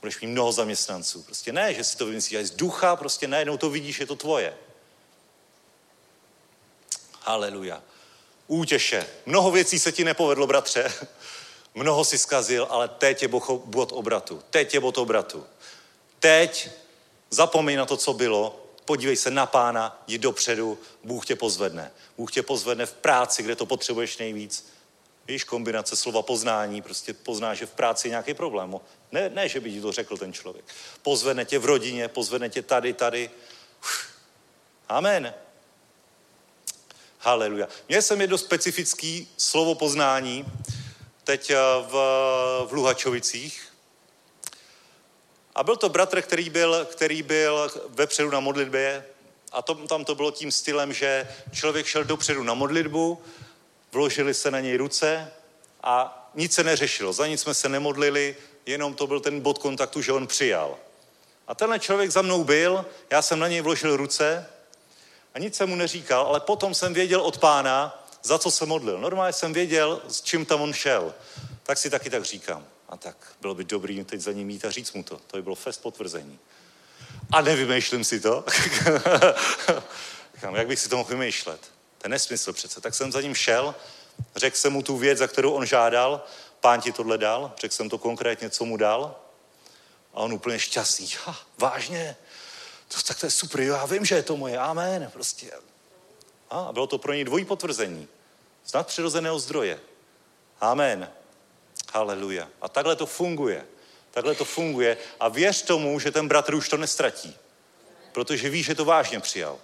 [0.00, 1.22] Budeš mít mnoho zaměstnanců.
[1.22, 4.16] Prostě ne, že si to vymyslíš, ale z ducha prostě najednou to vidíš, je to
[4.16, 4.56] tvoje.
[7.20, 7.82] Haleluja.
[8.46, 9.06] Útěše.
[9.26, 10.92] Mnoho věcí se ti nepovedlo, bratře.
[11.78, 13.28] Mnoho si zkazil, ale teď je
[13.64, 14.42] bod obratu.
[14.50, 15.46] Teď je bod obratu.
[16.18, 16.70] Teď
[17.30, 21.90] zapomeň na to, co bylo, podívej se na pána, jdi dopředu, Bůh tě pozvedne.
[22.16, 24.68] Bůh tě pozvedne v práci, kde to potřebuješ nejvíc.
[25.26, 28.74] Víš, kombinace slova poznání, prostě poznáš, že v práci je nějaký problém.
[29.12, 30.64] Ne, ne, že by ti to řekl ten člověk.
[31.02, 33.30] Pozvedne tě v rodině, pozvedne tě tady, tady.
[33.80, 34.06] Uf.
[34.88, 35.34] Amen.
[37.18, 37.68] Haleluja.
[37.88, 40.44] Měl jsem jedno specifický slovo poznání
[41.28, 41.92] teď eh, v,
[42.66, 43.72] v Luhačovicích.
[45.54, 49.04] A byl to bratr, který byl, který byl vepředu na modlitbě
[49.52, 53.22] a to, tam to bylo tím stylem, že člověk šel dopředu na modlitbu,
[53.92, 55.32] vložili se na něj ruce
[55.82, 57.12] a nic se neřešilo.
[57.12, 58.36] Za nic jsme se nemodlili,
[58.66, 60.78] jenom to byl ten bod kontaktu, že on přijal.
[61.46, 64.46] A tenhle člověk za mnou byl, já jsem na něj vložil ruce
[65.34, 69.00] a nic jsem mu neříkal, ale potom jsem věděl od pána, za co se modlil.
[69.00, 71.14] Normálně jsem věděl, s čím tam on šel.
[71.62, 72.66] Tak si taky tak říkám.
[72.88, 75.20] A tak bylo by dobrý teď za ním jít a říct mu to.
[75.26, 76.38] To by bylo fest potvrzení.
[77.32, 78.44] A nevymýšlím si to.
[80.34, 81.60] Říkám, jak bych si to mohl vymýšlet?
[81.98, 82.80] To je nesmysl přece.
[82.80, 83.74] Tak jsem za ním šel,
[84.36, 86.24] řekl jsem mu tu věc, za kterou on žádal,
[86.60, 89.16] pán ti tohle dal, řekl jsem to konkrétně, co mu dal.
[90.14, 91.08] A on úplně šťastný.
[91.24, 92.16] Ha, vážně?
[92.88, 95.10] To, tak to je super, jo, já vím, že je to moje, amen.
[95.12, 95.50] Prostě.
[96.50, 98.08] A bylo to pro něj dvojí potvrzení.
[98.64, 99.80] Z nadpřirozeného zdroje.
[100.60, 101.10] Amen.
[101.92, 102.48] Haleluja.
[102.60, 103.66] A takhle to funguje.
[104.10, 104.96] Takhle to funguje.
[105.20, 107.36] A věř tomu, že ten bratr už to nestratí.
[108.12, 109.58] protože ví, že to vážně přijal.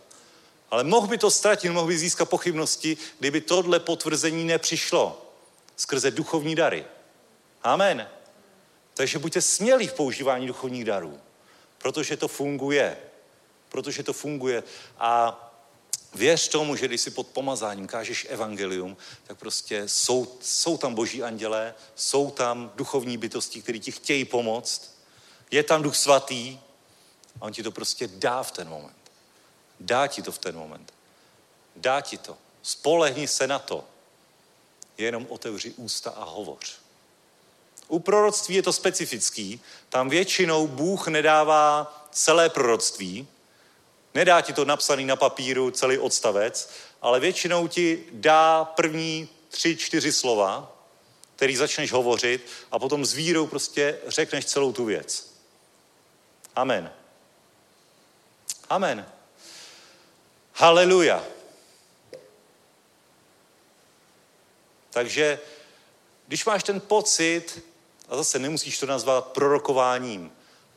[0.70, 5.32] Ale mohl by to ztratit, mohl by získat pochybnosti, kdyby tohle potvrzení nepřišlo
[5.76, 6.84] skrze duchovní dary.
[7.62, 8.08] Amen.
[8.94, 11.20] Takže buďte smělí v používání duchovních darů,
[11.78, 12.98] protože to funguje.
[13.68, 14.62] Protože to funguje.
[14.98, 15.43] A
[16.14, 18.96] věř tomu, že když si pod pomazáním kážeš evangelium,
[19.26, 24.94] tak prostě jsou, jsou tam boží andělé, jsou tam duchovní bytosti, které ti chtějí pomoct,
[25.50, 26.58] je tam duch svatý
[27.40, 28.96] a on ti to prostě dá v ten moment.
[29.80, 30.94] Dá ti to v ten moment.
[31.76, 32.36] Dá ti to.
[32.62, 33.84] Spolehni se na to.
[34.98, 36.78] Jenom otevři ústa a hovoř.
[37.88, 39.60] U proroctví je to specifický.
[39.88, 43.28] Tam většinou Bůh nedává celé proroctví,
[44.14, 46.70] nedá ti to napsaný na papíru celý odstavec,
[47.02, 50.72] ale většinou ti dá první tři, čtyři slova,
[51.36, 55.34] který začneš hovořit a potom s vírou prostě řekneš celou tu věc.
[56.56, 56.92] Amen.
[58.70, 59.06] Amen.
[60.52, 61.24] Haleluja.
[64.90, 65.38] Takže
[66.26, 67.64] když máš ten pocit,
[68.08, 70.32] a zase nemusíš to nazvat prorokováním,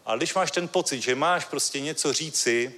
[0.05, 2.75] ale když máš ten pocit, že máš prostě něco říci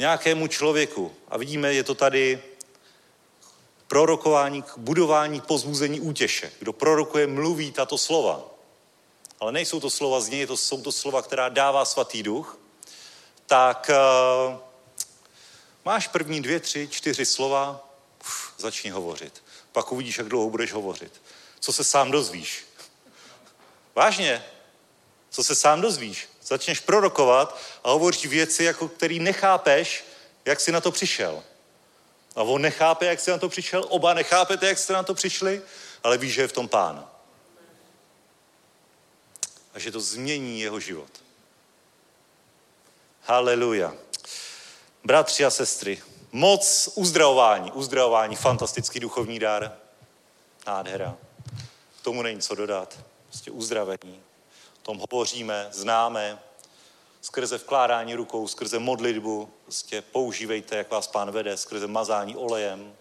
[0.00, 2.42] nějakému člověku, a vidíme, je to tady
[3.86, 6.52] prorokování k budování pozbuzení útěše.
[6.58, 8.40] Kdo prorokuje, mluví tato slova.
[9.40, 12.58] Ale nejsou to slova z něj, to jsou to slova, která dává svatý duch.
[13.46, 14.56] Tak uh,
[15.84, 17.88] máš první dvě, tři, čtyři slova,
[18.20, 19.42] uf, začni hovořit.
[19.72, 21.22] Pak uvidíš, jak dlouho budeš hovořit.
[21.60, 22.64] Co se sám dozvíš.
[23.94, 24.44] Vážně,
[25.30, 26.28] co se sám dozvíš.
[26.50, 30.04] Začneš prorokovat a hovoříš věci, jako který nechápeš,
[30.44, 31.42] jak jsi na to přišel.
[32.36, 35.62] A on nechápe, jak jsi na to přišel, oba nechápete, jak jste na to přišli,
[36.02, 37.08] ale víš, že je v tom pán.
[39.74, 41.10] A že to změní jeho život.
[43.22, 43.94] Haleluja.
[45.04, 46.02] Bratři a sestry,
[46.32, 49.76] moc uzdravování, uzdravování, fantastický duchovní dar,
[50.66, 51.16] nádhera.
[52.00, 52.98] K tomu není co dodat,
[53.28, 54.29] prostě uzdravení.
[54.90, 56.38] Tom hovoříme, známe,
[57.20, 62.96] skrze vkládání rukou, skrze modlitbu, prostě používejte, jak vás pán vede, skrze mazání olejem,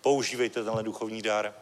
[0.00, 1.54] používejte tenhle duchovní dar.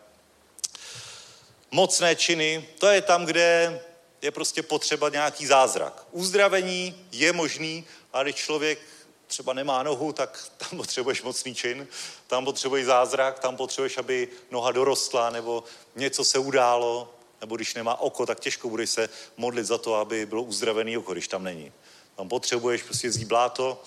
[1.71, 3.81] Mocné činy, to je tam, kde
[4.23, 6.07] je prostě potřeba nějaký zázrak.
[6.11, 8.79] Uzdravení je možný, ale když člověk
[9.27, 11.89] třeba nemá nohu, tak tam potřebuješ mocný čin,
[12.27, 15.65] tam potřebuješ zázrak, tam potřebuješ, aby noha dorostla, nebo
[15.97, 20.27] něco se událo, nebo když nemá oko, tak těžko budeš se modlit za to, aby
[20.27, 21.73] bylo uzdravený oko, když tam není.
[22.17, 23.83] Tam potřebuješ prostě vzít bláto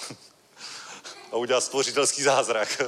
[1.31, 2.81] a udělat stvořitelský zázrak.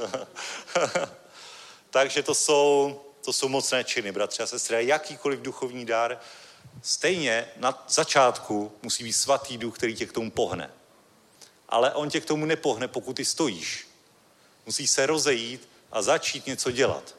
[1.90, 4.76] Takže to jsou, to jsou mocné činy, bratři a sestry.
[4.76, 6.20] A jakýkoliv duchovní dar,
[6.82, 10.70] stejně na začátku musí být svatý duch, který tě k tomu pohne
[11.74, 13.88] ale on tě k tomu nepohne, pokud ty stojíš.
[14.66, 17.16] Musíš se rozejít a začít něco dělat.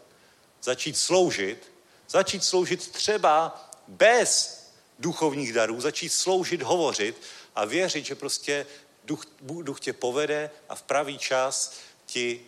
[0.61, 1.72] Začít sloužit,
[2.10, 4.61] začít sloužit třeba bez
[4.99, 7.22] duchovních darů, začít sloužit, hovořit
[7.56, 8.65] a věřit, že prostě
[9.03, 11.73] duch, duch tě povede a v pravý čas
[12.06, 12.41] ti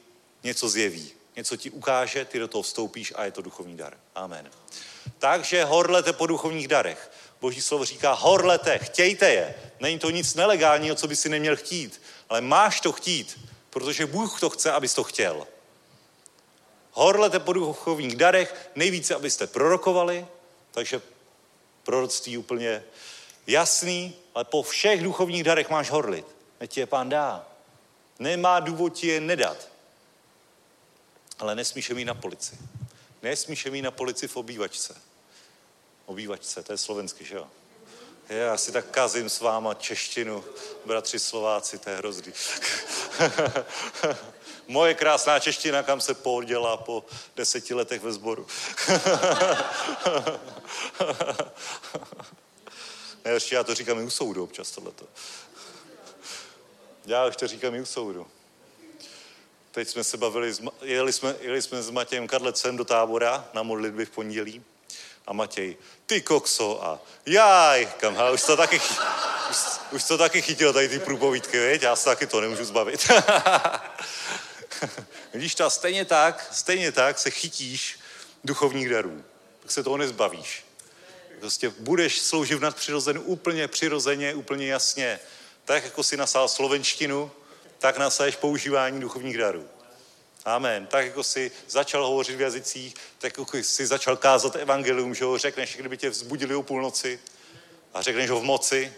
[0.43, 1.11] něco zjeví.
[1.35, 3.97] Něco ti ukáže, ty do toho vstoupíš a je to duchovní dar.
[4.15, 4.51] Amen.
[5.19, 7.11] Takže horlete po duchovních darech.
[7.41, 9.55] Boží slovo říká, horlete, chtějte je.
[9.79, 13.39] Není to nic nelegálního, co by si neměl chtít, ale máš to chtít,
[13.69, 15.47] protože Bůh to chce, abys to chtěl.
[16.99, 20.27] Horlete po duchovních darech, nejvíce, abyste prorokovali,
[20.71, 21.01] takže
[21.83, 22.83] proroctví úplně
[23.47, 26.25] jasný, ale po všech duchovních darech máš horlit.
[26.67, 27.47] Ti je pán dá.
[28.19, 29.69] Nemá důvod ti je nedat.
[31.39, 32.57] Ale nesmíš je mít na polici.
[33.21, 35.07] Nesmíš je mít na polici v obývačce
[36.07, 37.47] obývačce, to je slovensky, že jo?
[38.29, 40.43] Já si tak kazím s váma češtinu,
[40.85, 42.33] bratři Slováci, to je hrozný.
[44.67, 48.47] Moje krásná čeština, kam se podělá po deseti letech ve sboru.
[53.25, 55.05] ne, ještě já to říkám i u soudu občas tohleto.
[57.05, 58.27] Já už to říkám i u soudu.
[59.71, 64.05] Teď jsme se bavili, jeli jsme, jeli jsme s Matějem Karlecem do tábora na modlitby
[64.05, 64.63] v pondělí
[65.27, 68.81] a Matěj, ty kokso a jaj, kam, ha, už to taky,
[69.49, 69.57] už,
[69.91, 71.81] už to taky chytil tady ty průpovídky, viď?
[71.81, 73.11] já se taky to nemůžu zbavit.
[75.33, 77.99] Vidíš to, stejně tak, stejně tak se chytíš
[78.43, 79.23] duchovních darů,
[79.61, 80.65] tak se toho nezbavíš.
[81.39, 85.19] Prostě budeš sloužit v nadpřirozenu úplně přirozeně, úplně jasně.
[85.65, 87.31] Tak, jako si nasál slovenštinu,
[87.79, 89.67] tak nasáš používání duchovních darů.
[90.45, 90.87] Amen.
[90.87, 95.37] Tak jako si začal hovořit v jazycích, tak jako si začal kázat evangelium, že ho
[95.37, 97.19] řekneš, kdyby tě vzbudili o půlnoci
[97.93, 98.93] a řekneš ho v moci.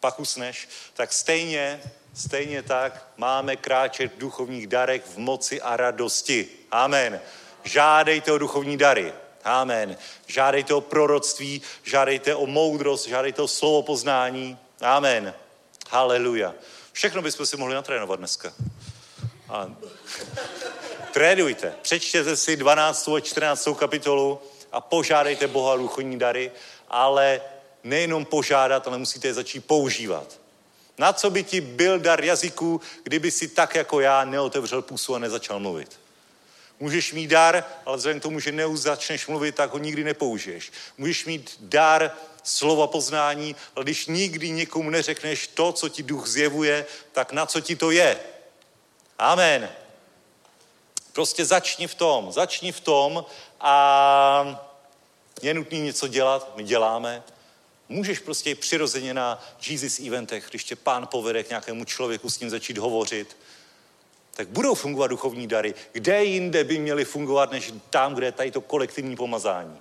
[0.00, 1.82] pak usneš, tak stejně,
[2.18, 6.48] stejně tak máme kráčet v duchovních darech v moci a radosti.
[6.70, 7.20] Amen.
[7.64, 9.12] Žádejte o duchovní dary.
[9.44, 9.96] Amen.
[10.26, 14.58] Žádejte o proroctví, žádejte o moudrost, žádejte o slovo poznání.
[14.80, 15.34] Amen.
[15.90, 16.54] Haleluja.
[16.92, 18.52] Všechno bychom si mohli natrénovat dneska.
[19.48, 19.70] A...
[21.12, 21.74] Trénujte.
[21.82, 23.08] Přečtěte si 12.
[23.08, 23.68] a 14.
[23.78, 24.40] kapitolu
[24.72, 26.52] a požádejte Boha duchovní dary,
[26.88, 27.40] ale
[27.84, 30.38] nejenom požádat, ale musíte je začít používat.
[30.98, 35.18] Na co by ti byl dar jazyků, kdyby si tak jako já neotevřel pusu a
[35.18, 36.00] nezačal mluvit?
[36.80, 40.72] Můžeš mít dar, ale vzhledem k tomu, že neuzačneš mluvit, tak ho nikdy nepoužiješ.
[40.98, 42.10] Můžeš mít dar
[42.42, 47.60] slova poznání, ale když nikdy někomu neřekneš to, co ti duch zjevuje, tak na co
[47.60, 48.20] ti to je?
[49.18, 49.70] Amen.
[51.12, 53.24] Prostě začni v tom, začni v tom
[53.60, 54.64] a
[55.42, 57.22] je nutný něco dělat, my děláme.
[57.88, 62.50] Můžeš prostě přirozeně na Jesus eventech, když tě pán povede k nějakému člověku, s ním
[62.50, 63.36] začít hovořit,
[64.34, 65.74] tak budou fungovat duchovní dary.
[65.92, 69.78] Kde jinde by měly fungovat, než tam, kde je tady to kolektivní pomazání?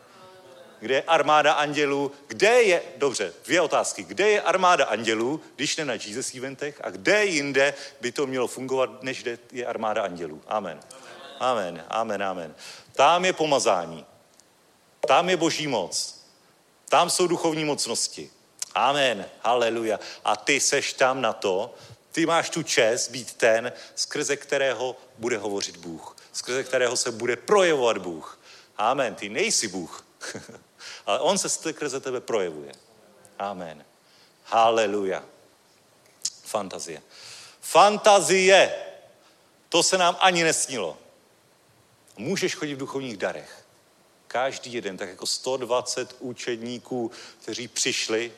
[0.79, 2.11] Kde je armáda andělů?
[2.27, 4.03] Kde je, dobře, dvě otázky.
[4.03, 6.81] Kde je armáda andělů, když ne na Jesus eventech?
[6.83, 10.41] A kde jinde by to mělo fungovat, než kde je armáda andělů?
[10.47, 10.79] Amen.
[11.39, 12.55] Amen, amen, amen.
[12.93, 14.05] Tam je pomazání.
[15.07, 16.16] Tam je boží moc.
[16.89, 18.31] Tam jsou duchovní mocnosti.
[18.73, 19.99] Amen, haleluja.
[20.25, 21.75] A ty seš tam na to,
[22.11, 26.15] ty máš tu čest být ten, skrze kterého bude hovořit Bůh.
[26.33, 28.39] Skrze kterého se bude projevovat Bůh.
[28.77, 29.15] Amen.
[29.15, 30.05] Ty nejsi Bůh.
[31.05, 32.71] Ale on se skrze tebe projevuje.
[33.39, 33.85] Amen.
[34.43, 35.23] Haleluja.
[36.43, 37.01] Fantazie.
[37.61, 38.75] Fantazie.
[39.69, 40.97] To se nám ani nesnilo.
[42.17, 43.66] Můžeš chodit v duchovních darech.
[44.27, 48.31] Každý jeden, tak jako 120 učedníků, kteří přišli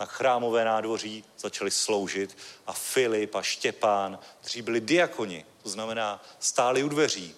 [0.00, 2.36] na chrámové nádvoří, začali sloužit
[2.66, 7.34] a Filip a Štěpán, kteří byli diakoni, to znamená stáli u dveří,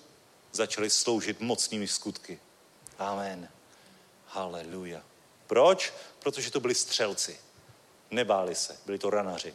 [0.53, 2.41] začali sloužit mocnými skutky.
[2.99, 3.49] Amen.
[4.27, 5.03] Haleluja.
[5.47, 5.93] Proč?
[6.19, 7.41] Protože to byli střelci.
[8.11, 9.55] Nebáli se, byli to ranaři.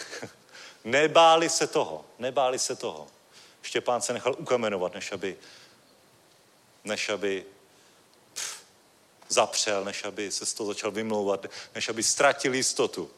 [0.84, 3.08] nebáli se toho, nebáli se toho.
[3.62, 5.36] Štěpán se nechal ukamenovat, než aby,
[6.84, 7.44] než aby
[8.34, 8.64] pff,
[9.28, 13.10] zapřel, než aby se z toho začal vymlouvat, než aby ztratil jistotu.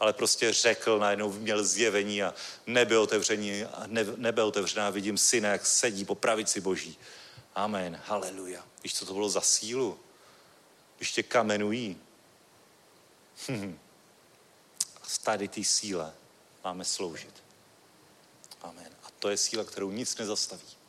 [0.00, 2.34] Ale prostě řekl, najednou měl zjevení a
[2.66, 3.86] nebe otevření, a
[4.16, 6.98] nebe otevřená, vidím syna, jak sedí po pravici boží.
[7.54, 8.64] Amen, haleluja.
[8.82, 10.00] Víš, co to bylo za sílu?
[10.96, 12.00] Když tě kamenují.
[15.02, 16.14] Z tady té síle
[16.64, 17.42] máme sloužit.
[18.62, 18.92] Amen.
[19.04, 20.81] A to je síla, kterou nic nezastaví.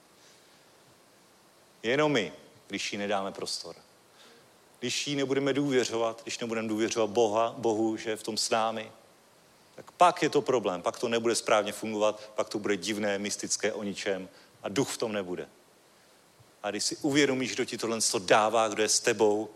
[1.84, 2.34] Jenom my,
[2.68, 3.76] když jí nedáme prostor.
[4.80, 8.92] Když jí nebudeme důvěřovat, když nebudeme důvěřovat Boha, Bohu, že je v tom s námi,
[9.76, 13.74] tak pak je to problém, pak to nebude správně fungovat, pak to bude divné, mystické
[13.74, 14.30] o ničem
[14.64, 15.48] a duch v tom nebude.
[16.64, 19.50] A když si uvědomíš, kdo ti tohle dává, kdo je s tebou,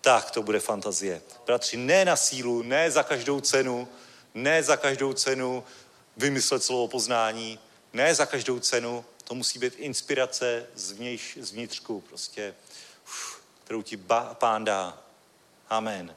[0.00, 1.22] tak to bude fantazie.
[1.46, 3.88] Bratři, ne na sílu, ne za každou cenu,
[4.34, 5.64] ne za každou cenu
[6.16, 7.58] vymyslet slovo poznání,
[7.92, 12.54] ne za každou cenu, to musí být inspirace zvnějš, zvnitřku, prostě,
[13.04, 15.02] uf, kterou ti ba, pán dá.
[15.68, 16.16] Amen.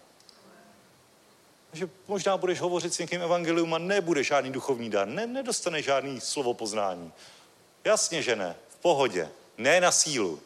[1.69, 6.21] Takže možná budeš hovořit s někým evangelium a nebude žádný duchovní dar, ne, nedostane žádný
[6.21, 7.13] slovo poznání.
[7.83, 8.55] Jasně, že ne.
[8.69, 9.29] V pohodě.
[9.57, 10.41] Ne na sílu.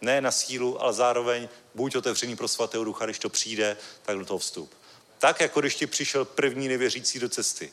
[0.00, 4.24] Ne na sílu, ale zároveň buď otevřený pro svatého ducha, když to přijde, tak do
[4.24, 4.74] toho vstup.
[5.18, 7.72] Tak, jako když ti přišel první nevěřící do cesty,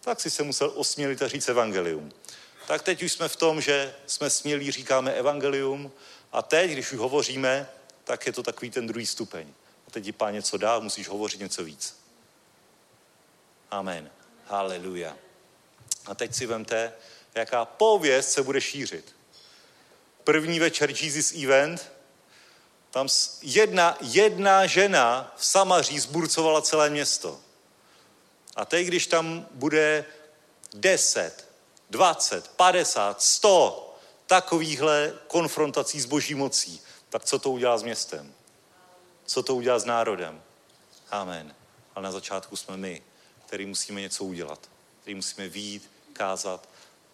[0.00, 2.12] tak si se musel osmělit a říct evangelium.
[2.70, 5.92] Tak teď už jsme v tom, že jsme smělí, říkáme evangelium
[6.32, 7.68] a teď, když už hovoříme,
[8.04, 9.52] tak je to takový ten druhý stupeň.
[9.86, 11.96] A teď ti pán něco dá, musíš hovořit něco víc.
[13.70, 14.10] Amen.
[14.46, 15.16] Haleluja.
[16.06, 16.92] A teď si vemte,
[17.34, 19.16] jaká pověst se bude šířit
[20.24, 21.92] první večer Jesus Event,
[22.90, 23.08] tam
[23.42, 27.40] jedna, jedna žena v Samaří zburcovala celé město.
[28.56, 30.04] A teď, když tam bude
[30.74, 31.49] 10,
[31.90, 38.34] 20, 50, 100 takovýchhle konfrontací s boží mocí, tak co to udělá s městem?
[39.24, 40.42] Co to udělá s národem?
[41.10, 41.54] Amen.
[41.94, 43.02] Ale na začátku jsme my,
[43.46, 44.68] který musíme něco udělat.
[45.00, 46.68] Který musíme výjít, kázat,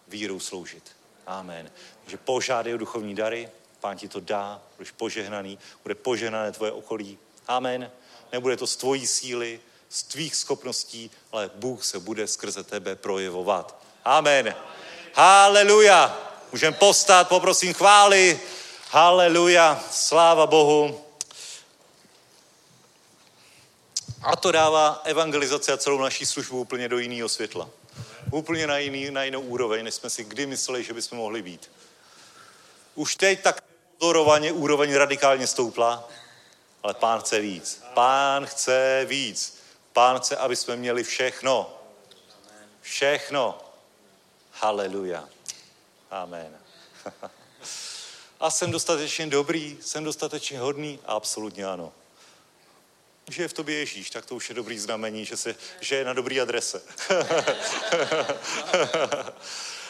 [0.07, 0.91] vírou sloužit.
[1.25, 1.71] Amen.
[2.03, 3.49] Takže požádej o duchovní dary,
[3.79, 7.17] pán ti to dá, budeš požehnaný, bude požehnané tvoje okolí.
[7.47, 7.91] Amen.
[8.31, 9.59] Nebude to z tvojí síly,
[9.89, 13.86] z tvých schopností, ale Bůh se bude skrze tebe projevovat.
[14.07, 14.55] Amen.
[15.13, 16.17] Haleluja.
[16.51, 18.39] Můžeme postat, poprosím chvály.
[18.89, 19.83] Haleluja.
[19.91, 21.05] Sláva Bohu.
[24.23, 27.69] A to dává evangelizaci a celou naší službu úplně do jiného světla.
[28.31, 31.71] Úplně na, jiný, na jinou úroveň, než jsme si kdy mysleli, že bychom mohli být.
[32.95, 33.63] Už teď tak
[33.97, 36.09] pozorovaně úroveň radikálně stoupla,
[36.83, 37.83] ale pán chce víc.
[37.93, 39.59] Pán chce víc.
[39.93, 41.79] Pán chce, aby jsme měli všechno.
[42.81, 43.66] Všechno.
[44.59, 45.29] Haleluja.
[46.11, 46.57] Amen.
[48.39, 50.99] A jsem dostatečně dobrý, jsem dostatečně hodný?
[51.05, 51.93] Absolutně ano.
[53.29, 56.05] Že je v tobě Ježíš, tak to už je dobrý znamení, že, se, že je
[56.05, 56.81] na dobrý adrese.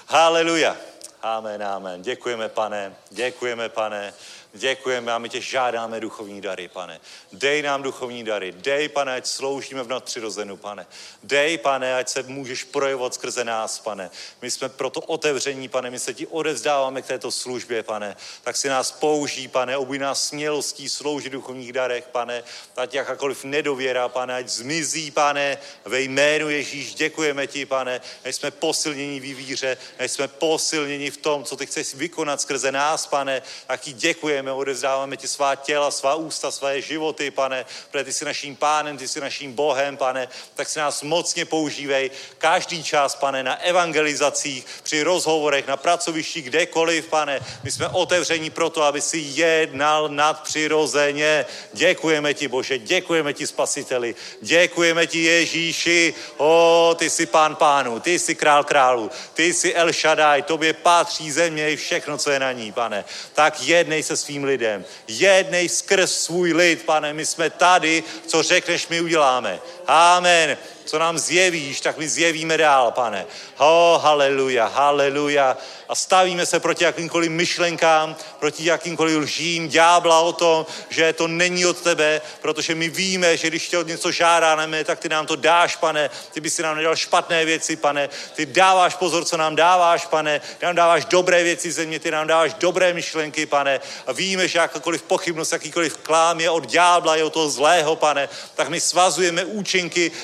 [0.07, 0.77] Haleluja.
[1.21, 2.01] Amen, amen.
[2.01, 2.95] Děkujeme, pane.
[3.09, 4.13] Děkujeme, pane.
[4.57, 6.99] Děkujeme a my tě žádáme duchovní dary, pane.
[7.31, 8.51] Dej nám duchovní dary.
[8.51, 10.85] Dej, pane, ať sloužíme v nadpřirozenu, pane.
[11.23, 14.09] Dej, pane, ať se můžeš projevovat skrze nás, pane.
[14.41, 15.89] My jsme proto otevření, pane.
[15.89, 18.15] My se ti odevzdáváme k této službě, pane.
[18.43, 19.77] Tak si nás použij, pane.
[19.77, 22.43] Obuj nás smělostí sloužit duchovních darech, pane.
[22.77, 25.57] Ať jakákoliv nedověra, pane, ať zmizí, pane.
[25.85, 28.01] Ve jménu Ježíš děkujeme ti, pane.
[28.25, 32.71] Ať jsme posilnění v víře, ať jsme posilnění v tom, co ty chceš vykonat skrze
[32.71, 33.41] nás, pane.
[33.67, 38.13] Tak ti děkujeme děkujeme, odezdáváme ti svá těla, svá ústa, své životy, pane, protože ty
[38.13, 43.15] jsi naším pánem, ty jsi naším Bohem, pane, tak si nás mocně používej každý čas,
[43.15, 47.39] pane, na evangelizacích, při rozhovorech, na pracovištích, kdekoliv, pane.
[47.63, 51.45] My jsme otevření pro to, aby si jednal nadpřirozeně.
[51.73, 58.19] Děkujeme ti, Bože, děkujeme ti, Spasiteli, děkujeme ti, Ježíši, o, ty jsi pán pánu, ty
[58.19, 62.51] jsi král králu, ty jsi El Shaddai, tobě patří země i všechno, co je na
[62.51, 63.05] ní, pane.
[63.33, 64.85] Tak jednej se svým lidem.
[65.07, 69.59] Jednej skrz svůj lid, pane, my jsme tady, co řekneš, my uděláme.
[69.87, 70.57] Amen
[70.87, 73.25] co nám zjevíš, tak my zjevíme dál, pane.
[73.55, 75.57] Ho, haleluja, haleluja.
[75.89, 81.65] A stavíme se proti jakýmkoliv myšlenkám, proti jakýmkoliv lžím ďábla o tom, že to není
[81.65, 85.35] od tebe, protože my víme, že když tě od něco žádáme, tak ty nám to
[85.35, 86.09] dáš, pane.
[86.31, 88.09] Ty by si nám nedal špatné věci, pane.
[88.35, 90.41] Ty dáváš pozor, co nám dáváš, pane.
[90.57, 93.79] Ty nám dáváš dobré věci země, ty nám dáváš dobré myšlenky, pane.
[94.07, 98.29] A víme, že jakákoliv pochybnost, jakýkoliv klám je od ďábla, je od toho zlého, pane.
[98.55, 99.76] Tak my svazujeme účinky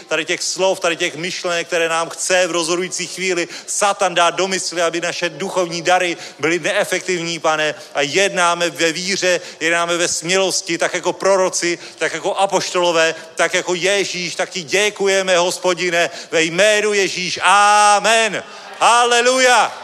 [0.08, 4.48] tady těch slov, tady těch myšlenek, které nám chce v rozhodující chvíli Satan dát do
[4.48, 10.78] mysli, aby naše duchovní dary byly neefektivní, pane, a jednáme ve víře, jednáme ve smělosti,
[10.78, 16.94] tak jako proroci, tak jako apoštolové, tak jako Ježíš, tak ti děkujeme, hospodine, ve jménu
[16.94, 17.40] Ježíš.
[17.44, 18.44] Amen.
[18.80, 19.82] Haleluja.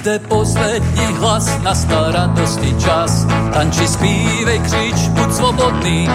[0.00, 3.26] Lite poslední hlas, nastal radosti čas.
[3.52, 6.08] Tanči, zpívej, křič, buď svobodný.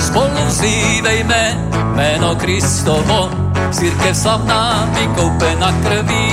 [0.00, 3.30] Spolu vzívejme jméno Kristovo,
[3.70, 6.32] církev slavná, vykoupena krví.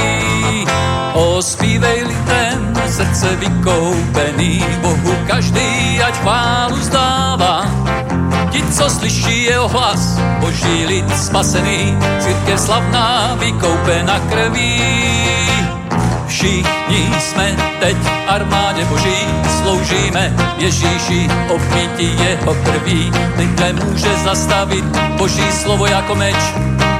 [1.14, 7.68] Ospívej lidem, srdce vykoupený, Bohu každý, ať chválu zdává.
[8.52, 15.24] Ti, co slyší jeho hlas, boží lid spasený, církev slavná, vykoupena krví.
[16.45, 17.97] Všichni jsme teď
[18.27, 19.17] armádě boží,
[19.61, 23.11] sloužíme Ježíši, obmítí jeho krví.
[23.38, 24.85] Teď nemůže zastavit
[25.17, 26.35] boží slovo jako meč,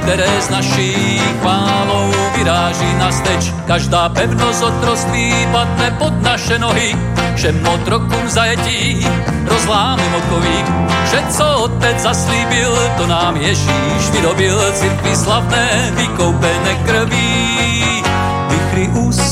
[0.02, 3.52] které s naší chválou vyráží na steč.
[3.66, 6.96] Každá pevnost otroství padne pod naše nohy,
[7.34, 9.06] všem otrokům zajetí
[9.44, 10.64] rozlámy mokový.
[11.10, 17.45] Že co otec zaslíbil, to nám Ježíš vydobil, církvi slavné, vykoupené krví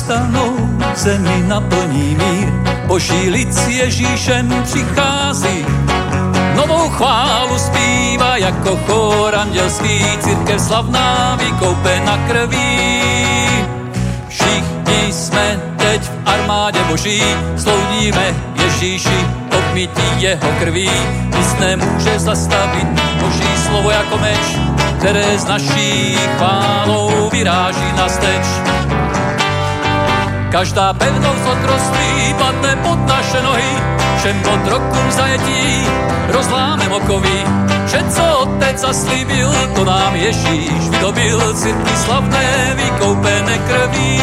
[0.04, 0.56] ustanou,
[0.94, 2.52] zemi naplní mír.
[2.86, 5.66] Boží lid s Ježíšem přichází,
[6.56, 12.90] novou chválu zpívá jako chor andělský, církev slavná vykoupena krví.
[14.28, 17.22] Všichni jsme teď v armádě Boží,
[17.56, 19.26] sloudíme Ježíši,
[19.58, 20.90] obmítí jeho krví.
[21.36, 22.88] Nic nemůže zastavit
[23.20, 24.58] Boží slovo jako meč,
[24.98, 28.46] které s naší chválou vyráží na steč.
[30.54, 33.72] Každá pevnost otroství padne pod naše nohy,
[34.18, 35.86] všem otrokům zajetí
[36.28, 37.44] rozláme okoví.
[37.86, 44.20] Vše, co otec zaslíbil, to nám Ježíš vydobil, církvi slavné vykoupené krví.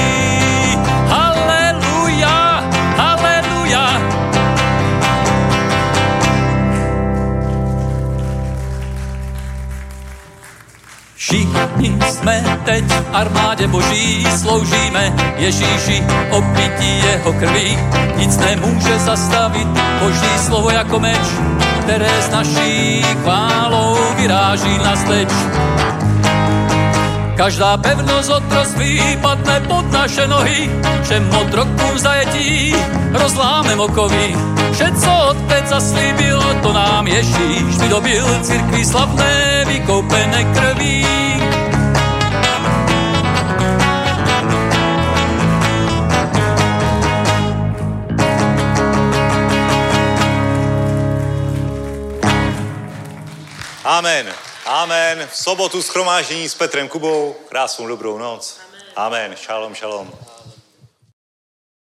[11.32, 17.78] Všichni jsme teď v armádě boží, sloužíme Ježíši, opití jeho krví.
[18.16, 19.68] Nic nemůže zastavit
[20.00, 21.22] boží slovo jako meč,
[21.82, 25.30] které s naší chválou vyráží na steč.
[27.36, 30.72] Každá pevnost otroství padne pod naše nohy,
[31.04, 32.76] všem otrokům zajetí
[33.14, 34.36] rozlámem okoví.
[34.74, 41.21] Vše, co otec zaslíbil, to nám Ježíš vydobil, církví slavné, vykoupené krví.
[53.92, 54.34] Amen.
[54.66, 55.28] Amen.
[55.32, 57.36] V sobotu schromáždění s Petrem Kubou.
[57.50, 58.60] Krásnou dobrou noc.
[58.96, 59.36] Amen.
[59.36, 60.12] Šalom, šalom.